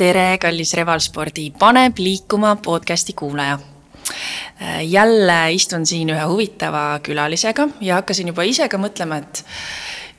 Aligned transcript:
tere, 0.00 0.38
kallis 0.40 0.72
Revalspordi 0.78 1.50
Paneb 1.58 1.98
liikuma 2.00 2.56
podcasti 2.56 3.12
kuulaja. 3.12 3.58
jälle 4.82 5.52
istun 5.52 5.86
siin 5.86 6.10
ühe 6.10 6.22
huvitava 6.24 7.00
külalisega 7.02 7.68
ja 7.80 7.98
hakkasin 8.00 8.28
juba 8.32 8.42
ise 8.48 8.68
ka 8.68 8.78
mõtlema, 8.80 9.18
et 9.20 9.44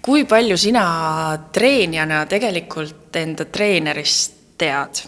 kui 0.02 0.26
palju 0.26 0.58
sina 0.58 0.84
treenijana 1.54 2.26
tegelikult 2.30 3.16
enda 3.16 3.46
treenerist 3.46 4.38
tead. 4.58 5.02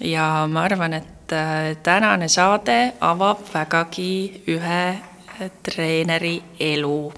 ja 0.00 0.46
ma 0.46 0.62
arvan, 0.70 0.94
et 0.94 1.32
äh, 1.32 1.76
tänane 1.82 2.28
saade 2.28 2.92
avab 3.00 3.42
vägagi 3.54 4.44
ühe 4.54 4.84
treeneri 5.62 6.36
elu, 6.60 7.12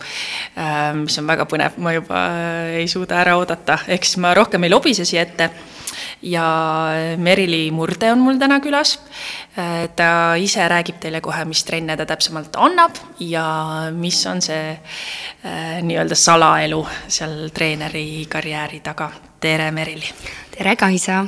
äh, 0.56 0.94
mis 0.96 1.18
on 1.20 1.28
väga 1.28 1.44
põnev, 1.44 1.76
ma 1.76 1.92
juba 1.92 2.26
äh, 2.32 2.80
ei 2.80 2.88
suuda 2.88 3.20
ära 3.20 3.36
oodata, 3.36 3.78
siis 3.92 4.16
ma 4.16 4.34
rohkem 4.34 4.64
ei 4.64 4.72
lobise 4.72 5.04
siia 5.04 5.28
ette 5.28 5.52
ja 6.22 6.46
Merili 7.16 7.70
Murde 7.70 8.12
on 8.12 8.18
mul 8.18 8.38
täna 8.38 8.60
külas. 8.60 8.98
ta 9.96 10.34
ise 10.40 10.68
räägib 10.68 10.98
teile 11.00 11.20
kohe, 11.20 11.44
mis 11.44 11.64
trenne 11.64 11.96
ta 11.96 12.06
täpsemalt 12.06 12.56
annab 12.56 12.96
ja 13.20 13.44
mis 13.94 14.24
on 14.26 14.42
see 14.42 14.72
äh, 14.72 15.78
nii-öelda 15.82 16.18
salaelu 16.18 16.80
seal 17.08 17.48
treeneri 17.54 18.26
karjääri 18.28 18.80
taga. 18.80 19.10
tere, 19.40 19.70
Merili! 19.70 20.10
tere, 20.56 20.76
Kaisa! 20.76 21.24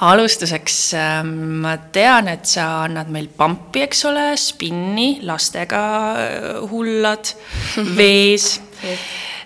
alustuseks 0.00 0.94
ähm, 0.94 1.60
ma 1.62 1.76
tean, 1.92 2.28
et 2.28 2.46
sa 2.46 2.84
annad 2.84 3.10
meil 3.12 3.28
pampi, 3.36 3.82
eks 3.86 4.04
ole, 4.08 4.32
spinni, 4.36 5.20
lastega 5.22 5.84
äh, 6.16 6.70
hullad 6.70 7.34
vees. 7.98 8.60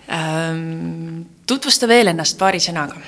Ähm, 0.06 1.26
tutvusta 1.46 1.88
veel 1.90 2.12
ennast 2.12 2.38
paari 2.38 2.60
sõnaga 2.62 3.00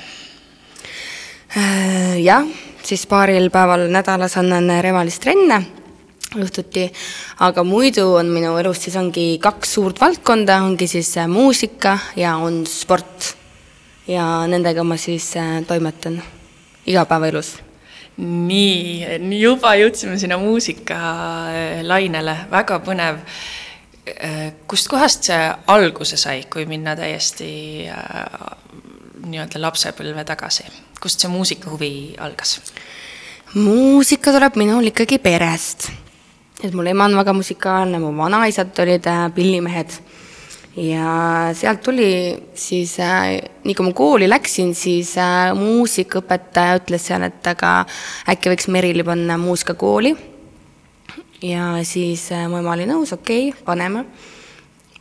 jah, 2.29 2.47
siis 2.83 3.07
paaril 3.07 3.51
päeval 3.51 3.88
nädalas 3.93 4.37
annan 4.37 4.70
Revalis 4.84 5.19
trenne 5.23 5.63
õhtuti, 6.37 6.85
aga 7.40 7.63
muidu 7.65 8.05
on 8.18 8.29
minu 8.32 8.57
elus 8.60 8.82
siis 8.85 8.96
ongi 9.01 9.38
kaks 9.40 9.74
suurt 9.79 10.01
valdkonda, 10.01 10.59
ongi 10.66 10.88
siis 10.90 11.16
äh, 11.16 11.29
muusika 11.29 11.99
ja 12.16 12.37
on 12.37 12.66
sport. 12.66 13.37
ja 14.09 14.46
nendega 14.49 14.85
ma 14.85 14.96
siis 14.96 15.37
äh, 15.37 15.65
toimetan 15.66 16.23
igapäevaelus. 16.87 17.59
nii, 18.18 19.07
juba 19.40 19.74
jõudsime 19.79 20.18
sinna 20.18 20.38
muusikalainele, 20.38 22.37
väga 22.51 22.79
põnev. 22.85 23.16
kustkohast 24.66 25.23
see 25.29 25.52
alguse 25.66 26.16
sai, 26.16 26.45
kui 26.51 26.66
minna 26.66 26.96
täiesti 26.96 27.88
nii-öelda 29.30 29.60
lapsepõlve 29.62 30.24
tagasi? 30.29 30.66
kust 31.01 31.23
see 31.23 31.30
muusikahuvi 31.30 31.90
algas? 32.18 32.59
muusika 33.54 34.32
tuleb 34.34 34.59
minul 34.60 34.90
ikkagi 34.90 35.18
perest. 35.23 35.90
et 36.62 36.74
mul 36.74 36.87
ema 36.90 37.07
on 37.07 37.16
väga 37.21 37.32
musikaalne, 37.32 38.01
mu 38.02 38.12
vanaisad 38.16 38.79
olid 38.84 39.06
äh, 39.06 39.26
pillimehed 39.34 39.99
ja 40.76 41.51
sealt 41.54 41.82
tuli 41.82 42.10
siis 42.54 42.99
äh,, 43.01 43.38
nii 43.65 43.74
kui 43.74 43.87
ma 43.87 43.93
kooli 43.93 44.29
läksin, 44.29 44.74
siis 44.74 45.16
äh, 45.18 45.52
muusikaõpetaja 45.59 46.80
ütles 46.82 47.06
seal, 47.10 47.26
et 47.26 47.46
aga 47.46 47.84
äkki 48.30 48.52
võiks 48.52 48.68
Merili 48.73 49.04
panna 49.06 49.38
muusikakooli. 49.38 50.16
ja 51.43 51.76
siis 51.82 52.30
äh, 52.32 52.49
mu 52.51 52.60
ema 52.60 52.74
oli 52.76 52.88
nõus, 52.90 53.15
okei 53.16 53.49
okay,, 53.51 53.65
paneme 53.65 54.04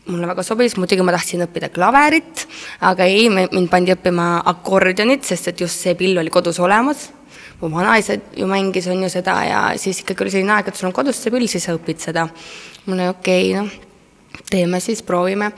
mulle 0.08 0.28
väga 0.30 0.44
sobis, 0.46 0.76
muidugi 0.80 1.06
ma 1.06 1.14
tahtsin 1.16 1.44
õppida 1.46 1.70
klaverit, 1.74 2.46
aga 2.88 3.08
ei, 3.10 3.28
mind 3.32 3.70
pandi 3.72 3.94
õppima 3.96 4.28
akordionit, 4.52 5.26
sest 5.28 5.52
et 5.52 5.64
just 5.66 5.84
see 5.84 5.96
pill 6.00 6.20
oli 6.22 6.34
kodus 6.34 6.60
olemas. 6.64 7.12
mu 7.58 7.72
vanaisa 7.74 8.14
ju 8.38 8.46
mängis, 8.46 8.86
on 8.88 9.02
ju 9.02 9.10
seda 9.10 9.34
ja 9.44 9.62
siis 9.82 10.04
ikkagi 10.04 10.22
oli 10.24 10.32
selline 10.32 10.54
aeg, 10.54 10.68
et 10.70 10.78
sul 10.78 10.92
on 10.92 10.94
kodus 10.94 11.18
see 11.18 11.32
pill, 11.34 11.48
siis 11.50 11.64
sa 11.66 11.74
õpid 11.74 12.00
seda. 12.00 12.28
mul 12.86 13.00
oli 13.00 13.08
okei 13.10 13.54
okay,, 13.54 13.62
noh, 13.62 13.72
teeme 14.50 14.80
siis, 14.80 15.02
proovime. 15.02 15.52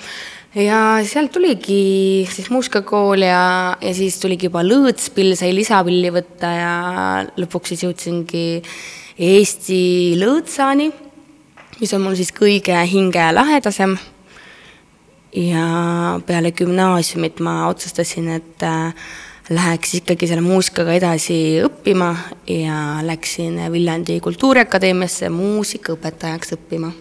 ja 0.56 1.00
sealt 1.06 1.32
tuligi 1.32 2.26
siis 2.32 2.50
muusikakool 2.50 3.22
ja, 3.22 3.76
ja 3.82 3.92
siis 3.94 4.18
tuligi 4.20 4.48
juba 4.48 4.64
lõõtspill, 4.64 5.36
sai 5.36 5.52
lisapilli 5.54 6.10
võtta 6.14 6.54
ja 6.56 6.74
lõpuks 7.38 7.76
siis 7.76 7.84
jõudsingi 7.84 8.48
Eesti 9.20 10.16
lõõtsani, 10.16 10.88
mis 11.82 11.94
on 11.94 12.06
mul 12.06 12.16
siis 12.16 12.32
kõige 12.32 12.78
hingelähedasem 12.88 13.98
ja 15.36 16.20
peale 16.26 16.52
gümnaasiumit 16.52 17.40
ma 17.40 17.68
otsustasin, 17.68 18.30
et 18.40 18.64
äh, 18.64 18.94
läheks 19.50 19.96
ikkagi 20.00 20.30
selle 20.30 20.44
muusikaga 20.46 20.94
edasi 20.94 21.60
õppima 21.66 22.14
ja 22.50 23.00
läksin 23.06 23.60
Viljandi 23.74 24.20
Kultuuriakadeemiasse 24.24 25.30
muusikaõpetajaks 25.34 26.58
õppima. 26.58 26.92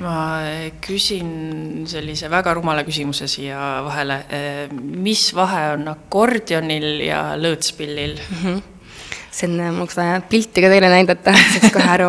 ma 0.00 0.16
küsin 0.80 1.86
sellise 1.90 2.30
väga 2.30 2.54
rumala 2.54 2.84
küsimuse 2.86 3.26
siia 3.28 3.82
vahele. 3.84 4.24
mis 4.70 5.34
vahe 5.34 5.72
on 5.74 5.88
akordionil 5.88 7.00
ja 7.06 7.36
lõõtspillil 7.36 8.18
mm? 8.18 8.44
-hmm 8.44 8.62
see 9.30 9.46
on, 9.46 9.56
mul 9.56 9.84
oleks 9.84 9.96
vaja 9.96 10.20
pilti 10.26 10.62
ka 10.62 10.68
teile 10.68 10.88
näidata, 10.90 11.32
saaks 11.32 11.72
kohe 11.72 11.90
aru. 11.90 12.08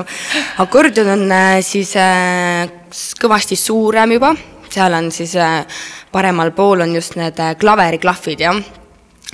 akordion 0.58 1.08
on 1.08 1.32
äh, 1.32 1.60
siis 1.62 1.96
äh, 1.96 2.70
kõvasti 3.22 3.56
suurem 3.56 4.18
juba 4.18 4.34
seal 4.72 4.96
on 4.96 5.10
siis 5.14 5.36
äh, 5.40 5.66
paremal 6.12 6.54
pool 6.56 6.84
on 6.86 6.96
just 6.96 7.18
need 7.20 7.40
äh, 7.40 7.56
klaveriklahvid, 7.60 8.44
jah. 8.46 8.62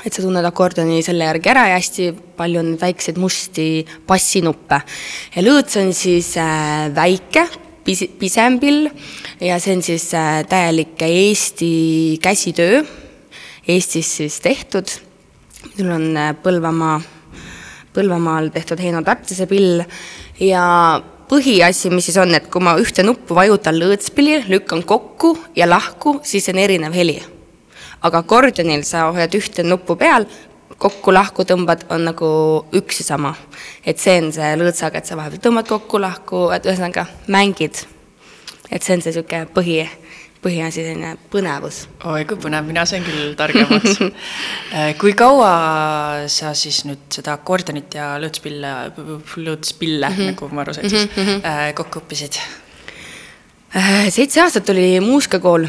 et 0.06 0.14
sa 0.14 0.22
tunned 0.22 0.46
akordioni 0.46 1.02
selle 1.06 1.26
järgi 1.26 1.52
ära 1.52 1.68
ja 1.72 1.78
hästi 1.80 2.12
palju 2.38 2.62
on 2.62 2.76
väikseid 2.82 3.18
musti 3.22 3.68
bassinuppe. 4.08 4.82
ja 5.36 5.46
lõõts 5.46 5.80
on 5.82 5.94
siis 5.98 6.34
äh, 6.42 6.88
väike, 6.96 7.48
pis-, 7.86 8.08
pisem 8.20 8.60
pill 8.62 8.88
ja 9.42 9.60
see 9.62 9.78
on 9.78 9.84
siis 9.86 10.10
täielik 10.50 11.02
Eesti 11.08 12.20
käsitöö, 12.22 12.82
Eestis 13.68 14.16
siis 14.22 14.40
tehtud. 14.40 14.88
mul 15.78 15.92
on 15.92 16.08
Põlvamaa, 16.44 17.02
Põlvamaal 17.94 18.50
tehtud 18.54 18.80
Heino 18.80 19.04
Tartise 19.04 19.46
pill 19.50 19.84
ja 20.40 20.64
põhiasi, 21.30 21.92
mis 21.92 22.08
siis 22.08 22.18
on, 22.22 22.34
et 22.36 22.48
kui 22.52 22.64
ma 22.64 22.78
ühte 22.80 23.04
nuppu 23.06 23.36
vajutan 23.36 23.76
lõõtspillil, 23.78 24.48
lükkan 24.52 24.84
kokku 24.88 25.36
ja 25.56 25.68
lahku, 25.68 26.20
siis 26.24 26.48
on 26.50 26.62
erinev 26.64 26.96
heli. 26.96 27.22
aga 28.02 28.20
akordionil 28.22 28.84
sa 28.86 29.08
hoiad 29.12 29.34
ühte 29.34 29.64
nuppu 29.66 29.96
peal, 29.98 30.28
kokku-lahku 30.78 31.44
tõmbad, 31.50 31.88
on 31.90 32.04
nagu 32.06 32.30
üks 32.78 33.02
ja 33.02 33.06
sama. 33.06 33.36
et 33.86 34.00
see 34.00 34.22
on 34.22 34.32
see 34.32 34.56
lõõtsaga, 34.56 34.98
et 34.98 35.06
sa 35.06 35.18
vahepeal 35.18 35.42
tõmbad 35.42 35.68
kokku-lahku, 35.68 36.52
et 36.56 36.66
ühesõnaga 36.66 37.08
mängid. 37.28 37.86
et 38.72 38.84
see 38.84 38.96
on 38.96 39.02
see 39.02 39.12
niisugune 39.12 39.48
põhi 39.54 39.88
põhiasi 40.48 40.84
selline 40.86 41.16
põnevus. 41.32 41.84
oi 42.08 42.26
kui 42.28 42.40
põnev, 42.42 42.68
mina 42.68 42.86
sain 42.90 43.04
küll 43.06 43.34
targemaks 43.40 44.00
äh, 44.04 44.94
kui 45.00 45.14
kaua 45.18 45.52
sa 46.32 46.54
siis 46.58 46.84
nüüd 46.88 47.08
seda 47.14 47.36
akordionit 47.38 47.98
ja 47.98 48.14
lõõtspille, 48.22 48.74
lõõtspille 48.98 50.10
mm, 50.10 50.16
-hmm. 50.16 50.32
nagu 50.32 50.50
ma 50.54 50.64
aru 50.64 50.78
sain 50.78 50.90
siis 50.90 51.10
mm, 51.10 51.28
-hmm. 51.28 51.76
kokku 51.78 52.04
õppisid? 52.04 52.40
Äh, 53.76 54.08
seitse 54.14 54.42
aastat 54.42 54.70
oli 54.74 55.00
muusikakool. 55.04 55.68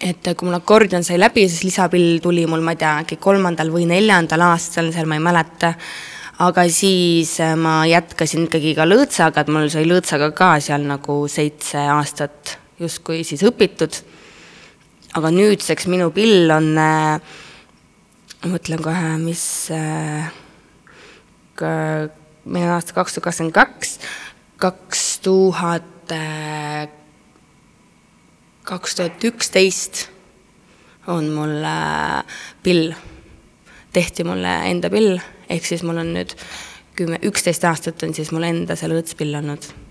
et 0.00 0.28
kui 0.36 0.46
mul 0.46 0.58
akordion 0.58 1.04
sai 1.04 1.18
läbi, 1.18 1.48
siis 1.48 1.64
lisapill 1.64 2.20
tuli 2.22 2.46
mul, 2.46 2.60
ma 2.60 2.76
ei 2.76 2.82
tea, 2.82 2.98
äkki 3.02 3.16
kolmandal 3.16 3.72
või 3.72 3.86
neljandal 3.88 4.44
aastal, 4.52 4.92
seal 4.92 5.08
ma 5.08 5.16
ei 5.16 5.24
mäleta 5.24 5.72
aga 6.38 6.66
siis 6.68 7.38
ma 7.56 7.80
jätkasin 7.88 8.44
ikkagi 8.44 8.74
ka 8.76 8.84
lõõtsaga, 8.84 9.40
et 9.40 9.48
mul 9.48 9.70
sai 9.72 9.88
lõõtsaga 9.88 10.30
ka 10.36 10.50
seal 10.60 10.84
nagu 10.84 11.24
seitse 11.32 11.80
aastat 11.80 12.58
justkui 12.80 13.24
siis 13.24 13.44
õpitud. 13.46 14.02
aga 15.16 15.30
nüüdseks 15.32 15.86
minu 15.88 16.10
pill 16.12 16.50
on 16.52 16.74
äh,, 16.76 17.20
mõtlen 18.50 18.82
kohe, 18.84 19.14
mis 19.22 19.44
äh,, 19.72 20.28
meil 21.56 22.66
on 22.66 22.74
aasta 22.74 22.92
kaks 22.96 23.16
tuhat 23.16 23.24
kakskümmend 23.24 23.56
kaks, 23.56 23.96
kaks 24.60 25.06
tuhat, 25.24 26.12
äh, 26.12 26.88
kaks 28.68 28.98
tuhat 28.98 29.24
üksteist 29.24 30.06
on 31.06 31.30
mul 31.32 31.64
pill, 32.62 32.92
tehti 33.94 34.26
mulle 34.26 34.58
enda 34.68 34.90
pill, 34.92 35.16
ehk 35.48 35.64
siis 35.64 35.86
mul 35.86 36.02
on 36.02 36.12
nüüd 36.18 36.36
kümme, 36.96 37.20
üksteist 37.24 37.64
aastat 37.64 38.02
on 38.04 38.14
siis 38.16 38.32
mul 38.34 38.44
enda 38.48 38.76
see 38.76 38.90
lõõtspill 38.90 39.36
olnud 39.40 39.85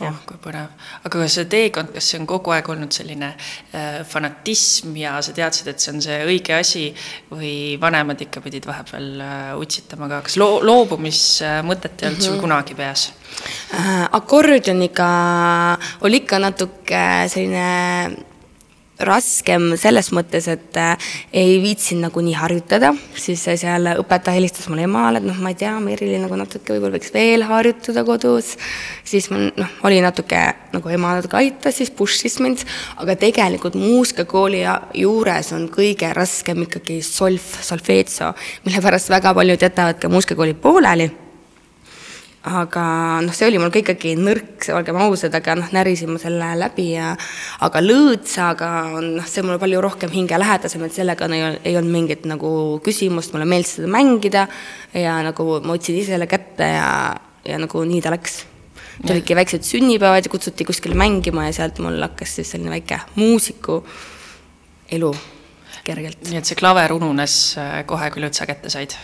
oh, 0.00 0.18
kui 0.26 0.38
põnev. 0.42 0.72
aga 1.04 1.22
kas 1.22 1.36
see 1.38 1.46
teekond, 1.50 1.92
kas 1.94 2.08
see 2.10 2.20
on 2.20 2.26
kogu 2.30 2.54
aeg 2.54 2.68
olnud 2.74 2.94
selline 2.94 3.30
äh, 3.34 4.00
fanatism 4.08 4.96
ja 4.98 5.16
sa 5.24 5.34
teadsid, 5.36 5.70
et 5.70 5.82
see 5.82 5.94
on 5.94 6.02
see 6.04 6.18
õige 6.26 6.56
asi 6.56 6.84
või 7.30 7.54
vanemad 7.80 8.20
ikka 8.26 8.42
pidid 8.44 8.66
vahepeal 8.68 9.08
äh, 9.24 9.48
utsitama 9.60 10.10
ka, 10.10 10.20
kas 10.28 10.38
loo-, 10.40 10.60
loobumismõtet 10.66 12.02
ei 12.02 12.10
olnud 12.10 12.18
mm 12.18 12.20
-hmm. 12.20 12.26
sul 12.26 12.36
mhm. 12.36 12.44
kunagi 12.46 12.74
peas 12.74 13.12
äh,? 13.72 14.04
akordioniga 14.12 15.10
oli 16.00 16.22
ikka 16.24 16.38
natuke 16.38 17.04
selline 17.28 18.33
raskem 19.02 19.72
selles 19.80 20.10
mõttes, 20.14 20.46
et 20.50 20.76
äh, 20.78 21.08
ei 21.34 21.56
viitsinud 21.62 22.06
nagu 22.06 22.22
nii 22.22 22.36
harjutada, 22.38 22.92
siis 23.18 23.42
seal 23.44 23.88
õpetaja 23.96 24.38
helistas 24.38 24.68
mulle 24.70 24.86
emale, 24.86 25.18
et 25.18 25.26
noh, 25.26 25.38
ma 25.42 25.50
ei 25.50 25.58
tea, 25.58 25.72
Merilin 25.82 26.22
nagu 26.24 26.38
natuke 26.38 26.76
võib-olla 26.76 26.98
võiks 26.98 27.14
veel 27.14 27.46
harjutada 27.48 28.04
kodus. 28.06 28.54
siis 29.04 29.30
mul 29.32 29.50
noh, 29.58 29.74
oli 29.84 29.98
natuke 30.04 30.44
nagu 30.74 30.94
ema 30.94 31.16
natuke 31.18 31.40
aitas, 31.40 31.78
siis 31.80 31.90
push'is 31.90 32.38
mind, 32.42 32.62
aga 33.02 33.18
tegelikult 33.18 33.74
muusikakooli 33.78 34.62
juures 35.00 35.52
on 35.56 35.68
kõige 35.72 36.12
raskem 36.14 36.64
ikkagi 36.68 37.00
solf, 37.02 37.58
solfeetso, 37.66 38.32
mille 38.64 38.82
pärast 38.84 39.10
väga 39.10 39.34
paljud 39.34 39.68
jätavad 39.68 40.00
ka 40.00 40.12
muusikakooli 40.12 40.54
pooleli 40.54 41.10
aga 42.44 42.84
noh, 43.24 43.32
see 43.32 43.46
oli 43.48 43.58
mul 43.60 43.72
ka 43.72 43.80
ikkagi 43.80 44.14
nõrk, 44.20 44.66
olgem 44.76 44.98
ausad, 45.00 45.32
aga 45.36 45.56
noh, 45.56 45.68
närisin 45.72 46.12
ma 46.12 46.20
selle 46.20 46.50
läbi 46.60 46.90
ja 46.92 47.14
aga 47.64 47.80
lõõtsaga 47.80 48.70
on 48.98 49.10
noh, 49.18 49.28
see 49.28 49.44
mulle 49.46 49.56
palju 49.62 49.80
rohkem 49.84 50.12
hingelähedasem, 50.12 50.84
et 50.84 50.96
sellega 50.96 51.28
ei, 51.32 51.44
ei 51.64 51.78
olnud 51.80 51.94
mingit 51.94 52.26
nagu 52.28 52.50
küsimust, 52.84 53.32
mulle 53.32 53.48
meeldis 53.48 53.78
seda 53.78 53.88
mängida 53.88 54.46
ja 54.92 55.18
nagu 55.24 55.46
ma 55.64 55.72
võtsin 55.72 56.00
ise 56.00 56.12
selle 56.12 56.28
kätte 56.28 56.68
ja, 56.76 56.90
ja 57.48 57.60
nagu 57.62 57.84
nii 57.88 58.02
ta 58.04 58.12
läks. 58.12 58.42
tulidki 59.06 59.34
väiksed 59.34 59.64
sünnipäevad 59.64 60.28
ja 60.28 60.30
kutsuti 60.30 60.68
kuskile 60.68 60.94
mängima 60.94 61.48
ja 61.48 61.56
sealt 61.56 61.80
mul 61.82 61.96
hakkas 62.04 62.36
siis 62.36 62.52
selline 62.52 62.76
väike 62.76 63.00
muusiku 63.16 63.80
elu 64.92 65.14
kergelt. 65.84 66.20
nii 66.28 66.40
et 66.40 66.48
see 66.48 66.58
klaver 66.58 66.94
ununes 66.94 67.34
äh, 67.60 67.82
kohe, 67.88 68.08
kui 68.12 68.24
lõõtsa 68.24 68.46
kätte 68.48 68.72
said? 68.72 68.96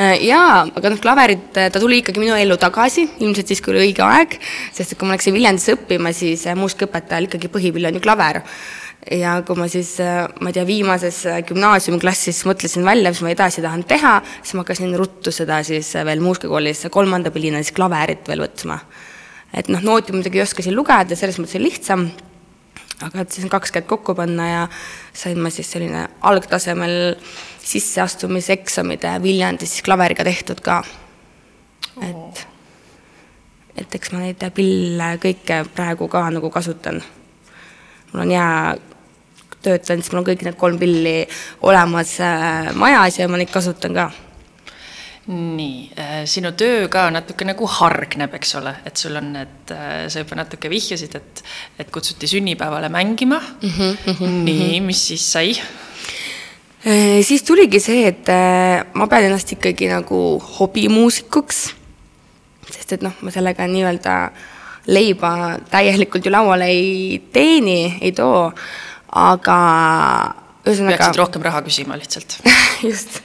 Äh, 0.00 0.18
jaa, 0.26 0.62
aga 0.68 0.92
noh, 0.92 1.00
klaverit, 1.02 1.50
äh, 1.56 1.70
ta 1.72 1.80
tuli 1.82 2.02
ikkagi 2.02 2.22
minu 2.22 2.36
ellu 2.38 2.58
tagasi, 2.60 3.06
ilmselt 3.24 3.52
siis, 3.52 3.62
kui 3.64 3.74
oli 3.74 3.88
õige 3.88 4.04
aeg, 4.06 4.38
sest 4.74 4.94
et 4.94 5.00
kui 5.00 5.08
ma 5.08 5.16
läksin 5.16 5.36
Viljandisse 5.36 5.76
õppima, 5.76 6.14
siis 6.16 6.46
muusikaõpetajal 6.58 7.28
ikkagi 7.28 7.52
põhipill 7.52 7.90
on 7.90 7.98
ju 7.98 8.04
klaver 8.04 8.42
ja 9.02 9.34
kui 9.46 9.58
ma 9.58 9.66
siis, 9.70 9.96
ma 9.98 10.50
ei 10.50 10.56
tea, 10.56 10.66
viimases 10.68 11.22
gümnaasiumiklassis 11.48 12.44
mõtlesin 12.46 12.86
välja, 12.86 13.10
mis 13.10 13.22
ma 13.24 13.32
edasi 13.32 13.64
tahan 13.64 13.82
teha, 13.88 14.18
siis 14.40 14.54
ma 14.54 14.62
hakkasin 14.62 14.92
ruttu 14.98 15.32
seda 15.34 15.58
siis 15.66 15.90
veel 16.06 16.22
muusikakoolis 16.22 16.86
kolmanda 16.94 17.32
pillina 17.34 17.64
siis 17.64 17.74
klaverit 17.74 18.28
veel 18.30 18.44
võtma. 18.46 18.78
et 19.52 19.68
noh, 19.68 19.82
nooti 19.84 20.14
muidugi 20.14 20.40
oskasin 20.44 20.76
lugeda, 20.76 21.18
selles 21.18 21.40
mõttes 21.40 21.58
oli 21.58 21.72
lihtsam 21.72 22.06
aga 23.06 23.24
et 23.24 23.34
siis 23.34 23.48
kaks 23.50 23.74
kätt 23.74 23.88
kokku 23.90 24.14
panna 24.18 24.48
ja 24.48 24.62
sain 25.14 25.40
ma 25.42 25.50
siis 25.50 25.70
selline 25.74 26.06
algtasemel 26.28 27.16
sisseastumiseksamid 27.62 29.06
Viljandis 29.22 29.80
klaveriga 29.84 30.24
tehtud 30.26 30.62
ka. 30.64 30.82
et, 32.02 32.46
et 33.76 33.98
eks 33.98 34.12
ma 34.14 34.24
neid 34.24 34.42
pille 34.54 35.12
kõike 35.22 35.62
praegu 35.74 36.08
ka 36.08 36.28
nagu 36.30 36.50
kasutan. 36.50 37.02
mul 38.12 38.24
on 38.26 38.34
hea, 38.34 38.50
töötan, 39.62 40.02
siis 40.02 40.12
mul 40.12 40.22
on 40.22 40.28
kõik 40.32 40.44
need 40.46 40.58
kolm 40.58 40.78
pilli 40.78 41.16
olemas 41.62 42.18
äh, 42.20 42.74
majas 42.74 43.18
ja 43.18 43.28
ma 43.28 43.40
neid 43.40 43.52
kasutan 43.52 43.94
ka 43.94 44.10
nii, 45.30 45.92
äh, 45.98 46.24
sinu 46.26 46.50
töö 46.58 46.88
ka 46.90 47.06
natuke 47.14 47.46
nagu 47.46 47.66
hargneb, 47.70 48.32
eks 48.34 48.56
ole, 48.58 48.72
et 48.88 48.98
sul 48.98 49.14
on 49.20 49.28
need, 49.36 49.70
äh, 49.70 50.08
sa 50.10 50.24
juba 50.24 50.40
natuke 50.40 50.70
vihjasid, 50.70 51.14
et, 51.14 51.42
et 51.78 51.92
kutsuti 51.94 52.26
sünnipäevale 52.26 52.88
mängima 52.90 53.38
mm. 53.38 53.68
-hmm, 53.68 53.96
mm 54.06 54.14
-hmm, 54.14 54.42
nii, 54.48 54.80
mis 54.80 55.06
siis 55.08 55.32
sai? 55.32 55.54
Äh, 56.86 57.22
siis 57.22 57.42
tuligi 57.42 57.80
see, 57.80 58.06
et 58.08 58.26
ma 58.94 59.06
pean 59.06 59.24
ennast 59.24 59.52
ikkagi 59.52 59.88
nagu 59.88 60.42
hobimuusikuks, 60.58 61.74
sest 62.70 62.92
et 62.92 63.02
noh, 63.02 63.14
ma 63.20 63.30
sellega 63.30 63.66
nii-öelda 63.66 64.30
leiba 64.86 65.58
täielikult 65.70 66.26
ju 66.26 66.32
lauale 66.32 66.66
ei 66.66 67.22
teeni, 67.32 67.98
ei 68.00 68.12
too, 68.12 68.52
aga 69.12 69.58
ühesõnaga. 70.66 70.96
peaksid 70.96 71.20
rohkem 71.20 71.42
raha 71.42 71.62
küsima 71.62 71.98
lihtsalt 71.98 72.40
just 72.90 73.22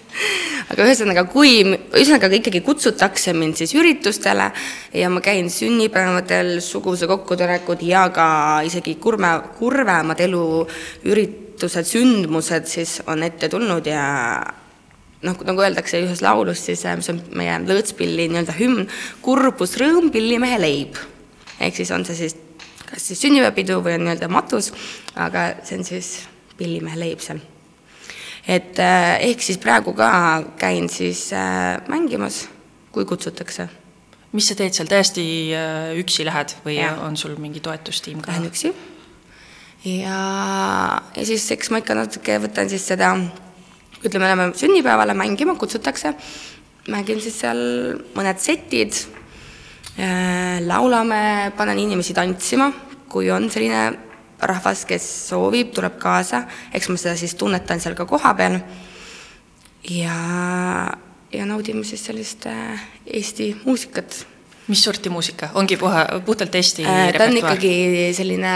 aga 0.72 0.86
ühesõnaga, 0.88 1.24
kui, 1.32 1.62
ühesõnaga 1.64 2.30
ikkagi 2.40 2.62
kutsutakse 2.66 3.34
mind 3.38 3.60
siis 3.60 3.74
üritustele 3.78 4.50
ja 4.98 5.10
ma 5.14 5.24
käin 5.24 5.50
sünnipäevadel, 5.54 6.58
suguvõsa 6.64 7.10
kokkutulekud 7.12 7.84
ja 7.88 8.08
ka 8.14 8.28
isegi 8.68 8.98
kurme, 9.02 9.32
kurvemad 9.60 10.22
eluüritused, 10.28 11.88
sündmused 11.88 12.68
siis 12.70 13.00
on 13.08 13.24
ette 13.28 13.50
tulnud 13.54 13.88
ja 13.88 14.06
noh, 15.24 15.38
nagu 15.48 15.64
öeldakse 15.64 16.02
ühes 16.04 16.24
laulus, 16.26 16.66
siis 16.68 16.84
mis 17.00 17.12
on 17.14 17.22
meie 17.40 17.58
lõõtspilli 17.64 18.28
nii-öelda 18.32 18.58
hümn, 18.60 18.90
kurbus, 19.26 19.78
rõõm, 19.82 20.12
pillimehe 20.14 20.60
leib. 20.62 21.00
ehk 21.60 21.80
siis 21.80 21.92
on 21.92 22.06
see 22.06 22.16
siis 22.26 22.38
kas 22.88 23.08
siis 23.10 23.22
sünnipäevapidu 23.26 23.82
või 23.84 23.98
on 23.98 24.08
nii-öelda 24.08 24.32
matus, 24.32 24.72
aga 25.16 25.54
see 25.64 25.80
on 25.80 25.88
siis 25.88 26.16
pillimehe 26.58 27.00
leib 27.00 27.24
seal 27.24 27.42
et 28.48 28.80
äh, 28.80 29.18
ehk 29.28 29.44
siis 29.44 29.60
praegu 29.60 29.94
ka 29.98 30.10
käin 30.60 30.88
siis 30.90 31.28
äh, 31.36 31.78
mängimas, 31.92 32.46
kui 32.96 33.06
kutsutakse. 33.06 33.68
mis 34.32 34.48
sa 34.48 34.56
teed 34.60 34.76
seal, 34.76 34.88
täiesti 34.92 35.26
äh, 35.56 35.92
üksi 36.00 36.26
lähed 36.28 36.54
või 36.66 36.78
ja. 36.78 36.94
on 37.04 37.18
sul 37.18 37.36
mingi 37.42 37.60
toetustiim 37.64 38.22
ka? 38.22 38.32
Lähen 38.32 38.48
üksi. 38.48 38.72
ja, 39.84 40.22
ja 41.16 41.28
siis 41.28 41.50
eks 41.52 41.72
ma 41.72 41.84
ikka 41.84 41.98
natuke 41.98 42.40
võtan 42.48 42.72
siis 42.72 42.88
seda, 42.88 43.14
ütleme, 44.04 44.32
lähme 44.32 44.50
sünnipäevale 44.56 45.16
mängima, 45.18 45.58
kutsutakse, 45.60 46.16
mängin 46.88 47.22
siis 47.24 47.40
seal 47.44 47.60
mõned 48.16 48.40
setid, 48.40 48.96
laulame, 50.68 51.52
panen 51.58 51.80
inimesi 51.82 52.14
tantsima, 52.14 52.70
kui 53.10 53.32
on 53.34 53.50
selline 53.50 54.07
rahvas, 54.42 54.86
kes 54.86 55.06
soovib, 55.30 55.72
tuleb 55.76 55.98
kaasa, 56.02 56.44
eks 56.74 56.90
ma 56.92 57.00
seda 57.02 57.16
siis 57.18 57.36
tunnetan 57.36 57.82
seal 57.82 57.98
ka 57.98 58.06
kohapeal. 58.06 58.60
ja, 59.90 60.18
ja 61.34 61.46
naudime 61.46 61.84
siis 61.84 62.06
sellist 62.06 62.46
äh, 62.46 62.82
Eesti 63.06 63.56
muusikat. 63.66 64.26
mis 64.68 64.84
sorti 64.84 65.10
muusika, 65.10 65.50
ongi 65.54 65.78
puha, 65.78 66.06
puhtalt 66.26 66.56
Eesti 66.56 66.86
äh, 66.86 67.14
ta 67.18 67.24
on 67.24 67.38
ikkagi 67.38 68.14
selline 68.14 68.54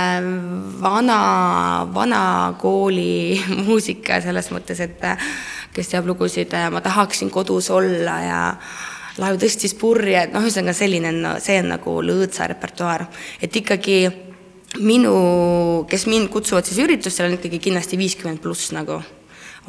vana, 0.81 1.87
vana 1.93 2.53
kooli 2.59 3.41
muusika 3.67 4.21
selles 4.21 4.51
mõttes, 4.51 4.79
et 4.83 5.03
äh, 5.03 5.17
kes 5.73 5.87
teab 5.87 6.05
lugusid 6.05 6.51
Ma 6.71 6.81
tahaksin 6.81 7.29
kodus 7.31 7.69
olla 7.71 8.17
ja 8.21 8.41
laev 9.19 9.37
tõstis 9.39 9.73
purje, 9.75 10.19
et 10.23 10.33
noh, 10.33 10.43
ühesõnaga 10.43 10.75
selline, 10.75 11.11
see 11.43 11.59
on 11.61 11.71
nagu 11.73 11.95
lõõtsa 12.05 12.47
repertuaar, 12.51 13.07
et 13.41 13.55
ikkagi 13.55 14.03
minu, 14.79 15.85
kes 15.89 16.05
mind 16.07 16.29
kutsuvad 16.31 16.67
siis 16.67 16.79
üritustele, 16.83 17.31
on 17.31 17.39
ikkagi 17.39 17.59
kindlasti 17.59 17.99
viiskümmend 17.99 18.41
pluss 18.43 18.71
nagu 18.75 19.01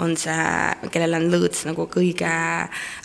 on 0.01 0.15
see, 0.17 0.35
kellel 0.93 1.19
on 1.19 1.27
lõõts 1.33 1.67
nagu 1.69 1.85
kõige 1.93 2.29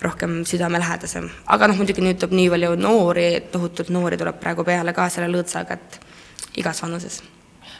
rohkem 0.05 0.39
südamelähedasem. 0.47 1.29
aga 1.45 1.67
noh, 1.67 1.79
muidugi 1.79 2.03
nüüd 2.03 2.19
tuleb 2.21 2.35
nii 2.37 2.51
palju 2.53 2.75
noori, 2.79 3.29
tohutult 3.51 3.89
noori 3.91 4.19
tuleb 4.19 4.39
praegu 4.39 4.63
peale 4.67 4.93
ka 4.95 5.09
selle 5.11 5.27
lõõtsaga, 5.31 5.75
et 5.75 5.99
igas 6.61 6.81
vanuses. 6.83 7.23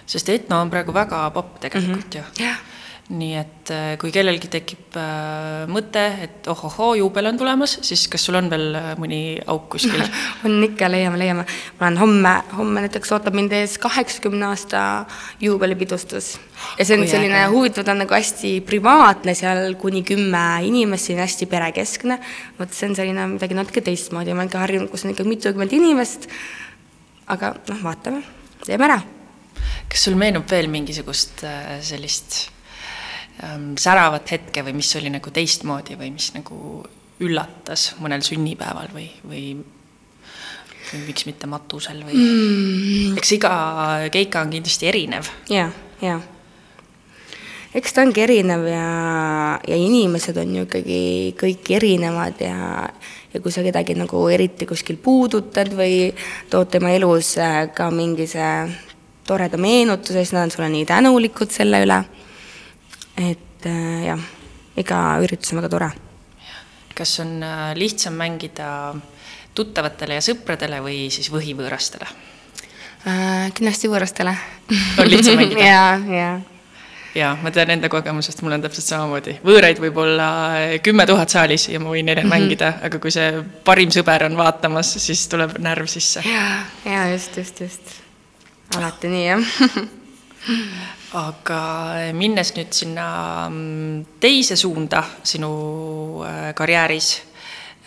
sest 0.06 0.30
etno 0.30 0.62
on 0.62 0.70
praegu 0.70 0.94
väga 0.94 1.30
popp 1.32 1.60
tegelikult 1.60 2.15
mm 2.15 2.22
-hmm. 2.22 2.42
ju. 2.42 2.44
jah 2.46 2.76
nii 3.08 3.36
et 3.40 3.70
äh, 3.72 3.94
kui 4.00 4.12
kellelgi 4.12 4.50
tekib 4.52 4.98
äh, 5.00 5.64
mõte, 5.72 6.02
et 6.26 6.48
ohohoo, 6.52 6.90
juubel 7.00 7.30
on 7.30 7.38
tulemas, 7.40 7.78
siis 7.88 8.04
kas 8.12 8.26
sul 8.28 8.36
on 8.36 8.50
veel 8.52 8.76
äh, 8.76 8.88
mõni 9.00 9.20
auk 9.48 9.70
kuskil 9.78 10.02
on 10.48 10.58
ikka, 10.66 10.90
leiame, 10.92 11.20
leiame. 11.22 11.46
ma 11.80 11.88
olen 11.88 12.00
homme, 12.02 12.34
homme 12.58 12.84
näiteks 12.84 13.14
ootab 13.16 13.38
mind 13.38 13.56
ees 13.56 13.78
kaheksakümne 13.80 14.50
aasta 14.50 14.82
juubelipidustus. 15.40 16.34
ja 16.76 16.88
see 16.88 16.98
on 16.98 17.06
Kui 17.06 17.14
selline 17.14 17.46
huvitav, 17.54 17.88
ta 17.88 17.96
on 17.96 18.04
nagu 18.04 18.18
hästi 18.18 18.58
privaatne 18.68 19.38
seal, 19.40 19.78
kuni 19.80 20.04
kümme 20.08 20.44
inimest, 20.68 21.08
selline 21.08 21.24
hästi 21.24 21.48
perekeskne. 21.48 22.20
vot 22.60 22.76
see 22.76 22.92
on 22.92 23.00
selline 23.00 23.30
midagi 23.38 23.56
natuke 23.56 23.86
teistmoodi, 23.88 24.36
ma 24.36 24.44
olen 24.44 24.52
ka 24.52 24.66
harjunud, 24.66 24.92
kus 24.92 25.08
on 25.08 25.16
ikka 25.16 25.24
mitukümmend 25.28 25.78
inimest. 25.80 26.28
aga 27.32 27.56
noh, 27.72 27.82
vaatame, 27.88 28.20
teeme 28.68 28.92
ära. 28.92 29.00
kas 29.88 30.06
sul 30.10 30.20
meenub 30.20 30.44
veel 30.52 30.68
mingisugust 30.76 31.48
sellist 31.88 32.57
säravat 33.77 34.32
hetke 34.32 34.63
või 34.65 34.79
mis 34.79 34.96
oli 34.98 35.12
nagu 35.13 35.32
teistmoodi 35.34 35.98
või 36.00 36.12
mis 36.15 36.32
nagu 36.34 36.84
üllatas 37.22 37.91
mõnel 38.01 38.24
sünnipäeval 38.25 38.89
või, 38.94 39.10
või 39.25 39.44
või 40.88 41.03
miks 41.10 41.27
mitte 41.27 41.48
matusel 41.50 42.01
või 42.06 42.15
mm., 42.15 43.20
eks 43.20 43.36
iga 43.38 43.53
keika 44.13 44.44
on 44.46 44.53
kindlasti 44.56 44.88
erinev 44.88 45.27
ja,. 45.51 45.67
jaa. 46.01 46.20
eks 47.75 47.96
ta 47.96 48.06
ongi 48.06 48.24
erinev 48.24 48.65
ja, 48.72 48.88
ja 49.67 49.77
inimesed 49.77 50.38
on 50.39 50.56
ju 50.56 50.67
ikkagi 50.67 51.01
kõik 51.39 51.72
erinevad 51.79 52.44
ja, 52.44 52.88
ja 53.34 53.44
kui 53.44 53.53
sa 53.53 53.65
kedagi 53.65 53.98
nagu 54.00 54.24
eriti 54.32 54.70
kuskil 54.70 55.00
puudutad 55.03 55.74
või 55.75 56.13
tood 56.51 56.72
tema 56.72 56.94
elus 56.96 57.36
äh, 57.41 57.65
ka 57.75 57.89
mingi 57.91 58.29
see 58.29 58.53
toreda 59.27 59.60
meenutuse, 59.60 60.22
siis 60.22 60.32
nad 60.32 60.48
on 60.48 60.53
sulle 60.53 60.72
nii 60.72 60.88
tänulikud 60.88 61.51
selle 61.51 61.84
üle 61.84 62.00
et 63.18 63.66
äh, 63.66 64.06
jah, 64.08 64.26
iga 64.78 65.00
üritus 65.24 65.54
on 65.54 65.62
väga 65.62 65.72
tore. 65.74 65.90
kas 66.98 67.20
on 67.22 67.44
äh, 67.44 67.72
lihtsam 67.78 68.14
mängida 68.18 68.96
tuttavatele 69.58 70.18
ja 70.18 70.26
sõpradele 70.26 70.82
või 70.86 71.08
siis 71.14 71.32
võhivõõrastele 71.34 72.08
äh,? 73.06 73.50
kindlasti 73.58 73.90
võõrastele 73.90 74.36
on 75.02 75.10
lihtsam 75.10 75.38
mängida 75.42 75.66
ja, 75.74 75.84
ja. 76.14 76.30
jaa, 77.18 77.36
ma 77.42 77.54
tean 77.54 77.74
enda 77.74 77.90
kogemusest, 77.90 78.42
mul 78.46 78.58
on 78.58 78.66
täpselt 78.66 78.90
samamoodi. 78.90 79.38
võõraid 79.46 79.82
võib 79.82 79.98
olla 80.02 80.30
kümme 80.86 81.06
tuhat 81.10 81.34
saalis 81.34 81.70
ja 81.74 81.82
ma 81.82 81.94
võin 81.94 82.06
neile 82.10 82.24
mm 82.24 82.30
-hmm. 82.30 82.46
mängida, 82.50 82.74
aga 82.82 83.02
kui 83.02 83.14
see 83.14 83.42
parim 83.66 83.94
sõber 83.94 84.26
on 84.30 84.38
vaatamas, 84.38 84.94
siis 85.02 85.28
tuleb 85.28 85.58
närv 85.58 85.90
sisse. 85.90 86.22
jaa, 86.26 86.66
jaa, 86.86 87.10
just, 87.14 87.38
just, 87.38 87.62
just. 87.62 87.98
alati 88.78 89.14
nii, 89.14 89.26
jah 89.26 89.42
aga 91.14 91.62
minnes 92.14 92.54
nüüd 92.58 92.74
sinna 92.76 93.08
mm, 93.50 94.20
teise 94.20 94.56
suunda 94.60 95.04
sinu 95.24 95.52
äh, 96.28 96.52
karjääris, 96.56 97.22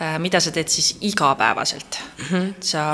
äh, 0.00 0.16
mida 0.18 0.40
sa 0.40 0.50
teed 0.50 0.68
siis 0.68 0.96
igapäevaselt 1.00 2.00
mm? 2.00 2.24
-hmm. 2.24 2.54
sa 2.60 2.84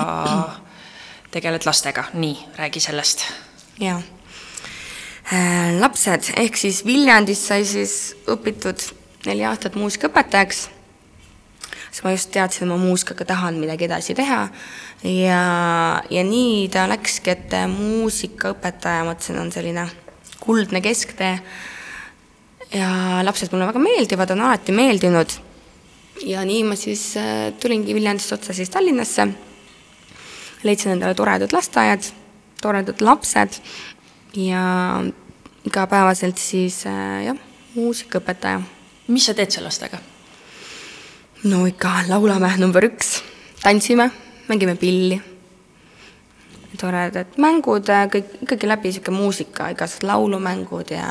tegeled 1.34 1.66
lastega, 1.66 2.04
nii, 2.14 2.36
räägi 2.56 2.80
sellest. 2.80 3.24
jaa 3.80 4.02
Äh, 5.26 5.74
lapsed, 5.80 6.28
ehk 6.38 6.54
siis 6.54 6.84
Viljandis 6.86 7.40
sai 7.48 7.64
siis 7.66 8.14
õpitud 8.30 8.78
neli 9.26 9.42
aastat 9.42 9.74
muusikaõpetajaks, 9.74 10.60
siis 11.88 12.04
ma 12.04 12.12
just 12.14 12.30
teadsin, 12.30 12.62
et 12.62 12.70
ma 12.70 12.76
muusikaga 12.78 13.26
tahan 13.32 13.58
midagi 13.58 13.88
edasi 13.88 14.14
teha 14.14 14.44
ja, 15.02 15.40
ja 16.14 16.22
nii 16.28 16.68
ta 16.70 16.84
läkski, 16.86 17.34
et 17.34 17.56
muusikaõpetaja, 17.72 19.02
mõtlesin, 19.08 19.40
on 19.42 19.50
selline 19.50 19.88
kuldne 20.40 20.80
kesktee 20.80 21.38
ja 22.74 22.88
lapsed 23.26 23.52
mulle 23.52 23.68
väga 23.68 23.82
meeldivad, 23.82 24.30
on 24.34 24.40
alati 24.46 24.72
meeldinud. 24.72 25.36
ja 26.26 26.44
nii 26.44 26.62
ma 26.64 26.76
siis 26.76 27.16
äh, 27.16 27.52
tulingi 27.60 27.94
Viljandist 27.94 28.32
otse 28.32 28.54
siis 28.56 28.70
Tallinnasse, 28.70 29.28
leidsin 30.62 30.92
endale 30.92 31.14
toredad 31.14 31.52
lasteaiad, 31.52 32.08
toredad 32.62 33.00
lapsed 33.00 33.60
ja 34.36 35.04
igapäevaselt 35.64 36.38
siis 36.38 36.86
äh, 36.86 37.24
jah, 37.28 37.38
muusikaõpetaja. 37.74 38.60
mis 39.08 39.26
sa 39.26 39.34
teed 39.34 39.50
seal 39.50 39.64
lastega? 39.68 40.00
no 41.44 41.66
ikka 41.68 42.06
laulame 42.08 42.50
number 42.58 42.84
üks, 42.88 43.20
tantsime, 43.62 44.10
mängime 44.48 44.76
pilli. 44.76 45.20
Toredad. 46.80 47.36
Mängud, 47.42 47.88
äh, 47.92 48.06
kõik 48.12 48.38
ikkagi 48.46 48.70
läbi 48.70 48.90
niisugune 48.90 49.20
muusika, 49.20 49.70
igasugused 49.74 50.08
laulumängud 50.08 50.92
ja 50.94 51.08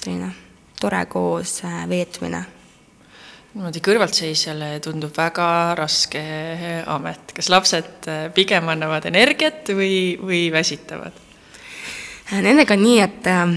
selline 0.00 0.32
tore 0.80 1.04
koos 1.10 1.60
äh, 1.64 1.84
veetmine. 1.88 2.44
Niimoodi 3.54 3.78
kõrvaltseisjale 3.86 4.72
tundub 4.82 5.14
väga 5.14 5.46
raske 5.78 6.22
amet, 6.90 7.36
kas 7.36 7.50
lapsed 7.52 8.08
pigem 8.34 8.66
annavad 8.72 9.06
energiat 9.06 9.70
või, 9.78 10.16
või 10.18 10.48
väsitavad? 10.50 11.20
Nendega 12.32 12.74
on 12.74 12.82
nii, 12.82 13.00
et 13.04 13.26
äh, 13.28 13.52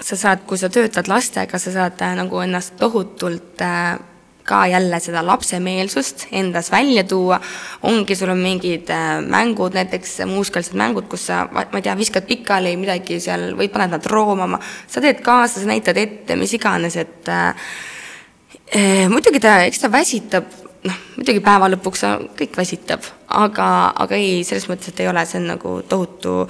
sa 0.00 0.16
saad, 0.16 0.44
kui 0.48 0.58
sa 0.60 0.68
töötad 0.72 1.08
lastega, 1.08 1.58
sa 1.58 1.72
saad 1.72 2.02
äh, 2.04 2.12
nagu 2.18 2.40
ennast 2.44 2.76
tohutult 2.80 3.62
äh, 3.64 3.96
ka 4.46 4.62
jälle 4.70 5.00
seda 5.02 5.22
lapsemeelsust 5.26 6.26
endas 6.32 6.70
välja 6.72 7.04
tuua, 7.04 7.40
ongi, 7.82 8.16
sul 8.16 8.30
on 8.32 8.40
mingid 8.42 8.90
mängud, 9.28 9.74
näiteks 9.76 10.20
muusikalised 10.30 10.76
mängud, 10.78 11.08
kus 11.10 11.26
sa, 11.30 11.44
ma 11.52 11.66
ei 11.72 11.82
tea, 11.82 11.96
viskad 11.98 12.28
pikali 12.28 12.76
midagi 12.80 13.20
seal 13.22 13.50
või 13.58 13.68
paned 13.72 13.96
nad 13.96 14.06
roomama, 14.10 14.60
sa 14.86 15.02
teed 15.04 15.22
kaasa, 15.26 15.60
sa 15.60 15.70
näitad 15.70 15.98
ette, 16.00 16.38
mis 16.38 16.54
iganes, 16.56 16.96
et 17.02 17.28
eh, 17.32 19.04
muidugi 19.12 19.42
ta, 19.42 19.58
eks 19.66 19.84
ta 19.84 19.92
väsitab, 19.92 20.50
noh, 20.86 21.04
muidugi 21.18 21.42
päeva 21.44 21.70
lõpuks 21.72 22.06
kõik 22.38 22.58
väsitab, 22.58 23.06
aga, 23.28 23.70
aga 24.06 24.18
ei, 24.18 24.42
selles 24.46 24.68
mõttes, 24.70 24.92
et 24.92 25.04
ei 25.04 25.10
ole, 25.10 25.26
see 25.26 25.42
on 25.42 25.50
nagu 25.56 25.78
tohutu 25.88 26.42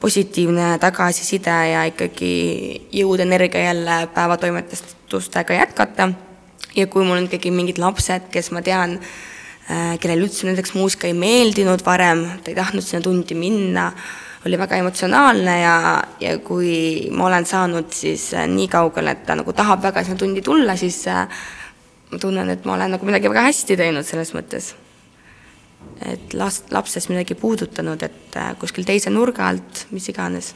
positiivne 0.00 0.78
tagasiside 0.80 1.56
ja 1.74 1.84
ikkagi 1.90 2.32
jõud, 2.96 3.20
energia 3.20 3.68
jälle 3.68 4.00
päevatoimetustega 4.14 5.58
jätkata. 5.60 6.08
Ja 6.76 6.86
kui 6.90 7.04
mul 7.04 7.18
on 7.18 7.28
ikkagi 7.28 7.52
mingid 7.54 7.80
lapsed, 7.82 8.28
kes 8.32 8.50
ma 8.54 8.62
tean, 8.66 8.98
äh, 9.70 9.94
kellel 10.02 10.26
üldse 10.26 10.48
näiteks 10.48 10.74
muusika 10.78 11.08
ei 11.08 11.16
meeldinud 11.18 11.84
varem, 11.86 12.26
ta 12.42 12.52
ei 12.52 12.58
tahtnud 12.58 12.86
sinna 12.86 13.02
tundi 13.04 13.36
minna, 13.38 13.90
oli 14.46 14.58
väga 14.58 14.78
emotsionaalne 14.80 15.56
ja, 15.60 15.74
ja 16.20 16.36
kui 16.44 17.08
ma 17.12 17.26
olen 17.28 17.46
saanud 17.46 17.90
siis 17.94 18.30
äh, 18.34 18.46
nii 18.50 18.68
kaugele, 18.72 19.16
et 19.16 19.26
ta 19.26 19.38
nagu 19.38 19.54
tahab 19.56 19.82
väga 19.88 20.04
sinna 20.04 20.20
tundi 20.20 20.44
tulla, 20.46 20.76
siis 20.80 21.02
äh, 21.10 21.26
ma 22.10 22.22
tunnen, 22.22 22.54
et 22.54 22.64
ma 22.64 22.78
olen 22.78 22.96
nagu 22.96 23.08
midagi 23.08 23.32
väga 23.32 23.48
hästi 23.50 23.78
teinud 23.80 24.06
selles 24.06 24.32
mõttes 24.36 24.74
et 26.04 26.34
last, 26.36 26.70
lapsest 26.72 27.08
midagi 27.08 27.36
puudutanud, 27.38 28.02
et 28.04 28.36
kuskil 28.60 28.84
teise 28.88 29.12
nurga 29.12 29.46
alt, 29.48 29.86
mis 29.94 30.08
iganes. 30.12 30.52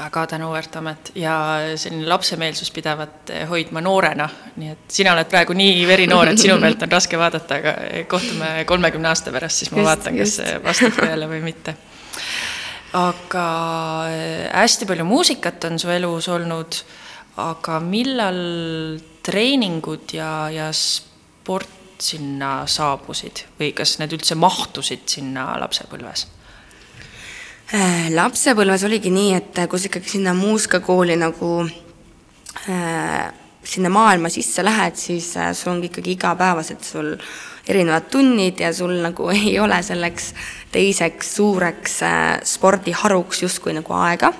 Väga 0.00 0.26
tänuväärt 0.26 0.76
amet 0.80 1.10
ja 1.14 1.34
selline 1.76 2.08
lapsemeelsus 2.08 2.70
pidavat 2.70 3.30
äh, 3.30 3.48
hoidma 3.48 3.82
noorena, 3.84 4.28
nii 4.56 4.72
et 4.72 4.94
sina 5.00 5.14
oled 5.14 5.28
praegu 5.30 5.56
nii 5.56 5.84
verinoor, 5.88 6.32
et 6.32 6.40
sinu 6.40 6.56
pealt 6.62 6.84
on 6.86 6.92
raske 6.92 7.18
vaadata, 7.20 7.60
aga 7.60 7.74
kohtume 8.10 8.52
kolmekümne 8.68 9.10
aasta 9.10 9.32
pärast, 9.34 9.62
siis 9.62 9.72
ma 9.74 9.82
just, 9.82 9.90
vaatan, 9.90 10.20
kas 10.20 10.38
vastab 10.64 10.96
tõele 11.02 11.28
või 11.30 11.42
mitte. 11.50 11.76
aga 12.98 13.44
äh, 14.08 14.48
hästi 14.62 14.88
palju 14.88 15.06
muusikat 15.08 15.68
on 15.70 15.78
su 15.78 15.92
elus 15.92 16.30
olnud, 16.32 16.80
aga 17.40 17.78
millal 17.84 18.42
treeningud 19.26 20.16
ja, 20.16 20.32
ja 20.52 20.70
sport 20.76 21.78
sinna 22.00 22.64
saabusid 22.70 23.44
või 23.58 23.74
kas 23.76 23.98
need 24.00 24.14
üldse 24.16 24.36
mahtusid 24.38 25.04
sinna 25.10 25.52
lapsepõlves? 25.60 26.26
Äh, 27.70 28.08
lapsepõlves 28.10 28.82
oligi 28.82 29.12
nii, 29.14 29.34
et 29.38 29.58
kui 29.70 29.78
sa 29.78 29.86
ikkagi 29.86 30.16
sinna 30.16 30.32
muusikakooli 30.34 31.14
nagu 31.20 31.50
äh, 32.66 33.28
sinna 33.62 33.92
maailma 33.94 34.26
sisse 34.32 34.64
lähed, 34.66 34.96
siis 34.98 35.28
äh, 35.38 35.52
sul 35.54 35.76
ongi 35.76 35.86
ikkagi 35.86 36.16
igapäevaselt 36.16 36.82
sul 36.82 37.12
erinevad 37.70 38.08
tunnid 38.10 38.58
ja 38.58 38.72
sul 38.74 38.96
nagu 39.04 39.30
ei 39.36 39.54
ole 39.62 39.78
selleks 39.86 40.32
teiseks 40.74 41.30
suureks 41.36 42.00
äh, 42.02 42.40
spordiharuks 42.42 43.44
justkui 43.46 43.76
nagu 43.78 43.94
aega. 44.02 44.32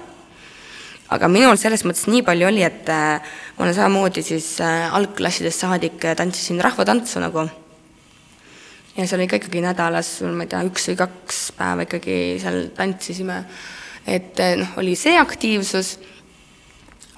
aga 1.11 1.29
minul 1.31 1.55
selles 1.59 1.87
mõttes 1.87 2.11
nii 2.11 2.27
palju 2.27 2.51
oli, 2.51 2.67
et 2.67 2.91
äh, 2.91 3.33
ma 3.57 3.67
olen 3.69 3.79
samamoodi 3.79 4.27
siis 4.27 4.57
äh, 4.59 4.91
algklassidest 4.91 5.69
saadik 5.69 6.03
äh, 6.05 6.19
tantsisin 6.19 6.59
rahvatantsu 6.67 7.23
nagu. 7.23 7.47
Ja 9.01 9.09
see 9.09 9.17
oli 9.19 9.29
ka 9.31 9.41
ikkagi 9.41 9.65
nädalas, 9.65 10.19
ma 10.29 10.45
ei 10.45 10.53
tea, 10.53 10.63
üks 10.69 10.91
või 10.93 11.01
kaks 11.01 11.43
päeva 11.57 11.89
ikkagi 11.89 12.17
seal 12.43 12.63
tantsisime. 12.77 13.43
et 14.07 14.41
äh, 14.41 14.57
noh, 14.61 14.77
oli 14.81 14.95
see 14.99 15.17
aktiivsus, 15.19 15.97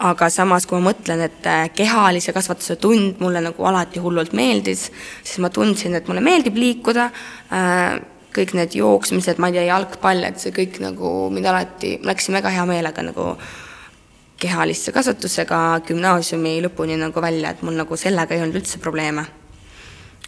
aga 0.02 0.28
samas, 0.32 0.66
kui 0.66 0.80
ma 0.80 0.90
mõtlen, 0.90 1.20
et 1.26 1.48
kehalise 1.76 2.34
kasvatuse 2.34 2.76
tund 2.82 3.20
mulle 3.22 3.42
nagu 3.44 3.66
alati 3.68 4.02
hullult 4.02 4.32
meeldis, 4.36 4.88
siis 5.22 5.38
ma 5.42 5.50
tundsin, 5.52 5.94
et 5.94 6.08
mulle 6.10 6.24
meeldib 6.24 6.58
liikuda, 6.58 7.08
kõik 8.32 8.54
need 8.56 8.74
jooksmised, 8.78 9.38
ma 9.38 9.50
ei 9.50 9.58
tea, 9.58 9.66
jalgpall, 9.68 10.24
et 10.26 10.40
see 10.42 10.54
kõik 10.56 10.80
nagu 10.82 11.12
mind 11.32 11.50
alati, 11.52 11.98
ma 12.02 12.12
läksin 12.12 12.38
väga 12.38 12.54
hea 12.54 12.64
meelega 12.68 13.04
nagu 13.06 13.34
kehalisse 14.42 14.94
kasvatusega 14.94 15.60
gümnaasiumi 15.86 16.56
lõpuni 16.64 16.98
nagu 16.98 17.22
välja, 17.22 17.52
et 17.52 17.62
mul 17.62 17.78
nagu 17.78 17.98
sellega 18.00 18.34
ei 18.34 18.42
olnud 18.42 18.58
üldse 18.62 18.82
probleeme. 18.82 19.28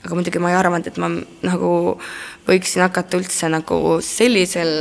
Aga 0.04 0.18
muidugi 0.18 0.42
ma 0.42 0.52
ei 0.52 0.58
arvanud, 0.58 0.87
et 0.88 1.00
ma 1.00 1.08
nagu 1.11 1.73
võiksin 2.49 2.84
hakata 2.84 3.18
üldse 3.20 3.49
nagu 3.52 3.78
sellisel 4.04 4.73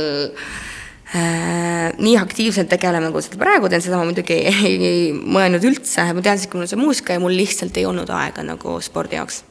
äh, 1.14 1.88
nii 1.96 2.18
aktiivselt 2.20 2.68
tegelema, 2.72 3.08
nagu 3.08 3.22
seda 3.24 3.40
praegu 3.40 3.70
teen, 3.72 3.84
seda 3.84 4.00
ma 4.00 4.08
muidugi 4.08 4.36
ei, 4.36 4.52
ei, 4.68 4.76
ei 4.90 5.08
mõelnud 5.16 5.64
üldse, 5.70 6.04
ma 6.12 6.24
teadsin, 6.24 6.50
et 6.50 6.56
mul 6.56 6.66
on 6.66 6.72
see 6.74 6.82
muusika 6.82 7.16
ja 7.16 7.24
mul 7.24 7.36
lihtsalt 7.38 7.80
ei 7.80 7.88
olnud 7.88 8.12
aega 8.12 8.44
nagu 8.44 8.76
spordi 8.84 9.20
jaoks. 9.20 9.42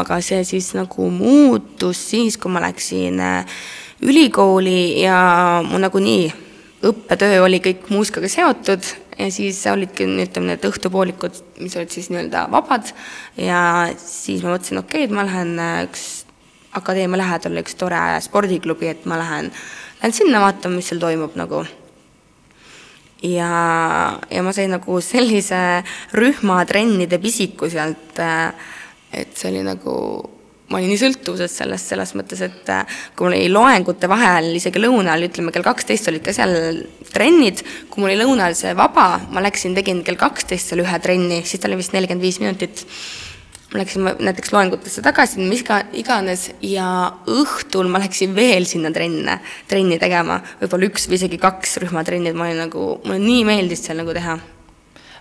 aga 0.00 0.20
see 0.24 0.40
siis 0.48 0.72
nagu 0.78 1.10
muutus 1.12 2.00
siis, 2.10 2.40
kui 2.40 2.52
ma 2.52 2.64
läksin 2.64 3.20
äh, 3.20 3.60
ülikooli 4.02 5.02
ja 5.02 5.60
mu 5.66 5.78
nagunii 5.78 6.32
õppetöö 6.82 7.44
oli 7.44 7.60
kõik 7.62 7.90
muusikaga 7.92 8.30
seotud 8.30 8.88
ja 9.18 9.28
siis 9.32 9.60
olidki, 9.70 10.06
ütleme, 10.06 10.52
need 10.52 10.66
õhtupoolikud, 10.66 11.38
mis 11.62 11.76
olid 11.76 11.92
siis 11.94 12.08
nii-öelda 12.12 12.46
vabad 12.52 12.92
ja 13.40 13.60
siis 14.00 14.42
ma 14.44 14.54
mõtlesin, 14.54 14.80
okei 14.82 15.04
okay,, 15.04 15.08
et 15.08 15.14
ma 15.14 15.26
lähen 15.28 15.54
äh, 15.60 15.78
üks 15.88 16.06
akadeemia 16.78 17.20
lähedal 17.20 17.60
üks 17.60 17.76
tore 17.78 18.00
spordiklubi, 18.24 18.88
et 18.92 19.06
ma 19.08 19.18
lähen, 19.20 19.52
lähen 20.00 20.16
sinna 20.16 20.40
vaatama, 20.44 20.78
mis 20.78 20.88
seal 20.90 21.02
toimub 21.02 21.36
nagu. 21.38 21.64
ja, 23.22 23.50
ja 24.30 24.42
ma 24.42 24.52
sain 24.52 24.72
nagu 24.74 25.00
sellise 25.04 25.82
rühma 26.16 26.62
trennide 26.66 27.20
pisiku 27.22 27.70
sealt, 27.70 28.18
äh, 28.18 28.54
et 29.12 29.36
see 29.36 29.52
oli 29.52 29.66
nagu 29.66 29.94
ma 30.72 30.80
olin 30.80 30.88
nii 30.92 31.00
sõltuvuses 31.00 31.52
sellest, 31.60 31.90
selles 31.92 32.14
mõttes, 32.16 32.40
et 32.44 32.70
äh, 32.72 33.00
kui 33.16 33.26
mul 33.28 33.36
oli 33.36 33.50
loengute 33.52 34.08
vahel, 34.10 34.48
isegi 34.56 34.80
lõunal, 34.80 35.26
ütleme 35.28 35.52
kell 35.52 35.66
kaksteist 35.66 36.08
olid 36.08 36.24
ka 36.24 36.32
seal 36.36 36.54
trennid, 37.12 37.60
kui 37.92 38.02
mul 38.02 38.12
oli 38.12 38.22
lõunal 38.22 38.56
see 38.58 38.72
vaba, 38.78 39.20
ma 39.32 39.44
läksin, 39.44 39.76
tegin 39.76 40.00
kell 40.06 40.20
kaksteist 40.20 40.72
seal 40.72 40.84
ühe 40.84 41.02
trenni, 41.04 41.42
siis 41.44 41.60
ta 41.60 41.68
oli 41.68 41.80
vist 41.82 41.92
nelikümmend 41.96 42.24
viis 42.24 42.40
minutit. 42.40 42.86
ma 43.72 43.80
läksin 43.80 44.04
näiteks 44.04 44.52
loengutesse 44.52 45.00
tagasi, 45.04 45.40
mis 45.48 45.62
ka 45.64 45.78
iganes 45.96 46.50
ja 46.60 46.86
õhtul 47.24 47.88
ma 47.88 48.02
läksin 48.02 48.34
veel 48.36 48.68
sinna 48.68 48.92
trenne, 48.92 49.38
trenni 49.68 49.96
tegema, 50.00 50.42
võib-olla 50.60 50.90
üks 50.90 51.08
või 51.08 51.20
isegi 51.20 51.40
kaks 51.40 51.78
rühmatrenni, 51.80 52.32
et 52.32 52.36
ma 52.36 52.50
olin 52.50 52.66
nagu, 52.66 52.88
mulle 53.04 53.22
nii 53.22 53.46
meeldis 53.48 53.86
seal 53.86 54.02
nagu 54.02 54.12
teha. 54.12 54.36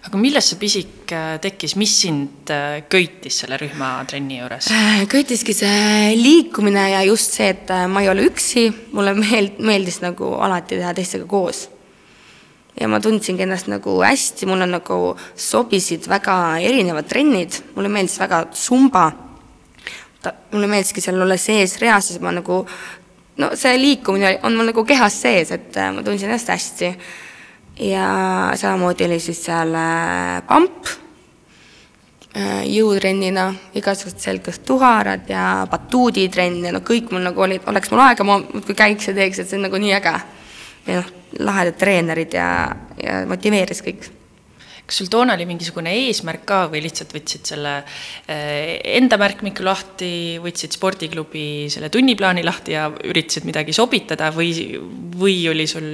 Aga 0.02 0.18
millest 0.18 0.54
see 0.54 0.62
pisik 0.62 1.12
äh, 1.14 1.36
tekkis, 1.42 1.76
mis 1.78 1.94
sind 2.04 2.50
äh, 2.54 2.82
köitis 2.90 3.42
selle 3.44 3.60
rühmatrenni 3.62 4.40
juures? 4.40 4.72
Äh, 4.74 5.04
köitiski 5.12 5.54
see 5.56 6.16
liikumine 6.18 6.88
ja 6.96 7.04
just 7.06 7.38
see, 7.38 7.52
et 7.54 7.70
ma 7.92 8.02
ei 8.02 8.10
ole 8.10 8.26
üksi, 8.32 8.68
mulle 8.96 9.14
meeld-, 9.18 9.62
meeldis 9.62 10.02
nagu 10.02 10.34
alati 10.42 10.80
teha 10.82 10.96
teistega 10.98 11.30
koos 11.30 11.68
ja 12.80 12.88
ma 12.88 13.00
tundsingi 13.04 13.44
ennast 13.46 13.68
nagu 13.72 13.98
hästi, 14.02 14.48
mulle 14.50 14.66
nagu 14.70 15.00
sobisid 15.36 16.08
väga 16.10 16.38
erinevad 16.64 17.10
trennid, 17.10 17.60
mulle 17.76 17.92
meeldis 17.92 18.18
väga 18.22 18.46
sumba. 18.58 19.12
ta, 20.22 20.34
mulle 20.54 20.68
meeldiski 20.70 21.02
seal 21.02 21.22
olla 21.22 21.38
sees 21.38 21.80
reas, 21.82 22.12
siis 22.12 22.22
ma 22.22 22.30
nagu, 22.34 22.62
no 23.42 23.50
see 23.58 23.78
liikumine 23.78 24.36
on 24.46 24.54
mul 24.58 24.70
nagu 24.70 24.84
kehas 24.86 25.18
sees, 25.24 25.52
et 25.52 25.78
ma 25.96 26.04
tundsin 26.06 26.30
ennast 26.30 26.50
hästi. 26.54 26.92
Ja 27.82 28.52
samamoodi 28.56 29.08
oli 29.08 29.20
siis 29.20 29.42
seal 29.46 29.74
äh, 29.78 30.42
pamp 30.48 30.92
äh, 32.36 32.62
jõutrennina, 32.70 33.48
igasugused 33.78 34.22
selgelt 34.22 34.64
tuharad 34.68 35.30
ja 35.32 35.66
batuuditrenn 35.72 36.62
ja 36.68 36.76
no 36.76 36.84
kõik 36.86 37.12
mul 37.12 37.26
nagu 37.26 37.48
olid, 37.48 37.66
oleks 37.72 37.92
mul 37.94 38.06
aega, 38.06 38.28
ma 38.28 38.40
muudkui 38.44 38.78
käiks 38.78 39.10
ja 39.10 39.18
teeks, 39.18 39.42
et 39.42 39.52
see 39.52 39.60
on 39.60 39.68
nagu 39.70 39.82
nii 39.82 39.94
äge. 39.98 40.16
ja 40.88 41.02
noh, 41.02 41.12
lahedad 41.40 41.78
treenerid 41.80 42.34
ja, 42.36 42.48
ja 43.02 43.22
motiveeris 43.30 43.86
kõik 43.86 44.10
kas 44.92 44.98
sul 45.00 45.08
toona 45.08 45.38
oli 45.38 45.46
mingisugune 45.48 45.94
eesmärk 46.08 46.42
ka 46.50 46.58
või 46.72 46.82
lihtsalt 46.84 47.14
võtsid 47.16 47.48
selle 47.54 47.78
eh, 48.28 48.82
enda 48.98 49.16
märkmiku 49.22 49.64
lahti, 49.64 50.12
võtsid 50.44 50.76
spordiklubi 50.76 51.70
selle 51.72 51.88
tunniplaani 51.94 52.44
lahti 52.44 52.76
ja 52.76 52.90
üritasid 52.92 53.48
midagi 53.48 53.76
sobitada 53.78 54.34
või, 54.36 54.52
või 55.16 55.38
oli 55.54 55.68
sul 55.72 55.88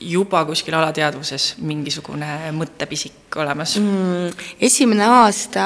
juba 0.00 0.44
kuskil 0.48 0.74
alateadvuses 0.78 1.54
mingisugune 1.62 2.52
mõttepisik 2.56 3.38
olemas 3.42 3.78
mm,? 3.80 4.30
esimene 4.60 5.08
aasta 5.20 5.64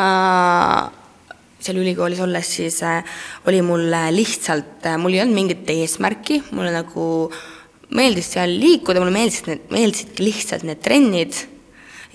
seal 1.61 1.81
ülikoolis 1.81 2.21
olles 2.23 2.55
siis 2.59 2.83
äh, 2.87 3.03
oli 3.47 3.63
mul 3.65 3.91
lihtsalt 4.15 4.87
äh,, 4.87 4.99
mul 5.01 5.17
ei 5.17 5.23
olnud 5.25 5.39
mingit 5.39 5.71
eesmärki, 5.73 6.43
mulle 6.53 6.75
nagu 6.75 7.07
äh, 7.31 7.45
meeldis 7.95 8.33
seal 8.35 8.57
liikuda, 8.61 9.03
mulle 9.03 9.15
meeldisid 9.15 9.51
need, 9.51 9.69
meeldisid 9.75 10.19
lihtsalt 10.23 10.67
need 10.67 10.83
trennid 10.83 11.39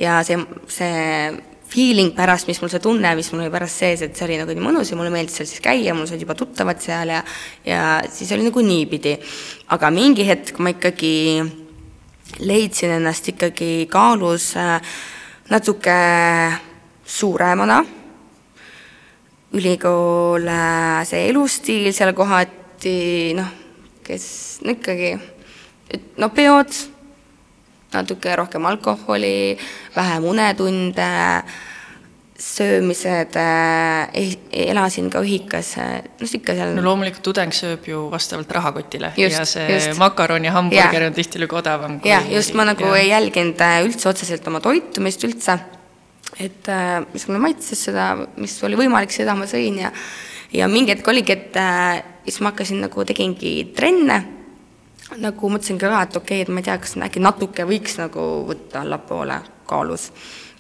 ja 0.01 0.19
see, 0.27 0.37
see 0.71 1.31
feeling 1.71 2.11
pärast, 2.15 2.49
mis 2.49 2.59
mul 2.59 2.71
see 2.73 2.83
tunne, 2.83 3.13
mis 3.15 3.29
mul 3.31 3.45
oli 3.45 3.53
pärast 3.53 3.83
sees, 3.83 4.03
et 4.03 4.17
see 4.17 4.27
oli 4.27 4.39
nagu 4.41 4.55
nii 4.55 4.65
mõnus 4.65 4.91
ja 4.91 4.99
mulle 4.99 5.13
meeldis 5.13 5.39
seal 5.39 5.47
siis 5.47 5.63
käia, 5.63 5.95
mul 5.95 6.09
said 6.09 6.23
juba 6.23 6.35
tuttavad 6.39 6.81
seal 6.83 7.13
ja 7.13 7.21
ja 7.67 7.83
siis 8.11 8.31
oli 8.35 8.49
nagu 8.49 8.63
niipidi. 8.65 9.15
aga 9.71 9.91
mingi 9.93 10.27
hetk 10.27 10.59
ma 10.59 10.73
ikkagi 10.75 11.13
leidsin 12.39 12.95
ennast 12.97 13.27
ikkagi 13.27 13.87
kaalus 13.91 14.55
äh, 14.57 14.79
natuke 15.49 15.97
suuremana, 17.05 17.81
ülikool, 19.53 20.47
äh, 20.47 21.01
see 21.07 21.27
elustiil 21.29 21.91
seal 21.93 22.13
kohati 22.15 23.33
noh, 23.35 23.51
kes 24.05 24.25
no 24.63 24.77
ikkagi 24.77 25.11
et 25.91 26.17
no 26.17 26.29
peod, 26.31 26.71
natuke 27.91 28.35
rohkem 28.39 28.65
alkoholi, 28.65 29.57
vähem 29.95 30.27
unetunde, 30.31 31.11
söömised 32.41 33.35
eh,, 33.37 34.31
elasin 34.71 35.09
ka 35.13 35.21
ühikas, 35.21 35.75
noh 35.77 36.33
ikka 36.39 36.55
seal. 36.57 36.73
no 36.77 36.85
loomulikult 36.85 37.23
tudeng 37.27 37.53
sööb 37.53 37.85
ju 37.91 38.07
vastavalt 38.11 38.49
rahakotile 38.57 39.11
just, 39.19 39.37
ja 39.37 39.45
see 39.45 39.67
just. 39.75 39.93
makaron 40.01 40.47
ja 40.47 40.55
hamburger 40.55 41.05
ja. 41.05 41.11
on 41.11 41.17
tihtilugu 41.17 41.59
odavam. 41.61 41.99
jah, 42.07 42.25
just 42.33 42.55
ma 42.57 42.65
nagu 42.65 42.89
ja. 42.89 42.97
ei 42.97 43.11
jälginud 43.11 43.61
äh, 43.61 43.77
üldse 43.85 44.09
otseselt 44.09 44.47
oma 44.49 44.63
toitumist 44.63 45.23
üldse, 45.27 45.59
et 46.39 46.69
äh, 46.71 46.97
mis 47.13 47.27
mulle 47.29 47.45
maitses 47.45 47.85
seda, 47.89 48.11
mis 48.41 48.57
oli 48.65 48.79
võimalik, 48.79 49.13
seda 49.13 49.37
ma 49.37 49.49
sõin 49.49 49.77
ja 49.85 49.93
ja 50.51 50.67
mingi 50.67 50.95
hetk 50.95 51.07
oligi, 51.07 51.37
et 51.37 51.57
äh, 51.61 52.01
siis 52.25 52.41
ma 52.41 52.51
hakkasin 52.51 52.81
nagu, 52.87 53.05
tegingi 53.07 53.55
trenne 53.77 54.21
nagu 55.19 55.49
mõtlesin 55.51 55.79
ka, 55.79 55.91
et 56.01 56.15
okei 56.15 56.41
okay,, 56.41 56.45
et 56.45 56.51
ma 56.53 56.61
ei 56.61 56.67
tea, 56.67 56.77
kas 56.81 56.95
äkki 56.97 57.21
natuke 57.23 57.65
võiks 57.67 57.97
nagu 57.99 58.27
võtta 58.47 58.85
allapoole 58.85 59.41
kaalus. 59.67 60.09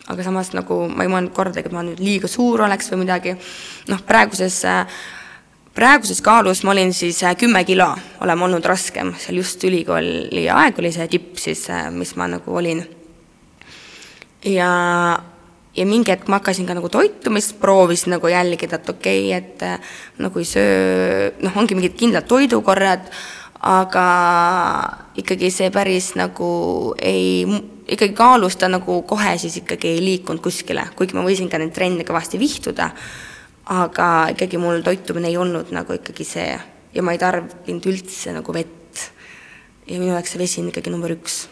Aga 0.09 0.23
samas 0.25 0.51
nagu 0.57 0.85
ma 0.89 1.05
ei 1.05 1.11
mõelnud 1.11 1.33
kordagi, 1.35 1.69
et 1.69 1.75
ma 1.75 1.83
nüüd 1.85 2.01
liiga 2.01 2.29
suur 2.31 2.63
oleks 2.65 2.91
või 2.91 3.03
midagi. 3.03 3.35
noh, 3.91 4.01
praeguses, 4.07 4.61
praeguses 5.77 6.21
kaalus 6.25 6.63
ma 6.63 6.73
olin 6.75 6.93
siis 6.93 7.21
äh, 7.23 7.35
kümme 7.37 7.63
kilo, 7.67 7.89
oleme 8.21 8.47
olnud 8.47 8.65
raskem, 8.65 9.13
seal 9.19 9.41
just 9.41 9.63
ülikooli 9.63 10.47
aeg 10.49 10.79
oli 10.79 10.93
see 10.93 11.07
tipp 11.11 11.37
siis, 11.41 11.67
äh, 11.69 11.89
mis 11.91 12.15
ma 12.15 12.27
nagu 12.31 12.55
olin. 12.55 12.83
ja, 14.45 14.71
ja 15.75 15.85
mingi 15.85 16.11
hetk 16.11 16.27
ma 16.27 16.41
hakkasin 16.41 16.65
ka 16.65 16.77
nagu 16.77 16.89
toitumist, 16.89 17.59
proovisin 17.61 18.17
nagu 18.17 18.27
jälgida, 18.27 18.81
et 18.81 18.89
okei 18.89 19.27
okay,, 19.27 19.37
et 19.37 19.67
äh, 19.67 19.93
nagu 20.17 20.39
ei 20.39 20.49
söö, 20.49 21.29
noh, 21.45 21.61
ongi 21.61 21.77
mingid 21.77 21.99
kindlad 21.99 22.27
toidukorrad 22.27 23.11
aga 23.61 24.07
ikkagi 25.21 25.51
see 25.53 25.69
päris 25.69 26.15
nagu 26.17 26.49
ei, 26.97 27.45
ikkagi 27.91 28.15
kaalus 28.15 28.55
ta 28.55 28.69
nagu 28.71 29.01
kohe 29.07 29.35
siis 29.37 29.57
ikkagi 29.61 29.95
ei 29.95 30.03
liikunud 30.03 30.41
kuskile, 30.43 30.87
kuigi 30.95 31.17
ma 31.17 31.25
võisin 31.27 31.49
ka 31.51 31.59
neid 31.59 31.73
trenne 31.75 32.05
kõvasti 32.07 32.39
vihtuda, 32.39 32.91
aga 33.75 34.07
ikkagi 34.33 34.59
mul 34.61 34.83
toitumine 34.85 35.31
ei 35.31 35.37
olnud 35.39 35.73
nagu 35.75 35.99
ikkagi 35.99 36.27
see 36.27 36.51
ja 36.95 37.03
ma 37.03 37.15
ei 37.15 37.21
tarbinud 37.21 37.87
üldse 37.91 38.35
nagu 38.35 38.55
vett. 38.55 38.77
ja 39.87 39.97
minu 39.99 40.13
jaoks 40.13 40.31
see 40.35 40.39
vesi 40.39 40.61
on 40.61 40.69
ikkagi 40.71 40.91
number 40.93 41.11
üks 41.11 41.47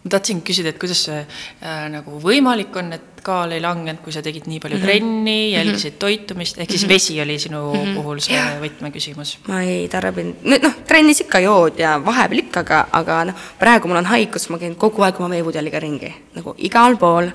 ma 0.00 0.10
tahtsingi 0.14 0.44
küsida, 0.48 0.72
et 0.72 0.78
kuidas 0.80 1.02
see 1.08 1.18
äh, 1.20 1.86
nagu 1.92 2.20
võimalik 2.22 2.76
on, 2.80 2.92
et 2.96 3.20
kaal 3.24 3.52
ei 3.52 3.60
langenud, 3.60 4.00
kui 4.00 4.14
sa 4.14 4.22
tegid 4.24 4.46
nii 4.48 4.60
palju 4.62 4.78
mm 4.78 4.82
-hmm. 4.82 5.00
trenni, 5.00 5.52
jälgisid 5.52 5.92
mm 5.92 5.96
-hmm. 5.96 6.00
toitumist, 6.00 6.58
ehk 6.58 6.70
siis 6.70 6.82
mm 6.82 6.86
-hmm. 6.86 6.94
vesi 6.94 7.20
oli 7.20 7.38
sinu 7.38 7.60
mm 7.72 7.80
-hmm. 7.80 7.94
puhul 7.94 8.18
see 8.18 8.44
võtmeküsimus? 8.62 9.36
ma 9.48 9.62
ei 9.62 9.88
tarbinud, 9.88 10.36
noh, 10.62 10.74
trennis 10.86 11.20
ikka 11.20 11.38
jood 11.38 11.78
ja 11.78 12.00
vahepeal 12.04 12.38
ikka, 12.38 12.60
aga, 12.60 12.86
aga 12.92 13.24
noh, 13.24 13.34
praegu 13.58 13.88
mul 13.88 13.96
on 13.96 14.06
haigus, 14.06 14.48
ma 14.48 14.58
käin 14.58 14.76
kogu 14.76 15.02
aeg 15.02 15.20
oma 15.20 15.30
veepudeliga 15.30 15.78
ringi, 15.78 16.14
nagu 16.34 16.54
igal 16.58 16.96
pool 16.96 17.30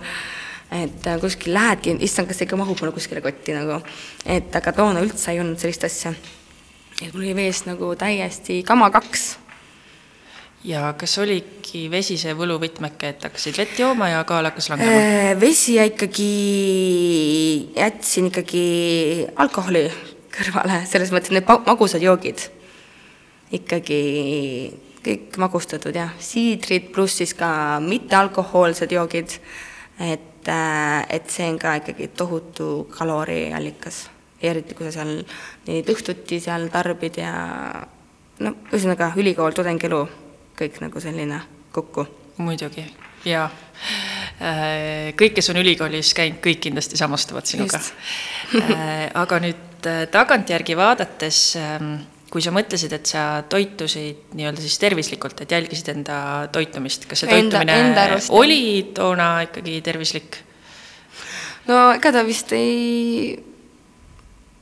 et 0.71 1.07
äh, 1.07 1.19
kuskil 1.21 1.53
lähedki, 1.53 1.97
issand, 1.99 2.27
kas 2.27 2.37
see 2.37 2.45
ikka 2.45 2.57
mahub 2.57 2.79
mulle 2.81 2.93
kuskile 2.93 3.21
kotti 3.21 3.53
nagu, 3.53 3.81
et 4.25 4.55
aga 4.55 4.71
toona 4.71 5.01
üldse 5.05 5.31
ei 5.31 5.39
olnud 5.39 5.59
sellist 5.59 5.83
asja. 5.83 6.13
et 7.01 7.13
mul 7.13 7.23
oli 7.23 7.35
veest 7.35 7.65
nagu 7.65 7.95
täiesti 7.95 8.63
kama 8.63 8.89
kaks 8.89 9.44
ja 10.65 10.93
kas 10.97 11.17
oligi 11.21 11.85
vesi 11.91 12.17
see 12.19 12.33
võluvõtmeke, 12.37 13.11
et 13.13 13.27
hakkasid 13.27 13.57
vett 13.59 13.79
jooma 13.79 14.09
ja 14.11 14.23
kaal 14.27 14.47
hakkas 14.49 14.69
langema? 14.71 14.97
Äh, 14.97 15.31
vesi 15.39 15.77
ja 15.77 15.85
ikkagi 15.87 16.29
jätsin 17.75 18.31
ikkagi 18.31 18.65
alkoholi 19.41 19.85
kõrvale, 20.35 20.81
selles 20.89 21.13
mõttes 21.13 21.33
need 21.35 21.47
magusad 21.67 22.03
joogid. 22.03 22.49
ikkagi 23.55 23.99
kõik 25.05 25.37
magustatud 25.37 25.95
jah, 25.95 26.15
siidrid 26.19 26.89
pluss 26.93 27.21
siis 27.21 27.35
ka 27.37 27.79
mittealkohoolsed 27.79 28.91
joogid. 28.91 29.39
et, 29.99 30.47
äh, 30.47 31.05
et 31.09 31.29
see 31.29 31.47
on 31.47 31.59
ka 31.59 31.75
ikkagi 31.75 32.07
tohutu 32.07 32.87
kaloriallikas, 32.97 34.09
eriti 34.41 34.73
kui 34.75 34.89
sa 34.89 35.03
seal 35.03 35.23
neid 35.67 35.87
õhtuti 35.87 36.41
seal 36.41 36.67
tarbid 36.69 37.17
ja 37.17 37.31
no 38.39 38.55
ühesõnaga 38.73 39.13
ülikool, 39.15 39.53
tudengielu 39.55 40.24
kõik 40.59 40.79
nagu 40.83 41.01
selline 41.03 41.41
kokku. 41.75 42.07
muidugi, 42.37 42.83
jaa. 43.27 43.47
Äh, 44.35 45.13
kõik, 45.15 45.37
kes 45.37 45.49
on 45.53 45.59
ülikoolis 45.61 46.11
käinud, 46.15 46.41
kõik 46.43 46.59
kindlasti 46.67 46.99
samastavad 46.99 47.47
sinuga. 47.47 47.79
Äh, 48.55 49.07
aga 49.15 49.39
nüüd 49.43 49.87
äh, 49.87 50.03
tagantjärgi 50.11 50.75
vaadates, 50.77 51.39
ähm, 51.59 51.93
kui 52.31 52.43
sa 52.43 52.51
mõtlesid, 52.55 52.91
et 52.97 53.07
sa 53.07 53.43
toitusid 53.49 54.35
nii-öelda 54.35 54.63
siis 54.63 54.75
tervislikult, 54.81 55.39
et 55.41 55.55
jälgisid 55.55 55.93
enda 55.93 56.17
toitumist, 56.51 57.07
kas 57.07 57.23
see 57.23 57.31
toitumine 57.31 57.77
enda, 57.85 58.07
enda 58.11 58.19
oli 58.35 58.91
toona 58.95 59.29
ikkagi 59.47 59.79
tervislik? 59.85 60.41
no 61.69 61.79
ega 61.95 62.11
ta 62.13 62.25
vist 62.27 62.51
ei, 62.55 63.35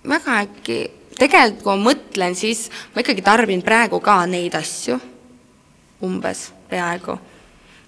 väga 0.08 0.38
äkki, 0.46 0.78
tegelikult 1.18 1.66
kui 1.66 1.74
ma 1.74 1.90
mõtlen, 1.90 2.38
siis 2.38 2.68
ma 2.94 3.02
ikkagi 3.02 3.26
tarbin 3.26 3.66
praegu 3.66 4.00
ka 4.06 4.22
neid 4.30 4.56
asju 4.60 5.00
umbes, 6.04 6.52
peaaegu. 6.70 7.18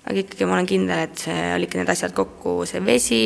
aga 0.05 0.21
ikkagi 0.21 0.45
ma 0.45 0.57
olen 0.57 0.69
kindel, 0.69 1.05
et 1.07 1.25
see 1.25 1.45
olidki 1.55 1.81
need 1.81 1.89
asjad 1.89 2.13
kokku, 2.15 2.59
see 2.69 2.81
vesi, 2.85 3.21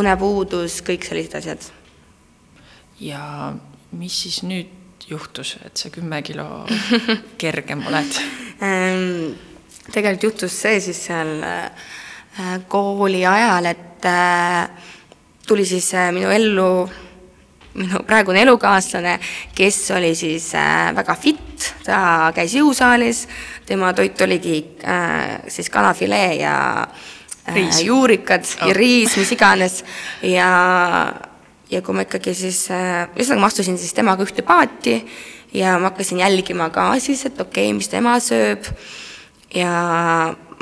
unepuudus, 0.00 0.80
kõik 0.86 1.06
sellised 1.08 1.38
asjad. 1.40 1.70
ja 3.00 3.52
mis 3.98 4.22
siis 4.24 4.42
nüüd 4.46 5.08
juhtus, 5.08 5.56
et 5.66 5.76
sa 5.76 5.90
kümme 5.92 6.22
kilo 6.24 6.64
kergem 7.42 7.82
oled 7.90 8.20
ehm, 8.62 9.32
tegelikult 9.90 10.28
juhtus 10.30 10.56
see 10.62 10.80
siis 10.80 11.00
seal 11.08 11.42
äh, 11.42 11.88
kooli 12.70 13.24
ajal, 13.26 13.66
et 13.72 14.06
äh, 14.08 14.68
tuli 15.46 15.66
siis 15.66 15.92
äh, 15.98 16.12
minu 16.14 16.30
ellu 16.30 16.68
minu 17.78 18.02
praegune 18.06 18.42
elukaaslane, 18.44 19.16
kes 19.56 19.78
oli 19.96 20.12
siis 20.18 20.50
äh, 20.58 20.90
väga 20.96 21.16
fit, 21.18 21.72
ta 21.86 22.30
käis 22.36 22.54
jõusaalis, 22.58 23.24
tema 23.68 23.92
toit 23.96 24.20
oligi 24.24 24.58
äh, 24.84 25.38
siis 25.52 25.70
kanafilee 25.72 26.34
ja 26.42 26.54
äh, 26.82 27.54
Riis. 27.54 27.82
juurikad 27.86 28.44
Oh. 28.60 28.68
ja 28.68 28.74
riis, 28.76 29.16
mis 29.16 29.32
iganes 29.34 29.82
ja, 30.22 30.50
ja 31.70 31.82
kui 31.82 31.96
ma 31.96 32.04
ikkagi 32.06 32.34
siis 32.36 32.66
ühesõnaga 32.70 33.40
ma 33.40 33.50
astusin 33.50 33.80
siis 33.80 33.96
temaga 33.96 34.26
ühte 34.26 34.44
paati 34.46 35.00
ja 35.56 35.78
ma 35.78 35.90
hakkasin 35.90 36.22
jälgima 36.22 36.70
ka 36.74 36.92
siis, 37.00 37.24
et 37.26 37.40
okei 37.40 37.70
okay,, 37.70 37.78
mis 37.78 37.90
tema 37.92 38.18
sööb 38.22 38.68
ja 39.54 39.72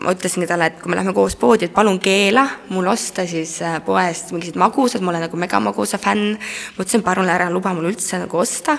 ma 0.00 0.14
ütlesingi 0.14 0.48
talle, 0.48 0.70
et 0.70 0.80
kui 0.80 0.90
me 0.90 0.96
lähme 0.98 1.12
koos 1.16 1.36
poodi, 1.40 1.68
et 1.68 1.74
palun 1.74 1.98
keela 2.00 2.46
mul 2.72 2.88
osta 2.88 3.26
siis 3.28 3.58
äh, 3.64 3.78
poest 3.84 4.32
mingisugused 4.32 4.60
magusad, 4.60 5.04
ma 5.04 5.12
olen 5.12 5.26
nagu 5.26 5.40
megamagusa 5.40 6.00
fänn. 6.00 6.36
ma 6.76 6.84
ütlesin, 6.84 7.04
palun 7.04 7.28
ära 7.28 7.50
luba 7.52 7.74
mul 7.76 7.90
üldse 7.90 8.22
nagu 8.22 8.40
osta. 8.40 8.78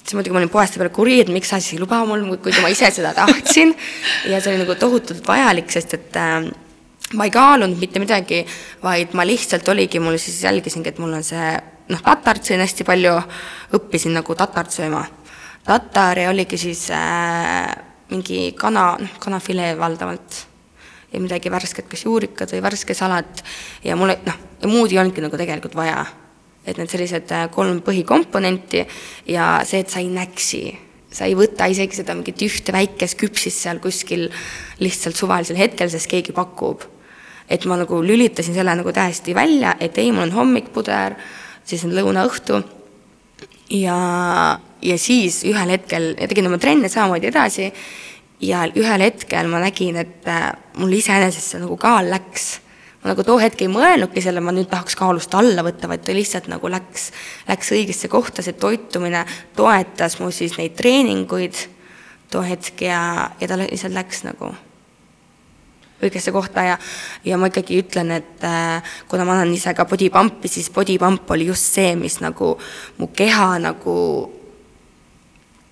siis 0.00 0.14
muidugi 0.14 0.34
ma 0.34 0.42
olin 0.42 0.52
poest 0.52 0.76
peale 0.76 0.92
kuri, 0.92 1.20
et 1.24 1.30
miks 1.32 1.48
sa 1.48 1.60
siis 1.60 1.78
ei 1.78 1.80
luba 1.80 2.02
mul, 2.04 2.26
kuigi 2.36 2.60
ma 2.60 2.72
ise 2.72 2.90
seda 2.92 3.14
tahtsin. 3.16 3.74
ja 4.28 4.40
see 4.40 4.52
oli 4.52 4.64
nagu 4.64 4.76
tohutult 4.80 5.24
vajalik, 5.28 5.70
sest 5.72 5.96
et 5.96 6.20
äh, 6.20 6.50
ma 7.14 7.26
ei 7.26 7.32
kaalunud 7.34 7.80
mitte 7.80 8.02
midagi, 8.02 8.44
vaid 8.82 9.16
ma 9.16 9.24
lihtsalt 9.26 9.68
oligi, 9.72 10.00
mul 10.02 10.18
siis 10.20 10.42
jälgisingi, 10.44 10.92
et 10.92 11.00
mul 11.00 11.16
on 11.16 11.24
see 11.24 11.54
noh, 11.90 12.04
tatart 12.04 12.44
sõin 12.44 12.60
hästi 12.60 12.84
palju, 12.86 13.16
õppisin 13.80 14.12
nagu 14.18 14.36
tatart 14.36 14.76
sööma. 14.76 15.06
tatar 15.64 16.18
ja 16.18 16.30
oligi 16.30 16.58
siis 16.58 16.84
äh, 16.92 17.72
mingi 18.10 18.52
kana, 18.58 18.92
noh, 19.00 19.18
kanafilee 19.22 19.72
valdavalt 19.78 20.49
ja 21.12 21.20
midagi 21.20 21.50
värsket, 21.50 21.88
kas 21.90 22.04
juurikad 22.06 22.52
või 22.54 22.62
värske 22.64 22.94
salat 22.94 23.42
ja 23.84 23.96
mulle 23.98 24.20
noh, 24.26 24.38
muud 24.70 24.92
ei 24.92 25.00
olnudki 25.02 25.24
nagu 25.24 25.38
tegelikult 25.38 25.74
vaja. 25.78 26.04
et 26.66 26.76
need 26.76 26.90
sellised 26.92 27.30
äh, 27.32 27.46
kolm 27.50 27.80
põhikomponenti 27.82 28.84
ja 29.32 29.62
see, 29.64 29.80
et 29.80 29.90
sa 29.90 30.02
ei 30.02 30.10
näksi, 30.12 30.60
sa 31.10 31.24
ei 31.24 31.34
võta 31.34 31.66
isegi 31.72 31.96
seda 31.96 32.14
mingit 32.14 32.42
ühte 32.44 32.72
väikest 32.72 33.16
küpsist 33.18 33.64
seal 33.64 33.80
kuskil 33.80 34.28
lihtsalt 34.78 35.16
suvalisel 35.16 35.56
hetkel, 35.56 35.88
sest 35.90 36.10
keegi 36.10 36.36
pakub. 36.36 36.84
et 37.48 37.64
ma 37.66 37.80
nagu 37.80 38.02
lülitasin 38.04 38.54
selle 38.54 38.74
nagu 38.76 38.92
täiesti 38.92 39.34
välja, 39.34 39.74
et 39.80 39.98
ei, 39.98 40.12
mul 40.12 40.28
on 40.28 40.36
hommikpuder, 40.36 41.16
siis 41.64 41.82
on 41.84 41.96
lõunaõhtu 41.96 42.60
ja, 43.70 43.96
ja 44.82 44.98
siis 44.98 45.42
ühel 45.48 45.74
hetkel 45.74 46.12
ja 46.20 46.28
tegin 46.28 46.46
oma 46.46 46.60
trenne 46.62 46.88
samamoodi 46.92 47.32
edasi 47.32 47.72
ja 48.40 48.64
ühel 48.76 49.04
hetkel 49.04 49.48
ma 49.52 49.60
nägin, 49.62 50.00
et 50.00 50.28
äh, 50.28 50.50
mul 50.80 50.96
iseenesest 50.96 51.54
see 51.54 51.62
nagu 51.62 51.76
kaal 51.80 52.10
läks. 52.10 52.60
ma 53.00 53.12
nagu 53.14 53.24
too 53.24 53.38
hetk 53.40 53.62
ei 53.64 53.68
mõelnudki 53.72 54.20
selle, 54.20 54.42
ma 54.44 54.52
nüüd 54.52 54.68
tahaks 54.68 54.96
kaalust 54.96 55.34
alla 55.34 55.64
võtta, 55.64 55.88
vaid 55.88 56.02
ta 56.04 56.12
lihtsalt 56.12 56.50
nagu 56.52 56.68
läks, 56.68 57.10
läks 57.48 57.72
õigesse 57.72 58.10
kohta, 58.12 58.44
see 58.44 58.56
toitumine 58.60 59.24
toetas 59.56 60.18
mu 60.20 60.28
siis 60.34 60.58
neid 60.60 60.76
treeninguid 60.76 61.56
too 62.30 62.42
hetk 62.44 62.84
ja, 62.84 63.30
ja 63.40 63.48
ta 63.48 63.56
lihtsalt 63.60 63.96
läks 63.96 64.24
nagu 64.28 64.52
õigesse 66.00 66.32
kohta 66.32 66.64
ja, 66.64 66.76
ja 67.24 67.36
ma 67.40 67.50
ikkagi 67.50 67.80
ütlen, 67.82 68.12
et 68.16 68.44
äh, 68.44 68.92
kuna 69.08 69.24
ma 69.28 69.36
annan 69.36 69.52
ise 69.54 69.72
ka 69.76 69.84
body 69.88 70.10
pump'i, 70.12 70.48
siis 70.48 70.70
body 70.72 70.96
pump 71.00 71.30
oli 71.32 71.48
just 71.50 71.72
see, 71.76 71.94
mis 71.96 72.20
nagu 72.24 72.54
mu 72.98 73.10
keha 73.16 73.58
nagu 73.64 73.96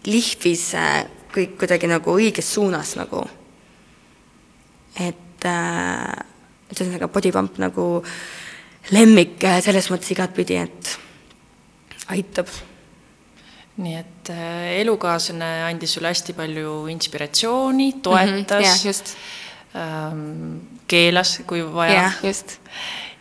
lihvis 0.08 0.66
äh, 0.76 1.06
kõik 1.38 1.58
kuidagi 1.62 1.90
nagu 1.90 2.16
õiges 2.18 2.54
suunas 2.54 2.96
nagu. 2.98 3.24
et 4.98 5.46
äh, 5.46 6.24
et 6.68 6.80
ühesõnaga 6.80 7.08
body 7.12 7.32
pump 7.32 7.58
nagu 7.62 7.86
lemmik 8.92 9.44
äh, 9.46 9.60
selles 9.64 9.88
mõttes 9.92 10.12
igatpidi, 10.14 10.58
et 10.60 10.94
aitab. 12.12 12.50
nii 13.78 13.94
et 13.94 14.30
äh, 14.34 14.80
elukaaslane 14.82 15.50
andis 15.68 15.94
sulle 15.96 16.10
hästi 16.12 16.34
palju 16.36 16.86
inspiratsiooni, 16.92 17.92
toetas 18.02 18.64
jah, 18.66 18.86
just. 18.90 19.14
ähm, 19.78 20.58
keelas, 20.90 21.38
kui 21.46 21.62
vaja 21.62 22.10
just. 22.24 22.58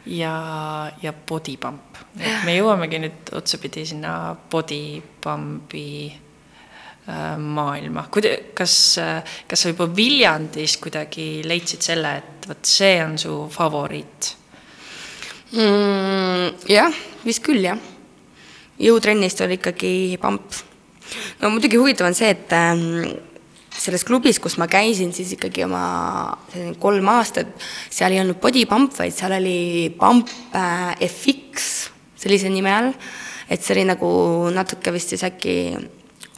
ja, 0.05 0.91
ja 1.01 1.13
body 1.13 1.57
pump. 1.61 2.01
et 2.19 2.45
me 2.47 2.57
jõuamegi 2.57 3.03
nüüd 3.03 3.35
otsapidi 3.37 3.85
sinna 3.85 4.35
body 4.51 5.01
pump'i 5.21 5.87
maailma. 7.07 8.07
kuida-, 8.11 8.51
kas, 8.57 8.73
kas 9.47 9.61
sa 9.63 9.71
juba 9.71 9.87
Viljandis 9.95 10.75
kuidagi 10.83 11.27
leidsid 11.47 11.85
selle, 11.85 12.17
et 12.19 12.47
vot 12.49 12.67
see 12.67 12.97
on 13.03 13.15
su 13.21 13.35
favoriit? 13.53 14.33
mm,? 15.53 16.67
jah, 16.71 16.99
vist 17.25 17.43
küll 17.45 17.63
jah. 17.63 17.79
jõutrennist 18.81 19.41
oli 19.45 19.59
ikkagi 19.61 19.93
pamp. 20.21 20.59
no 21.41 21.53
muidugi 21.53 21.79
huvitav 21.79 22.09
on 22.09 22.17
see, 22.17 22.33
et 22.35 22.53
ähm, 22.57 23.15
selles 23.77 24.03
klubis, 24.07 24.41
kus 24.41 24.57
ma 24.59 24.67
käisin 24.69 25.13
siis 25.15 25.35
ikkagi 25.37 25.63
oma 25.67 25.83
kolm 26.81 27.07
aastat, 27.13 27.53
seal 27.93 28.15
ei 28.15 28.23
olnud 28.23 28.41
body 28.41 28.65
pump, 28.69 28.95
vaid 28.97 29.15
seal 29.15 29.37
oli 29.37 29.93
pump 29.97 30.31
äh, 30.57 30.97
FX 31.07 31.71
sellise 32.17 32.51
nime 32.51 32.73
all. 32.73 32.91
et 33.47 33.63
see 33.63 33.77
oli 33.77 33.85
nagu 33.87 34.09
natuke 34.51 34.91
vist 34.91 35.13
siis 35.13 35.23
äkki 35.23 35.53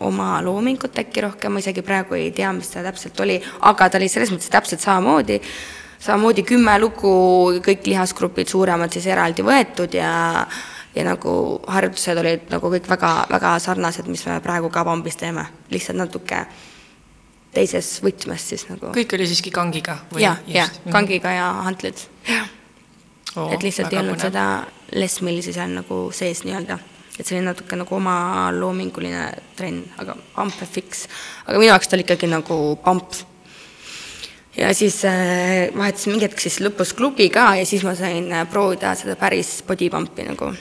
oma 0.05 0.39
loomingut 0.43 0.97
äkki 0.99 1.23
rohkem, 1.25 1.53
ma 1.53 1.63
isegi 1.63 1.83
praegu 1.85 2.15
ei 2.17 2.31
tea, 2.35 2.51
mis 2.55 2.71
ta 2.71 2.83
täpselt 2.85 3.19
oli, 3.19 3.37
aga 3.67 3.89
ta 3.89 3.99
oli 3.99 4.09
selles 4.11 4.31
mõttes 4.33 4.51
täpselt 4.51 4.83
samamoodi 4.83 5.39
samamoodi 5.99 6.45
kümme 6.47 6.77
lugu, 6.79 7.13
kõik 7.65 7.87
lihasgrupid 7.91 8.51
suuremad 8.51 8.93
siis 8.95 9.07
eraldi 9.11 9.45
võetud 9.45 9.95
ja 9.99 10.11
ja 10.95 11.03
nagu 11.05 11.31
harjutused 11.69 12.17
olid 12.17 12.47
nagu 12.49 12.71
kõik 12.73 12.87
väga, 12.89 13.11
väga 13.29 13.53
sarnased, 13.61 14.07
mis 14.09 14.25
me 14.25 14.39
praegu 14.43 14.71
ka 14.73 14.83
Pambis 14.87 15.19
teeme, 15.19 15.45
lihtsalt 15.69 15.99
natuke 15.99 16.45
teises 17.53 17.99
võtmes 18.03 18.47
siis 18.51 18.65
nagu. 18.69 18.93
kõik 18.95 19.13
oli 19.17 19.27
siiski 19.29 19.51
kangiga? 19.53 19.99
jah, 20.17 20.39
jah, 20.47 20.71
kangiga 20.91 21.33
ja 21.35 21.51
hantlid, 21.67 22.07
jah 22.27 22.47
et 23.53 23.63
lihtsalt 23.63 23.93
ei 23.93 23.99
olnud 24.01 24.17
põnev. 24.17 24.29
seda 24.29 24.45
Les 24.97 25.19
Millsi 25.21 25.53
seal 25.53 25.73
nagu 25.75 26.07
sees 26.15 26.41
nii-öelda 26.47 26.79
et 27.19 27.27
see 27.27 27.37
oli 27.37 27.45
natuke 27.45 27.75
nagu 27.75 27.95
oma 27.95 28.49
loominguline 28.55 29.25
trenn, 29.57 29.83
aga 29.99 30.15
pump 30.35 30.61
FX. 30.63 31.07
aga 31.45 31.59
minu 31.59 31.73
jaoks 31.73 31.91
ta 31.91 31.97
oli 31.97 32.07
ikkagi 32.07 32.31
nagu 32.31 32.59
pump 32.83 33.19
ja 34.57 34.73
siis 34.73 35.05
äh, 35.05 35.77
vahetasin 35.77 36.13
mingi 36.13 36.27
hetk 36.27 36.41
siis 36.41 36.59
lõpus 36.63 36.93
klubi 36.97 37.29
ka 37.33 37.53
ja 37.59 37.65
siis 37.67 37.83
ma 37.87 37.93
sain 37.97 38.31
äh, 38.33 38.45
proovida 38.49 38.93
seda 38.97 39.15
päris 39.19 39.59
body 39.67 39.89
pump'i 39.93 40.25
nagu. 40.27 40.51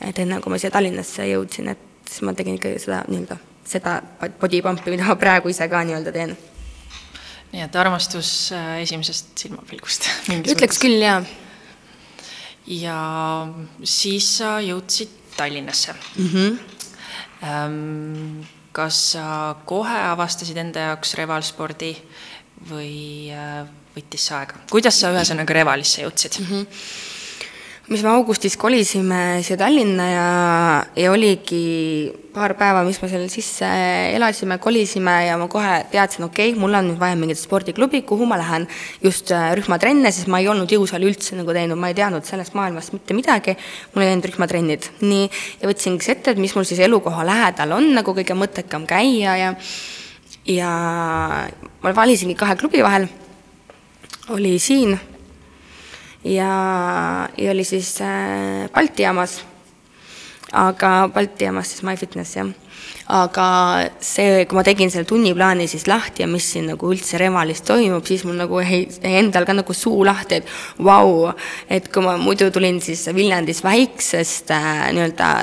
et 0.00 0.18
enne 0.18 0.40
kui 0.40 0.52
ma 0.52 0.58
siia 0.60 0.72
Tallinnasse 0.74 1.28
jõudsin, 1.30 1.70
et 1.72 2.10
siis 2.10 2.24
ma 2.26 2.34
tegin 2.36 2.58
ikkagi 2.58 2.82
seda 2.82 3.04
nii-öelda, 3.08 3.38
seda 3.68 4.00
body 4.40 4.60
pump'i, 4.62 4.92
mida 4.92 5.06
ma 5.08 5.16
praegu 5.20 5.52
ise 5.52 5.68
ka 5.70 5.84
nii-öelda 5.86 6.12
teen. 6.12 6.36
nii 7.54 7.64
et 7.64 7.80
armastus 7.80 8.34
äh, 8.52 8.82
esimesest 8.82 9.32
silmapilgust. 9.38 10.10
ütleks 10.42 10.82
küll, 10.82 11.00
jaa. 11.00 11.22
ja 12.66 12.98
siis 13.80 14.28
sa 14.40 14.58
jõudsid 14.64 15.23
Tallinnasse 15.36 15.94
mm. 16.16 16.28
-hmm. 16.28 16.58
Kas 18.74 19.12
sa 19.12 19.54
kohe 19.64 19.98
avastasid 20.10 20.56
enda 20.56 20.80
jaoks 20.80 21.14
revalspordi 21.14 21.92
või 22.70 23.30
äh, 23.30 23.66
võttis 23.96 24.26
see 24.26 24.36
aega? 24.36 24.54
kuidas 24.70 25.00
sa 25.00 25.12
ühesõnaga 25.12 25.52
Revalisse 25.54 26.02
jõudsid 26.02 26.40
mm? 26.40 26.46
-hmm 26.46 26.66
mis 27.88 28.00
me 28.00 28.08
augustis 28.14 28.54
kolisime 28.56 29.42
siia 29.44 29.58
Tallinna 29.60 30.04
ja, 30.08 30.28
ja 30.96 31.10
oligi 31.12 32.12
paar 32.34 32.54
päeva, 32.56 32.80
mis 32.86 32.96
me 33.02 33.10
seal 33.10 33.26
sisse 33.28 33.68
elasime, 34.14 34.56
kolisime 34.62 35.12
ja 35.26 35.36
ma 35.38 35.46
kohe 35.52 35.74
teadsin, 35.92 36.24
okei 36.26 36.54
okay,, 36.54 36.60
mul 36.60 36.74
on 36.74 36.88
nüüd 36.90 36.98
vaja 37.00 37.18
mingit 37.20 37.38
spordiklubi, 37.38 38.00
kuhu 38.08 38.26
ma 38.30 38.38
lähen 38.40 38.66
just 39.04 39.34
äh, 39.36 39.52
rühmatrenne, 39.58 40.10
sest 40.14 40.30
ma 40.32 40.40
ei 40.40 40.48
olnud 40.48 40.72
jõusaali 40.72 41.10
üldse 41.12 41.36
nagu 41.38 41.52
teinud, 41.54 41.78
ma 41.80 41.92
ei 41.92 41.98
teadnud 41.98 42.24
sellest 42.26 42.56
maailmast 42.56 42.96
mitte 42.96 43.16
midagi. 43.16 43.56
mul 43.94 44.06
ei 44.06 44.14
olnud 44.14 44.30
rühmatrennid, 44.32 44.90
nii, 45.04 45.30
ja 45.60 45.70
võtsingi 45.70 46.12
ette, 46.16 46.32
et 46.32 46.40
mis 46.40 46.56
mul 46.56 46.66
siis 46.68 46.80
elukoha 46.88 47.26
lähedal 47.28 47.76
on 47.76 47.92
nagu 48.00 48.16
kõige 48.16 48.38
mõttekam 48.38 48.88
käia 48.88 49.36
ja 49.42 49.56
ja 50.48 50.70
ma 51.84 51.96
valisingi 51.96 52.36
kahe 52.36 52.56
klubi 52.56 52.82
vahel. 52.84 53.08
oli 54.32 54.58
siin 54.58 54.96
ja, 56.24 57.28
ja 57.38 57.50
oli 57.50 57.64
siis 57.64 58.00
äh, 58.00 58.68
Balti 58.74 59.04
jaamas, 59.04 59.42
aga 60.52 61.08
Balti 61.14 61.44
jaamas 61.44 61.72
siis 61.72 61.84
MyFitness 61.86 62.36
jah. 62.36 62.52
aga 63.08 63.46
see, 64.00 64.46
kui 64.48 64.56
ma 64.56 64.64
tegin 64.64 64.90
selle 64.92 65.04
tunniplaani 65.08 65.66
siis 65.68 65.84
lahti 65.90 66.24
ja 66.24 66.28
mis 66.28 66.46
siin 66.54 66.70
nagu 66.72 66.88
üldse 66.92 67.20
Revalis 67.20 67.60
toimub, 67.66 68.06
siis 68.08 68.24
mul 68.24 68.38
nagu 68.40 68.62
jäi 68.64 68.86
endal 69.20 69.44
ka 69.44 69.56
nagu 69.56 69.76
suu 69.76 70.06
lahti, 70.08 70.40
et 70.40 70.54
vau. 70.78 71.10
Wow,, 71.10 71.44
et 71.68 71.90
kui 71.92 72.04
ma 72.04 72.16
muidu 72.20 72.48
tulin 72.54 72.80
siis 72.84 73.04
Viljandis 73.12 73.60
väiksest 73.64 74.54
äh, 74.56 74.88
nii-öelda 74.96 75.34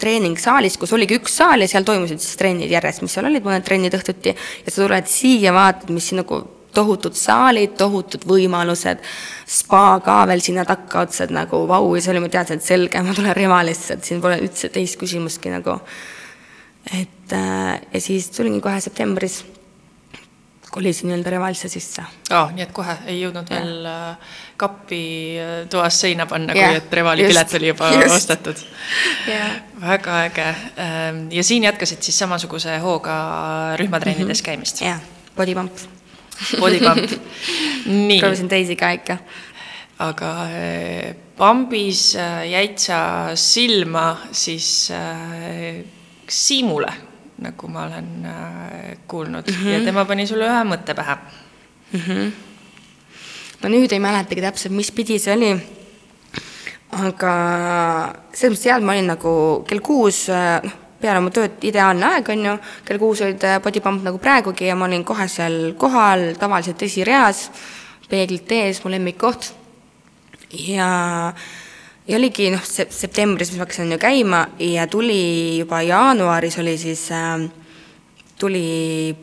treeningsaalis, 0.00 0.78
kus 0.80 0.92
oligi 0.96 1.18
üks 1.20 1.36
saal 1.38 1.62
ja 1.62 1.68
seal 1.70 1.86
toimusid 1.86 2.22
siis 2.22 2.36
trennid 2.40 2.72
järjest, 2.72 3.04
mis 3.04 3.14
seal 3.14 3.28
olid, 3.28 3.44
mõned 3.46 3.64
trennid 3.66 3.94
õhtuti, 3.94 4.34
ja 4.34 4.72
sa 4.72 4.82
tuled 4.82 5.08
siia, 5.10 5.52
vaatad, 5.54 5.92
mis 5.94 6.08
siin 6.10 6.22
nagu 6.24 6.40
tohutud 6.74 7.16
saalid, 7.18 7.76
tohutud 7.78 8.26
võimalused, 8.28 9.02
spa 9.46 9.84
ka 10.04 10.20
veel 10.30 10.42
sinna 10.44 10.66
takkaotsa, 10.68 11.28
et 11.28 11.34
nagu 11.34 11.64
vau, 11.70 11.88
ja 11.94 12.04
see 12.04 12.14
oli, 12.14 12.24
ma 12.24 12.32
teadsin, 12.32 12.60
et 12.60 12.68
selge, 12.68 13.02
ma 13.04 13.16
tulen 13.16 13.36
Revalisse, 13.36 13.98
et 13.98 14.06
siin 14.10 14.22
pole 14.24 14.38
üldse 14.42 14.70
teist 14.74 14.98
küsimustki 15.00 15.52
nagu. 15.54 15.78
et 16.92 17.32
äh, 17.32 17.80
ja 17.92 18.00
siis 18.00 18.28
tulingi 18.30 18.60
kohe 18.60 18.80
septembris, 18.80 19.44
kolisin 20.74 21.08
nii-öelda 21.08 21.30
Revalisse 21.30 21.68
sisse 21.68 22.02
oh,. 22.34 22.50
nii 22.52 22.64
et 22.66 22.72
kohe 22.74 22.96
ei 23.06 23.20
jõudnud 23.20 23.48
ja. 23.48 23.60
veel 23.60 23.86
äh, 23.86 24.32
kappi 24.60 25.00
äh, 25.38 25.52
toas 25.70 26.00
seina 26.00 26.26
panna, 26.30 26.54
kui 26.56 26.78
et 26.80 26.92
Revali 26.98 27.24
just, 27.24 27.32
pilet 27.32 27.56
oli 27.58 27.70
juba 27.70 27.90
just. 27.94 28.14
ostetud. 28.16 28.62
väga 29.80 30.20
äge. 30.28 30.48
Ähm, 30.78 31.20
ja 31.32 31.44
siin 31.44 31.64
jätkasid 31.64 32.02
siis 32.02 32.18
samasuguse 32.18 32.78
hooga 32.82 33.16
rühmatrennides 33.80 34.42
käimist? 34.42 34.82
jah, 34.82 35.00
body 35.36 35.54
pump. 35.54 35.86
Body 36.60 36.80
pump. 36.82 37.10
nii, 37.86 38.20
proovisin 38.20 38.48
teisi 38.48 38.76
ka 38.76 38.90
ikka. 38.96 39.18
aga 40.04 40.30
äh, 40.50 41.14
pambis 41.36 42.14
äh, 42.16 42.46
jäid 42.50 42.78
sa 42.78 42.98
silma 43.38 44.16
siis 44.32 44.90
äh, 44.90 45.84
Siimule, 46.28 46.88
nagu 47.44 47.68
ma 47.68 47.84
olen 47.84 48.26
äh, 48.26 48.96
kuulnud 49.06 49.46
mm, 49.46 49.54
-hmm. 49.54 49.68
ja 49.68 49.80
tema 49.84 50.04
pani 50.04 50.26
sulle 50.26 50.46
ühe 50.48 50.64
mõtte 50.64 50.94
pähe. 50.94 51.16
ma 53.62 53.68
nüüd 53.68 53.92
ei 53.92 54.00
mäletagi 54.00 54.40
täpselt, 54.40 54.74
mis 54.74 54.90
pidi 54.92 55.18
see 55.18 55.34
oli. 55.36 55.52
aga 56.90 57.34
selles 58.32 58.58
mõttes 58.58 58.76
et 58.76 58.84
ma 58.84 58.92
olin 58.92 59.06
nagu 59.06 59.64
kell 59.68 59.80
kuus, 59.80 60.28
noh, 60.28 60.83
peale 61.04 61.20
oma 61.20 61.32
tööd 61.34 61.64
ideaalne 61.68 62.08
aeg, 62.14 62.30
on 62.32 62.46
ju, 62.48 62.54
kell 62.88 63.00
kuus 63.02 63.22
olid 63.24 63.44
äh, 63.44 63.58
body 63.64 63.82
pump 63.84 64.04
nagu 64.06 64.20
praegugi 64.22 64.70
ja 64.70 64.76
ma 64.78 64.88
olin 64.88 65.04
kohe 65.06 65.26
seal 65.30 65.74
kohal, 65.80 66.30
tavaliselt 66.40 66.80
esireas, 66.86 67.48
peeglid 68.08 68.50
ees, 68.56 68.80
mu 68.84 68.92
lemmikkoht. 68.92 69.52
ja, 70.68 70.88
ja 72.06 72.16
oligi 72.18 72.48
noh, 72.54 72.64
septembris, 72.64 73.52
ma 73.54 73.64
hakkasin 73.64 73.92
ju 73.92 74.00
käima 74.00 74.46
ja 74.62 74.86
tuli 74.88 75.58
juba 75.58 75.82
jaanuaris 75.82 76.58
oli 76.62 76.76
siis 76.78 77.08
äh,, 77.12 77.48
tuli 78.38 79.16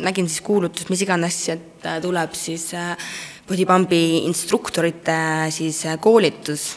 nägin 0.00 0.28
siis 0.28 0.40
kuulutust, 0.40 0.88
mis 0.90 1.02
iganes, 1.04 1.42
et 1.52 1.86
äh, 1.86 2.00
tuleb 2.02 2.34
siis 2.38 2.70
äh, 2.74 2.96
bodypumpi 3.48 4.24
instruktorite 4.24 5.12
äh, 5.12 5.52
siis 5.52 5.84
äh, 5.86 5.98
koolitus. 6.00 6.76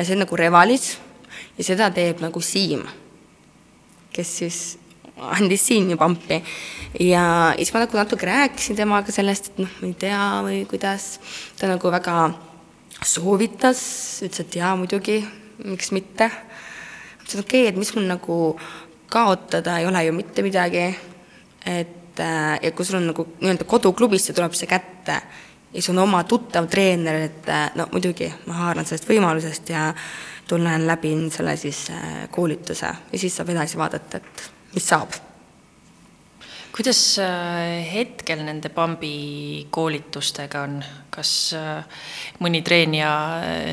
see 0.00 0.14
on 0.14 0.22
nagu 0.22 0.36
Revalis 0.36 0.94
ja 1.60 1.66
seda 1.66 1.90
teeb 1.92 2.22
nagu 2.24 2.40
Siim, 2.40 2.86
kes 4.14 4.36
siis 4.40 4.60
andis 5.20 5.66
siin 5.68 5.90
ju 5.92 5.98
pampi. 6.00 6.40
ja, 6.98 7.24
ja 7.52 7.54
siis 7.58 7.74
ma 7.74 7.82
nagu 7.84 7.98
natuke 7.98 8.26
rääkisin 8.26 8.78
temaga 8.78 9.12
sellest, 9.12 9.52
et 9.52 9.60
noh, 9.60 9.74
ma 9.80 9.90
ei 9.90 9.96
tea 10.00 10.22
või 10.46 10.62
kuidas, 10.70 11.10
ta 11.60 11.68
nagu 11.68 11.92
väga 11.92 12.30
soovitas, 13.04 13.82
ütles, 14.24 14.40
et 14.44 14.56
jaa, 14.56 14.72
muidugi, 14.80 15.20
miks 15.64 15.92
mitte. 15.92 16.30
ütlesin, 17.20 17.44
okei 17.44 17.66
okay,, 17.66 17.68
et 17.68 17.80
mis 17.80 17.92
mul 17.96 18.08
nagu 18.08 18.40
kaotada 19.10 19.78
ei 19.80 19.88
ole 19.90 20.04
ju 20.06 20.16
mitte 20.16 20.44
midagi, 20.46 20.88
et 21.66 22.24
äh, 22.24 22.56
ja 22.62 22.72
kui 22.72 22.88
sul 22.88 23.02
on 23.02 23.10
nagu 23.12 23.26
nii-öelda 23.36 23.68
koduklubisse 23.68 24.32
tuleb 24.32 24.56
see 24.56 24.70
kätte 24.70 25.20
ja 25.74 25.82
sul 25.82 25.96
on 25.96 26.02
oma 26.02 26.24
tuttav 26.24 26.68
treener, 26.70 27.22
et 27.28 27.48
äh, 27.48 27.70
no 27.78 27.88
muidugi 27.92 28.30
ma 28.46 28.60
haaran 28.64 28.86
sellest 28.86 29.08
võimalusest 29.08 29.72
ja 29.72 29.90
tulen 30.50 30.86
läbin 30.86 31.28
selle 31.30 31.56
siis 31.60 31.88
äh, 31.94 32.22
koolituse 32.30 32.86
ja 32.86 33.18
siis 33.18 33.36
saab 33.36 33.52
edasi 33.54 33.78
vaadata, 33.78 34.18
et 34.18 34.48
mis 34.74 34.88
saab 34.90 35.14
kuidas 36.74 37.02
äh, 37.22 37.92
hetkel 37.92 38.42
nende 38.46 38.70
pambi 38.74 39.66
koolitustega 39.74 40.64
on, 40.66 40.80
kas 41.10 41.32
mõni 42.42 42.62
treenija 42.66 43.12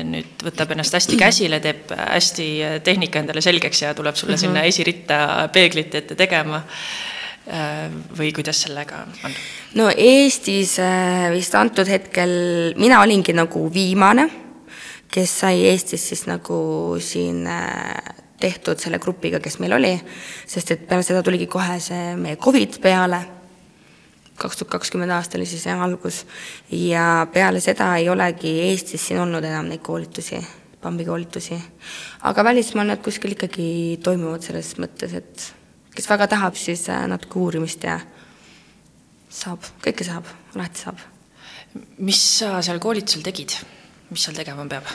nüüd 0.06 0.42
võtab 0.44 0.74
ennast 0.74 0.94
hästi 0.98 1.18
käsile, 1.18 1.60
teeb 1.62 1.94
hästi 1.94 2.48
tehnika 2.86 3.22
endale 3.22 3.42
selgeks 3.42 3.84
ja 3.86 3.94
tuleb 3.94 4.18
sulle 4.18 4.34
mm 4.34 4.36
-hmm. 4.36 4.46
sinna 4.46 4.62
esiritta 4.70 5.48
peeglite 5.52 5.98
ette 5.98 6.14
tegema? 6.14 6.62
Või 8.18 8.32
kuidas 8.36 8.62
sellega 8.66 9.02
on? 9.04 9.36
no 9.80 9.88
Eestis 9.90 10.76
vist 11.32 11.54
antud 11.56 11.88
hetkel, 11.88 12.34
mina 12.76 13.00
olingi 13.00 13.32
nagu 13.36 13.66
viimane, 13.72 14.28
kes 15.08 15.38
sai 15.44 15.64
Eestis 15.70 16.04
siis 16.10 16.26
nagu 16.28 16.58
siin 17.00 17.46
tehtud 18.40 18.78
selle 18.78 19.00
grupiga, 19.02 19.40
kes 19.42 19.58
meil 19.62 19.74
oli, 19.78 19.94
sest 20.46 20.74
et 20.74 20.86
peale 20.88 21.06
seda 21.06 21.22
tuligi 21.26 21.48
kohe 21.50 21.78
see 21.82 22.14
meie 22.18 22.38
Covid 22.40 22.78
peale, 22.82 23.20
kaks 24.38 24.60
tuhat 24.60 24.76
kakskümmend 24.76 25.12
aasta 25.14 25.38
oli 25.38 25.48
siis 25.50 25.66
algus, 25.72 26.22
ja 26.70 27.26
peale 27.32 27.62
seda 27.64 27.90
ei 27.98 28.08
olegi 28.12 28.54
Eestis 28.68 29.08
siin 29.08 29.22
olnud 29.24 29.44
enam 29.44 29.70
neid 29.70 29.82
koolitusi, 29.82 30.38
PAMB-i 30.78 31.08
koolitusi. 31.08 31.58
aga 32.22 32.44
välismaal 32.44 32.86
nad 32.92 33.02
kuskil 33.02 33.34
ikkagi 33.34 33.98
toimuvad 34.02 34.46
selles 34.46 34.76
mõttes, 34.78 35.14
et 35.18 35.48
kes 35.98 36.06
väga 36.06 36.28
tahab, 36.30 36.54
siis 36.58 36.86
natuke 37.10 37.40
uurimist 37.42 37.82
ja 37.82 37.98
saab, 39.28 39.66
kõike 39.82 40.06
saab, 40.06 40.28
alati 40.54 40.84
saab. 40.86 41.02
mis 41.98 42.20
sa 42.38 42.62
seal 42.62 42.78
koolitusel 42.80 43.26
tegid, 43.26 43.58
mis 44.12 44.24
seal 44.24 44.38
tegema 44.38 44.66
peab? 44.70 44.86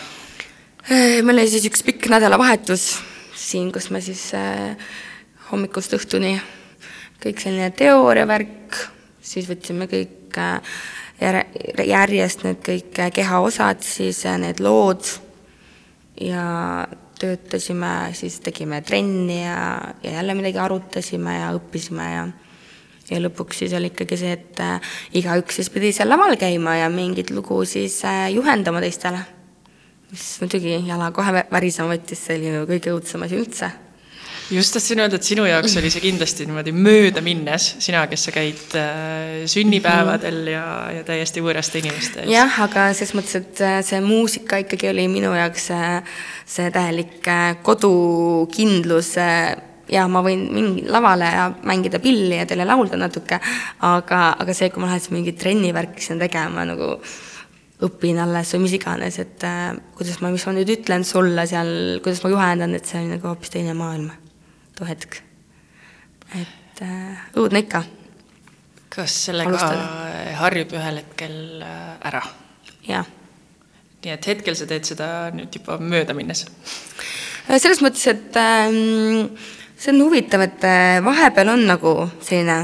meil 0.90 1.38
oli 1.38 1.52
siis 1.52 1.68
üks 1.70 1.84
pikk 1.86 2.10
nädalavahetus 2.12 2.88
siin, 3.36 3.72
kus 3.76 3.92
me 3.92 4.02
siis 4.04 4.30
äh, 4.36 4.74
hommikust 5.52 5.94
õhtuni 5.96 6.34
kõik 7.24 7.40
selline 7.40 7.70
teooriavärk, 7.78 8.78
siis 9.24 9.48
võtsime 9.48 9.88
kõik 9.92 10.38
äh, 10.40 10.76
järjest 11.88 12.44
need 12.48 12.60
kõik 12.66 13.00
äh, 13.00 13.12
kehaosad, 13.16 13.84
siis 13.86 14.24
äh, 14.28 14.38
need 14.42 14.60
lood 14.64 15.08
ja 16.22 16.88
töötasime, 17.24 17.92
siis 18.18 18.40
tegime 18.44 18.82
trenni 18.86 19.42
ja, 19.42 19.60
ja 20.04 20.18
jälle 20.20 20.36
midagi 20.38 20.60
arutasime 20.62 21.40
ja 21.40 21.54
õppisime 21.58 22.10
ja 22.14 22.26
ja 23.12 23.20
lõpuks 23.20 23.58
siis 23.60 23.74
oli 23.76 23.90
ikkagi 23.92 24.18
see, 24.18 24.36
et 24.38 24.60
äh, 24.64 24.94
igaüks 25.20 25.60
siis 25.60 25.70
pidi 25.74 25.92
seal 25.96 26.08
laval 26.10 26.38
käima 26.40 26.78
ja 26.80 26.90
mingit 26.90 27.34
lugu 27.36 27.60
siis 27.68 27.98
äh, 28.08 28.30
juhendama 28.32 28.80
teistele 28.82 29.20
mis 30.14 30.26
muidugi 30.42 30.76
jala 30.86 31.10
kohe 31.16 31.46
värisema 31.50 31.90
võttis, 31.96 32.22
see 32.22 32.38
oli 32.38 32.52
ju 32.52 32.66
kõige 32.70 32.94
õudsem 32.94 33.26
asi 33.26 33.40
üldse. 33.40 33.70
Just 34.54 34.76
tahtsin 34.76 35.02
öelda, 35.04 35.20
et 35.20 35.28
sinu 35.28 35.46
jaoks 35.48 35.76
oli 35.80 35.92
see 35.94 36.04
kindlasti 36.04 36.48
niimoodi 36.48 36.74
mööda 36.76 37.24
minnes, 37.26 37.70
sina, 37.84 38.06
kes 38.12 38.28
sa 38.28 38.34
käid 38.36 38.78
äh, 38.80 39.44
sünnipäevadel 39.50 40.40
ja, 40.54 40.64
ja 41.00 41.04
täiesti 41.08 41.44
võõraste 41.44 41.82
inimeste 41.82 42.24
ees. 42.24 42.32
jah, 42.34 42.62
aga 42.66 42.88
selles 42.94 43.16
mõttes, 43.18 43.42
et 43.42 43.64
äh, 43.66 43.82
see 43.86 44.02
muusika 44.06 44.62
ikkagi 44.64 44.92
oli 44.94 45.08
minu 45.12 45.34
jaoks 45.38 45.70
see, 45.72 45.92
see 46.56 46.72
täielik 46.74 47.30
äh, 47.32 47.46
kodukindlus 47.66 49.14
jah, 49.18 50.08
ma 50.10 50.24
võin 50.26 50.48
mingi 50.54 50.88
lavale 50.92 51.30
ja 51.34 51.50
mängida 51.68 52.02
pilli 52.04 52.40
ja 52.40 52.48
teile 52.50 52.68
laulda 52.68 53.00
natuke, 53.00 53.40
aga, 53.84 54.24
aga 54.40 54.56
see, 54.56 54.72
kui 54.74 54.84
ma 54.84 54.92
lähen 54.92 55.16
mingit 55.18 55.40
trennivärki 55.42 56.04
sinna 56.04 56.28
tegema 56.28 56.66
nagu 56.68 56.96
õpin 57.84 58.20
alles 58.24 58.54
või 58.56 58.64
mis 58.66 58.76
iganes, 58.78 59.20
et 59.20 59.44
äh, 59.48 59.72
kuidas 59.98 60.22
ma, 60.24 60.32
mis 60.34 60.46
ma 60.48 60.56
nüüd 60.56 60.72
ütlen 60.78 61.04
sulle 61.08 61.48
seal, 61.50 61.74
kuidas 62.04 62.24
ma 62.24 62.32
juhendan, 62.32 62.76
et 62.78 62.88
see 62.88 63.02
on 63.02 63.16
nagu 63.18 63.28
hoopis 63.32 63.52
teine 63.54 63.76
maailm, 63.78 64.12
too 64.78 64.88
hetk. 64.90 65.20
et 66.34 66.82
äh, 66.82 67.26
õudne 67.38 67.64
ikka. 67.66 67.84
kas 68.94 69.18
sellega 69.28 69.54
Alustada. 69.54 69.90
harjub 70.42 70.74
ühel 70.78 71.02
hetkel 71.02 71.66
äh, 71.66 72.08
ära? 72.10 72.24
jah. 72.88 73.10
nii 74.04 74.14
et 74.16 74.30
hetkel 74.34 74.58
sa 74.58 74.68
teed 74.70 74.88
seda 74.88 75.10
nüüd 75.36 75.54
juba 75.54 75.78
mööda 75.82 76.16
minnes? 76.18 76.46
selles 77.48 77.84
mõttes, 77.84 78.06
et 78.12 78.40
ähm, 78.40 79.34
see 79.78 79.92
on 79.94 80.06
huvitav, 80.08 80.46
et 80.48 80.66
äh, 80.68 81.02
vahepeal 81.06 81.54
on 81.54 81.68
nagu 81.70 81.98
selline 82.24 82.62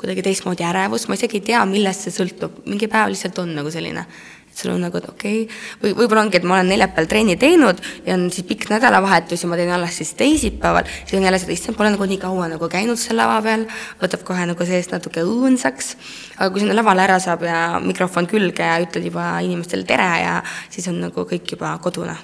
kuidagi 0.00 0.24
teistmoodi 0.24 0.64
ärevus, 0.64 1.08
ma 1.10 1.16
isegi 1.18 1.42
ei 1.42 1.48
tea, 1.50 1.60
millest 1.68 2.06
see 2.06 2.14
sõltub, 2.14 2.62
mingi 2.64 2.88
päev 2.88 3.10
lihtsalt 3.12 3.36
on 3.42 3.52
nagu 3.58 3.72
selline 3.72 4.06
sul 4.54 4.72
on 4.74 4.80
nagu, 4.84 4.98
et 4.98 5.08
okei 5.08 5.42
okay., 5.44 5.58
või 5.82 5.94
võib-olla 5.98 6.24
ongi, 6.24 6.38
et 6.40 6.46
ma 6.46 6.56
olen 6.58 6.70
neljapäeval 6.72 7.08
trenni 7.10 7.36
teinud 7.40 7.80
ja 8.06 8.16
on 8.16 8.26
siis 8.34 8.46
pikk 8.48 8.68
nädalavahetus 8.72 9.44
ja 9.44 9.50
ma 9.50 9.58
teen 9.60 9.72
alles 9.74 9.96
siis 10.00 10.12
teisipäeval, 10.18 10.88
siis 11.04 11.16
on 11.18 11.26
jälle 11.26 11.40
seda, 11.40 11.54
issand, 11.54 11.78
pole 11.78 11.92
nagu 11.94 12.08
nii 12.10 12.18
kaua 12.20 12.48
nagu 12.52 12.68
käinud 12.72 13.00
seal 13.00 13.20
lava 13.20 13.38
peal, 13.44 13.64
võtab 14.02 14.24
kohe 14.26 14.48
nagu 14.50 14.66
seest 14.68 14.94
natuke 14.94 15.24
õõnsaks, 15.26 15.94
aga 16.38 16.50
kui 16.50 16.64
sinna 16.64 16.76
lavale 16.76 17.06
ära 17.06 17.20
saab 17.22 17.46
ja 17.46 17.62
mikrofon 17.84 18.28
külge 18.30 18.66
ja 18.66 18.76
ütled 18.82 19.08
juba 19.10 19.32
inimestele 19.46 19.88
tere 19.88 20.10
ja 20.24 20.36
siis 20.68 20.88
on 20.92 21.00
nagu 21.06 21.26
kõik 21.30 21.56
juba 21.56 21.76
kodune, 21.82 22.18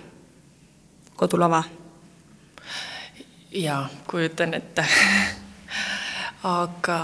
kodulava. 1.17 1.65
jaa, 3.57 3.83
kujutan 4.11 4.55
ette 4.59 4.85
aga 6.47 7.01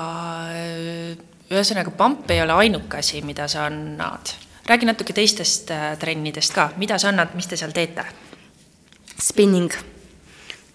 ühesõnaga, 1.53 1.93
pamp 1.97 2.31
ei 2.31 2.43
ole 2.43 2.55
ainuke 2.65 3.01
asi, 3.01 3.23
mida 3.27 3.49
sa 3.51 3.67
annad 3.71 4.35
räägi 4.66 4.87
natuke 4.87 5.12
teistest 5.12 5.70
äh, 5.70 5.98
trennidest 5.98 6.55
ka, 6.55 6.70
mida 6.77 6.98
sa 6.98 7.11
annad, 7.11 7.35
mis 7.35 7.46
te 7.51 7.57
seal 7.57 7.72
teete? 7.75 8.05
Spinning, 9.22 9.70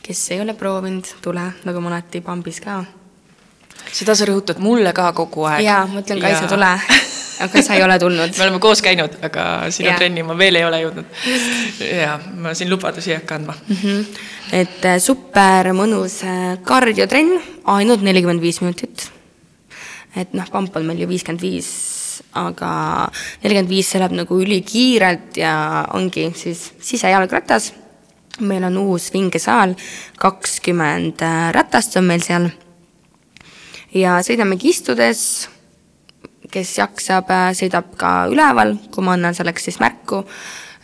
kes 0.04 0.32
ei 0.32 0.42
ole 0.42 0.54
proovinud, 0.54 1.08
tule, 1.24 1.44
nagu 1.68 1.82
ma 1.84 1.94
alati 1.94 2.22
pambis 2.22 2.60
ka. 2.64 2.84
seda 3.92 4.16
sa 4.16 4.26
rõhutad 4.28 4.60
mulle 4.60 4.92
ka 4.94 5.12
kogu 5.16 5.48
aeg. 5.48 5.64
jaa, 5.66 5.86
ma 5.88 6.04
ütlen, 6.04 6.22
Kaisa, 6.22 6.48
tule. 6.52 6.72
aga 7.46 7.62
sa 7.64 7.76
ei 7.78 7.84
ole 7.84 8.00
tulnud. 8.00 8.34
me 8.38 8.44
oleme 8.44 8.60
koos 8.60 8.82
käinud, 8.84 9.20
aga 9.24 9.44
sinu 9.72 9.90
Jaa. 9.90 9.98
trenni 9.98 10.24
ma 10.24 10.38
veel 10.38 10.60
ei 10.60 10.66
ole 10.68 10.82
jõudnud. 10.84 11.20
ja 11.88 12.20
ma 12.36 12.54
siin 12.58 12.70
lubadusi 12.72 13.14
ei 13.14 13.22
hakka 13.22 13.36
andma 13.40 13.56
mm. 13.68 13.76
-hmm. 13.84 14.06
et 14.52 14.86
äh, 14.86 14.98
super 15.00 15.72
mõnus 15.74 16.24
äh, 16.28 16.58
kardiotrenn, 16.64 17.40
ainult 17.64 18.02
nelikümmend 18.02 18.42
viis 18.42 18.62
minutit. 18.62 19.12
et 20.16 20.34
noh, 20.34 20.50
pamp 20.52 20.76
on 20.76 20.86
meil 20.86 21.00
ju 21.00 21.08
viiskümmend 21.08 21.42
viis, 21.42 21.97
aga 22.38 22.72
nelikümmend 23.44 23.72
viis, 23.72 23.90
see 23.92 24.02
läheb 24.02 24.16
nagu 24.18 24.40
ülikiirelt 24.44 25.40
ja 25.42 25.54
ongi 25.98 26.30
siis 26.36 26.72
sisejalgratas. 26.80 27.74
meil 28.40 28.64
on 28.64 28.78
uus 28.78 29.10
vingesaal, 29.14 29.74
kakskümmend 30.22 31.22
äh, 31.26 31.52
ratast 31.54 31.98
on 31.98 32.06
meil 32.06 32.22
seal. 32.22 32.50
ja 33.94 34.20
sõidamegi 34.22 34.70
istudes 34.70 35.50
kes 36.52 36.78
jaksab, 36.78 37.28
sõidab 37.54 37.92
ka 37.98 38.28
üleval, 38.32 38.78
kui 38.92 39.04
ma 39.04 39.18
annan 39.18 39.36
selleks 39.36 39.68
siis 39.68 39.82
märku 39.84 40.24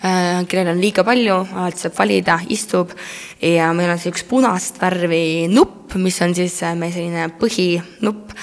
Äh, 0.03 0.43
kellel 0.51 0.73
on 0.73 0.81
liiga 0.83 1.05
palju, 1.07 1.37
alati 1.55 1.79
saab 1.79 1.93
valida, 1.95 2.35
istub 2.51 2.91
ja 3.39 3.69
meil 3.71 3.93
on 3.93 4.01
see 4.01 4.11
üks 4.11 4.25
punast 4.27 4.81
värvi 4.81 5.47
nupp, 5.47 5.95
mis 5.95 6.17
on 6.25 6.35
siis 6.35 6.57
äh, 6.67 6.73
meie 6.75 6.91
selline 6.91 7.29
põhinupp. 7.39 8.33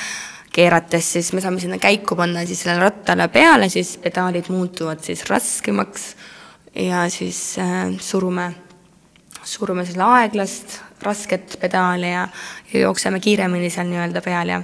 Keerates 0.60 1.12
siis 1.16 1.32
me 1.32 1.40
saame 1.40 1.60
sinna 1.62 1.78
käiku 1.80 2.16
panna 2.18 2.44
siis 2.46 2.62
sellele 2.64 2.90
rattale 2.90 3.28
peale, 3.32 3.68
siis 3.72 3.96
pedaalid 4.02 4.50
muutuvad 4.52 5.00
siis 5.04 5.24
raskemaks 5.30 6.10
ja 6.74 7.08
siis 7.10 7.58
äh, 7.58 7.88
surume, 8.00 8.50
surume 9.44 9.84
selle 9.88 10.04
aeglast, 10.04 10.80
rasket 11.02 11.56
pedaali 11.60 12.12
ja, 12.12 12.28
ja 12.72 12.80
jookseme 12.86 13.20
kiiremini 13.20 13.70
seal 13.70 13.88
nii-öelda 13.88 14.22
peal 14.24 14.52
ja 14.52 14.62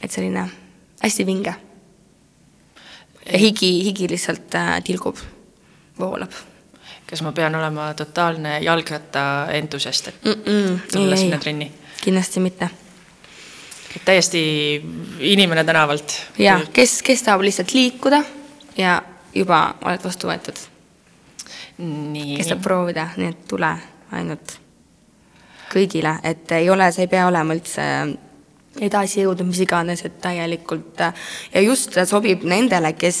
et 0.00 0.10
selline 0.10 0.46
hästi 1.02 1.26
vinge. 1.26 1.54
higi, 3.32 3.72
higi 3.84 4.08
lihtsalt 4.08 4.54
äh, 4.54 4.78
tilgub 4.84 5.20
voolab. 5.98 6.32
kas 7.06 7.22
ma 7.26 7.32
pean 7.32 7.54
olema 7.54 7.92
totaalne 7.94 8.60
jalgratta 8.60 9.46
entusiast, 9.52 10.08
et 10.08 10.24
mm 10.24 10.32
-mm, 10.32 10.78
tulla 10.92 11.16
sinna 11.16 11.38
trenni? 11.38 11.72
kindlasti 12.04 12.40
mitte. 12.40 12.70
Et 13.96 14.04
täiesti 14.04 14.42
inimene 15.32 15.64
tänavalt? 15.64 16.16
ja 16.38 16.60
kes, 16.72 17.00
kes 17.02 17.22
tahab 17.26 17.44
lihtsalt 17.46 17.74
liikuda 17.74 18.22
ja 18.78 19.00
juba 19.34 19.62
oled 19.84 20.04
vastu 20.04 20.30
võetud. 20.30 20.64
kes 21.76 22.50
tahab 22.50 22.64
proovida, 22.64 23.10
nii 23.16 23.30
et 23.34 23.46
tule 23.48 23.74
ainult 24.12 24.58
kõigile, 25.70 26.16
et 26.26 26.50
ei 26.58 26.70
ole, 26.70 26.90
sa 26.92 27.04
ei 27.04 27.10
pea 27.10 27.28
olema 27.28 27.54
üldse 27.54 27.84
edasi 28.78 29.24
jõudnud, 29.24 29.48
mis 29.50 29.60
iganes, 29.64 30.04
et 30.06 30.20
täielikult 30.22 31.00
ja 31.00 31.62
just 31.62 31.96
sobib 32.06 32.44
nendele, 32.46 32.92
kes 32.98 33.18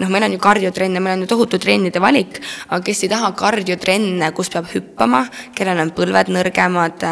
noh, 0.00 0.08
meil 0.08 0.26
on 0.26 0.36
ju 0.36 0.40
kardiotrenne, 0.42 1.00
meil 1.00 1.18
on 1.18 1.26
ju 1.26 1.30
tohutu 1.34 1.60
trennide 1.60 2.00
valik, 2.00 2.40
aga 2.70 2.80
kes 2.86 3.04
ei 3.04 3.12
taha 3.12 3.32
kardiotrenne, 3.36 4.32
kus 4.36 4.50
peab 4.52 4.70
hüppama, 4.72 5.26
kellel 5.56 5.84
on 5.84 5.92
põlved 5.96 6.32
nõrgemad, 6.32 7.04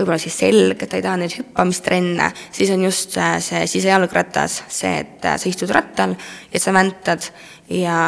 võib-olla 0.00 0.18
siis 0.20 0.38
selg, 0.40 0.80
et 0.80 0.90
ta 0.90 0.98
ei 0.98 1.04
taha 1.04 1.20
neid 1.20 1.34
hüppamistrenne, 1.38 2.30
siis 2.54 2.72
on 2.74 2.84
just 2.86 3.16
see 3.44 3.62
sisejalgratas, 3.70 4.62
see, 4.72 5.04
et 5.04 5.28
sa 5.28 5.50
istud 5.50 5.70
rattal 5.74 6.16
ja 6.52 6.62
sa 6.62 6.74
väntad 6.76 7.28
ja, 7.76 7.98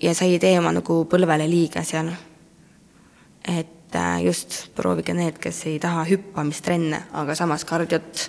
ja 0.00 0.14
sa 0.16 0.28
ei 0.28 0.40
tee 0.42 0.56
oma 0.58 0.72
nagu 0.74 1.02
põlvele 1.10 1.48
liiga 1.50 1.84
seal. 1.86 2.12
et 3.44 3.70
just 4.24 4.74
proovige 4.74 5.14
need, 5.14 5.38
kes 5.38 5.66
ei 5.70 5.78
taha 5.78 6.02
hüppamistrenne, 6.08 7.04
aga 7.14 7.34
samas 7.38 7.62
kardiot 7.68 8.24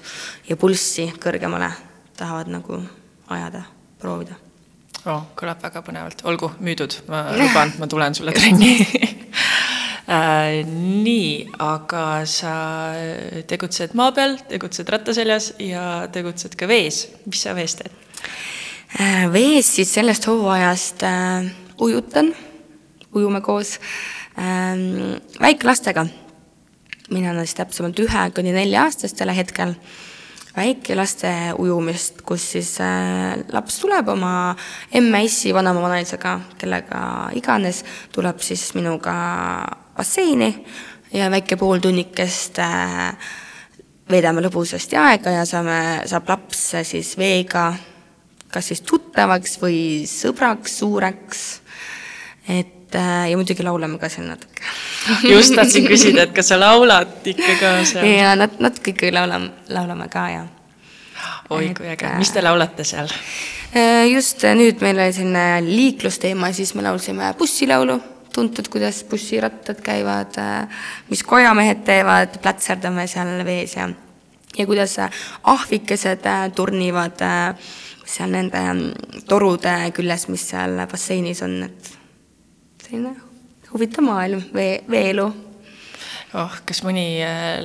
ja 0.49 0.57
pulssi 0.61 1.07
kõrgemale 1.17 1.71
tahavad 2.17 2.51
nagu 2.53 2.77
ajada, 3.33 3.63
proovida. 3.99 4.35
oh, 5.05 5.31
kõlab 5.35 5.63
väga 5.63 5.81
põnevalt, 5.81 6.21
olgu, 6.29 6.51
müüdud, 6.59 6.99
ma 7.09 7.25
luban, 7.39 7.73
ma 7.79 7.89
tulen 7.89 8.13
sulle 8.13 8.35
trenni 8.35 8.75
Äh, 8.75 9.09
nii, 10.08 11.30
aga 11.65 12.26
sa 12.30 12.56
tegutsed 13.50 13.96
maa 13.98 14.12
peal, 14.13 14.38
tegutsed 14.50 14.89
ratta 14.94 15.15
seljas 15.18 15.54
ja 15.60 16.06
tegutsed 16.13 16.54
ka 16.60 16.68
vees. 16.70 17.08
mis 17.26 17.41
sa 17.41 17.56
vees 17.58 17.78
teed? 17.80 17.94
Äh, 19.00 19.26
vees 19.34 19.76
siis 19.76 19.94
sellest 19.94 20.28
hooajast 20.30 21.04
äh, 21.04 21.48
ujutan, 21.82 22.30
ujume 23.15 23.41
koos 23.41 23.80
ähm, 24.38 25.18
väikelastega. 25.41 26.06
mina 27.10 27.32
olen 27.32 27.46
siis 27.46 27.56
täpsemalt 27.56 28.00
ühe 28.00 28.30
kuni 28.36 28.54
nelja-aastastele 28.54 29.36
hetkel 29.36 29.76
väikelaste 30.56 31.30
ujumist, 31.60 32.22
kus 32.22 32.46
siis 32.52 32.78
äh, 32.82 33.36
laps 33.52 33.80
tuleb 33.82 34.08
oma 34.13 34.56
emme-issi, 34.94 35.54
vanaema, 35.54 35.82
vanaisaga, 35.82 36.39
kellega 36.58 37.02
iganes, 37.36 37.84
tuleb 38.15 38.39
siis 38.39 38.70
minuga 38.78 39.15
basseini 39.97 40.51
ja 41.13 41.31
väike 41.31 41.58
pooltunnikest 41.60 42.60
äh, 42.60 43.34
veedame 44.12 44.43
lõbusasti 44.45 44.99
aega 44.99 45.39
ja 45.39 45.45
saame, 45.49 45.81
saab 46.10 46.29
laps 46.29 46.71
siis 46.84 47.15
veega 47.17 47.73
kas 48.55 48.71
siis 48.71 48.84
tuttavaks 48.88 49.58
või 49.62 49.79
sõbraks 50.10 50.79
suureks. 50.79 51.43
et 52.47 52.95
äh, 52.95 53.29
ja 53.31 53.38
muidugi 53.38 53.65
laulame 53.65 53.99
ka 53.99 54.10
seal 54.10 54.29
natuke. 54.29 54.63
just 55.34 55.55
tahtsin 55.58 55.88
küsida, 55.89 56.27
et 56.27 56.36
kas 56.36 56.53
sa 56.53 56.60
laulad 56.60 57.27
ikka 57.27 57.58
ka 57.60 57.73
seal? 57.84 58.08
ja 58.08 58.36
nat-, 58.39 58.60
natuke 58.63 58.93
ikkagi 58.93 59.12
laulame, 59.15 59.51
laulame 59.69 60.08
ka 60.13 60.25
ja. 60.31 60.45
oi 61.49 61.73
kui 61.77 61.91
äge, 61.91 62.15
mis 62.21 62.31
te 62.31 62.43
laulate 62.45 62.88
seal? 62.88 63.12
just 64.08 64.45
nüüd 64.55 64.84
meil 64.86 65.01
oli 65.03 65.15
selline 65.15 65.47
liiklusteema, 65.65 66.53
siis 66.55 66.71
me 66.77 66.86
laulsime 66.86 67.34
bussilaulu 67.39 67.99
tuntud, 68.36 68.67
kuidas 68.71 69.04
bussirattad 69.10 69.80
käivad, 69.84 70.39
mis 71.10 71.24
kojamehed 71.24 71.86
teevad, 71.88 72.39
plätserdame 72.43 73.08
seal 73.08 73.39
vees 73.48 73.78
ja 73.78 73.89
ja 74.56 74.65
kuidas 74.65 74.98
ahvikesed 75.43 76.28
turnivad 76.56 77.19
seal 78.06 78.32
nende 78.32 78.62
torude 79.28 79.74
küljes, 79.95 80.28
mis 80.32 80.50
seal 80.52 80.78
basseinis 80.91 81.41
on, 81.43 81.58
et 81.67 81.91
selline 82.86 83.15
huvitav 83.74 84.06
maailm, 84.08 84.43
vee, 84.56 84.84
veeelu. 84.89 85.26
oh, 86.39 86.56
kas 86.67 86.84
mõni 86.86 87.19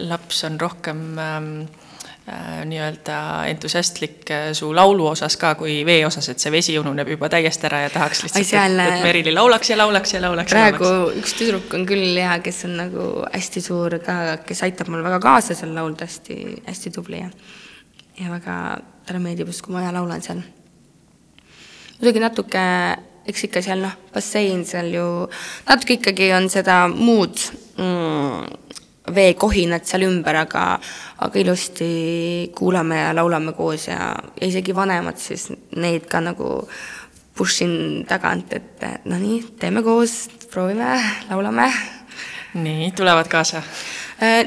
laps 0.09 0.43
on 0.49 0.59
rohkem 0.61 1.05
ähm, 1.19 1.53
äh, 1.63 1.80
nii-öelda 2.65 3.47
entusiastlik 3.51 4.31
äh, 4.31 4.53
su 4.53 4.71
laulu 4.75 5.07
osas 5.11 5.37
ka 5.41 5.55
kui 5.59 5.81
vee 5.87 6.05
osas, 6.07 6.29
et 6.33 6.43
see 6.43 6.53
vesi 6.53 6.77
ununeb 6.79 7.09
juba 7.15 7.29
täiesti 7.33 7.67
ära 7.69 7.83
ja 7.85 7.91
tahaks 7.95 8.23
lihtsalt, 8.25 8.47
seal... 8.47 8.79
et, 8.79 8.95
et 8.99 9.05
Merili 9.05 9.33
laulaks 9.35 9.71
ja 9.73 9.79
laulaks 9.81 10.15
ja 10.15 10.23
laulaks. 10.23 10.53
praegu 10.53 10.85
laulaks. 10.85 11.19
üks 11.23 11.35
tüdruk 11.39 11.75
on 11.79 11.87
küll 11.89 12.21
ja 12.21 12.37
kes 12.45 12.65
on 12.69 12.77
nagu 12.79 13.09
hästi 13.33 13.65
suur 13.65 13.99
ka, 14.05 14.17
kes 14.47 14.63
aitab 14.69 14.93
mul 14.93 15.05
väga 15.07 15.21
kaasa 15.25 15.57
seal 15.59 15.75
laulda, 15.75 16.09
hästi, 16.09 16.39
hästi 16.69 16.95
tubli 16.95 17.23
ja, 17.23 17.31
ja 18.21 18.33
väga, 18.33 18.57
talle 19.09 19.23
meeldib 19.25 19.51
just, 19.51 19.65
kui 19.67 19.75
ma 19.75 19.87
laulan 19.91 20.23
seal. 20.25 20.43
muidugi 21.99 22.23
natuke, 22.23 22.65
eks 23.31 23.49
ikka 23.49 23.65
seal 23.65 23.83
noh, 23.83 23.97
bassein 24.15 24.63
seal 24.69 24.93
ju, 24.95 25.09
natuke 25.69 25.99
ikkagi 25.99 26.31
on 26.37 26.51
seda 26.53 26.85
muud 26.93 27.43
mm, 27.75 28.70
veekohinat 29.15 29.89
seal 29.89 30.07
ümber, 30.09 30.43
aga, 30.45 30.65
aga 31.25 31.41
ilusti 31.41 31.91
kuulame 32.57 33.01
ja 33.03 33.13
laulame 33.17 33.53
koos 33.57 33.89
ja, 33.89 34.15
ja 34.41 34.47
isegi 34.47 34.75
vanemad 34.77 35.21
siis 35.21 35.49
neid 35.77 36.09
ka 36.11 36.23
nagu 36.25 36.51
push 37.37 37.63
in 37.65 38.05
tagant, 38.09 38.53
et 38.53 38.85
no 39.09 39.17
nii, 39.17 39.41
teeme 39.61 39.83
koos, 39.83 40.27
proovime, 40.53 40.93
laulame. 41.31 41.71
nii, 42.55 42.91
tulevad 42.93 43.29
kaasa? 43.33 43.63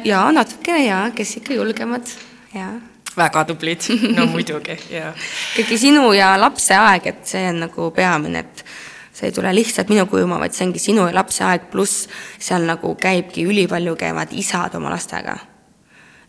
jaa, 0.05 0.31
natukene 0.31 0.85
jaa, 0.85 1.05
kes 1.15 1.37
ikka 1.39 1.55
julgemad, 1.57 2.11
jaa. 2.53 2.73
väga 3.17 3.45
tublid, 3.49 3.87
no 4.13 4.27
muidugi, 4.29 4.77
jaa. 4.93 5.13
ikkagi 5.53 5.79
sinu 5.87 6.11
ja 6.13 6.35
lapse 6.39 6.77
aeg, 6.77 7.09
et 7.13 7.25
see 7.33 7.47
on 7.49 7.63
nagu 7.65 7.89
peamine, 7.95 8.45
et 8.45 8.65
see 9.13 9.29
ei 9.29 9.35
tule 9.35 9.53
lihtsalt 9.53 9.91
minu 9.93 10.05
kujuma, 10.09 10.39
vaid 10.41 10.55
see 10.55 10.65
ongi 10.67 10.81
sinu 10.81 11.05
ja 11.07 11.13
lapse 11.15 11.43
aeg, 11.45 11.69
pluss 11.71 12.07
seal 12.41 12.65
nagu 12.67 12.95
käibki 12.99 13.45
ülipalju 13.49 13.95
käivad 13.99 14.33
isad 14.33 14.73
oma 14.79 14.93
lastega. 14.93 15.37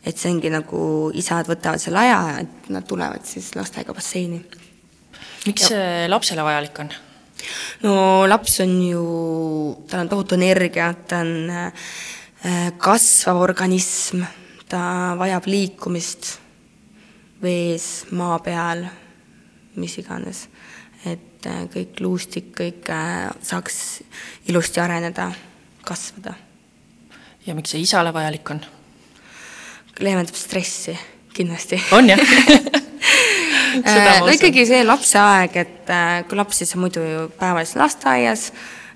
et 0.04 0.20
see 0.20 0.34
ongi 0.34 0.50
nagu 0.52 1.10
isad 1.16 1.48
võtavad 1.48 1.80
selle 1.80 2.02
aja, 2.02 2.20
et 2.44 2.68
nad 2.68 2.84
tulevad 2.84 3.24
siis 3.24 3.54
lastega 3.56 3.96
basseini. 3.96 4.42
miks 5.46 5.70
see 5.72 6.08
lapsele 6.08 6.44
vajalik 6.44 6.78
on? 6.84 6.92
no 7.82 7.94
laps 8.28 8.60
on 8.60 8.76
ju, 8.82 9.04
tal 9.88 10.04
on 10.04 10.12
tohutu 10.12 10.36
energia, 10.36 10.92
ta 11.08 11.22
on 11.24 11.50
äh, 11.50 12.72
kasvav 12.76 13.40
organism, 13.40 14.26
ta 14.68 15.14
vajab 15.16 15.48
liikumist 15.48 16.34
vees, 17.40 18.04
maa 18.12 18.38
peal, 18.44 18.84
mis 19.80 19.96
iganes 20.00 20.46
et 21.10 21.48
kõik 21.74 22.00
luustik, 22.00 22.54
kõik 22.56 22.88
saaks 23.44 23.76
ilusti 24.48 24.80
areneda, 24.80 25.30
kasvada. 25.84 26.34
ja 27.46 27.54
miks 27.54 27.74
see 27.74 27.84
isale 27.84 28.12
vajalik 28.14 28.50
on? 28.50 28.64
leevendab 30.00 30.34
stressi, 30.34 30.96
kindlasti 31.36 31.82
on 31.92 32.08
jah 32.14 32.24
Äh, 33.82 34.20
no 34.22 34.30
ikkagi 34.30 34.64
see 34.68 34.84
lapse 34.86 35.18
aeg, 35.18 35.58
et 35.58 35.90
äh, 35.90 36.22
kui 36.28 36.38
laps 36.38 36.60
siis 36.62 36.74
on 36.76 36.84
muidu 36.84 37.02
ju 37.02 37.22
päevaliselt 37.38 37.80
lasteaias, 37.82 38.44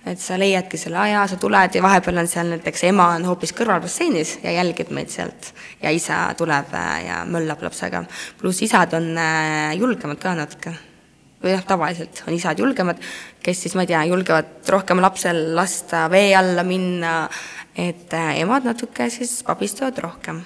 et 0.09 0.21
sa 0.23 0.39
leiadki 0.39 0.79
selle 0.81 1.01
aja, 1.03 1.25
sa 1.29 1.39
tuled 1.41 1.75
ja 1.75 1.83
vahepeal 1.85 2.23
on 2.23 2.31
seal 2.31 2.53
näiteks 2.55 2.85
ema 2.93 3.11
on 3.17 3.27
hoopis 3.29 3.53
kõrval 3.59 3.83
basseinis 3.85 4.37
ja 4.45 4.55
jälgib 4.55 4.93
meid 4.95 5.11
sealt 5.13 5.51
ja 5.83 5.91
isa 5.95 6.21
tuleb 6.39 6.71
äh, 6.79 6.93
ja 7.09 7.23
möllab 7.29 7.65
lapsega. 7.67 8.05
pluss 8.39 8.63
isad 8.63 8.95
on 8.97 9.11
julgemad 9.79 10.23
ka 10.23 10.37
natuke. 10.39 10.77
Või 11.43 11.55
noh, 11.55 11.65
tavaliselt 11.67 12.23
on 12.27 12.35
isad 12.35 12.59
julgemad, 12.59 13.01
kes 13.43 13.65
siis, 13.65 13.75
ma 13.79 13.85
ei 13.85 13.93
tea, 13.93 14.03
julgevad 14.11 14.71
rohkem 14.75 15.03
lapsel 15.03 15.41
lasta 15.57 16.07
vee 16.11 16.33
alla 16.37 16.65
minna, 16.67 17.21
et 17.79 18.15
emad 18.41 18.67
natuke 18.67 19.09
siis 19.13 19.41
pabistavad 19.47 20.01
rohkem. 20.03 20.41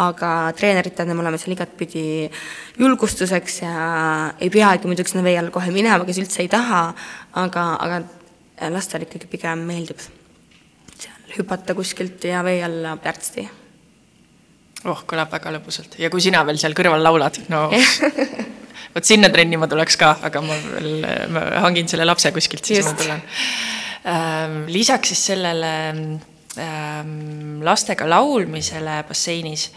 Aga 0.00 0.30
treeneritena 0.56 1.14
me 1.14 1.22
oleme 1.22 1.38
seal 1.38 1.52
igatpidi 1.54 2.04
julgustuseks 2.80 3.60
ja 3.62 3.74
ei 4.40 4.50
peagi 4.50 4.88
muidugi 4.90 5.12
sinna 5.12 5.24
vee 5.26 5.36
alla 5.38 5.52
kohe 5.54 5.70
minema, 5.74 6.06
kes 6.08 6.22
üldse 6.24 6.42
ei 6.42 6.50
taha, 6.50 6.86
aga, 7.44 7.66
aga 7.84 8.00
lastele 8.72 9.06
ikkagi 9.06 9.28
pigem 9.30 9.66
meeldib 9.68 10.00
seal 10.02 11.36
hüpata 11.36 11.76
kuskilt 11.78 12.24
ja 12.26 12.42
vee 12.46 12.62
alla 12.64 12.96
plärtsti. 12.96 13.44
oh, 14.88 15.04
kõlab 15.06 15.30
väga 15.36 15.52
lõbusalt. 15.58 16.00
Ja 16.00 16.10
kui 16.10 16.24
sina 16.24 16.42
veel 16.48 16.58
seal 16.58 16.74
kõrval 16.74 17.04
laulad, 17.04 17.38
no 17.52 17.68
vot 18.94 19.06
sinna 19.06 19.30
trenni 19.32 19.56
ma 19.60 19.68
tuleks 19.70 19.96
ka, 20.00 20.16
aga 20.28 20.42
ma 20.44 20.58
veel, 20.66 21.06
ma 21.32 21.46
hangin 21.64 21.88
selle 21.88 22.04
lapse 22.08 22.32
kuskilt, 22.34 22.64
siis 22.64 22.82
Just. 22.82 22.92
ma 22.92 23.00
tulen. 23.02 23.24
Ehm, 24.12 24.60
lisaks 24.72 25.12
siis 25.12 25.26
sellele 25.32 25.72
Ähm, 26.56 27.62
lastega 27.64 28.04
laulmisele 28.04 29.02
basseinis. 29.08 29.70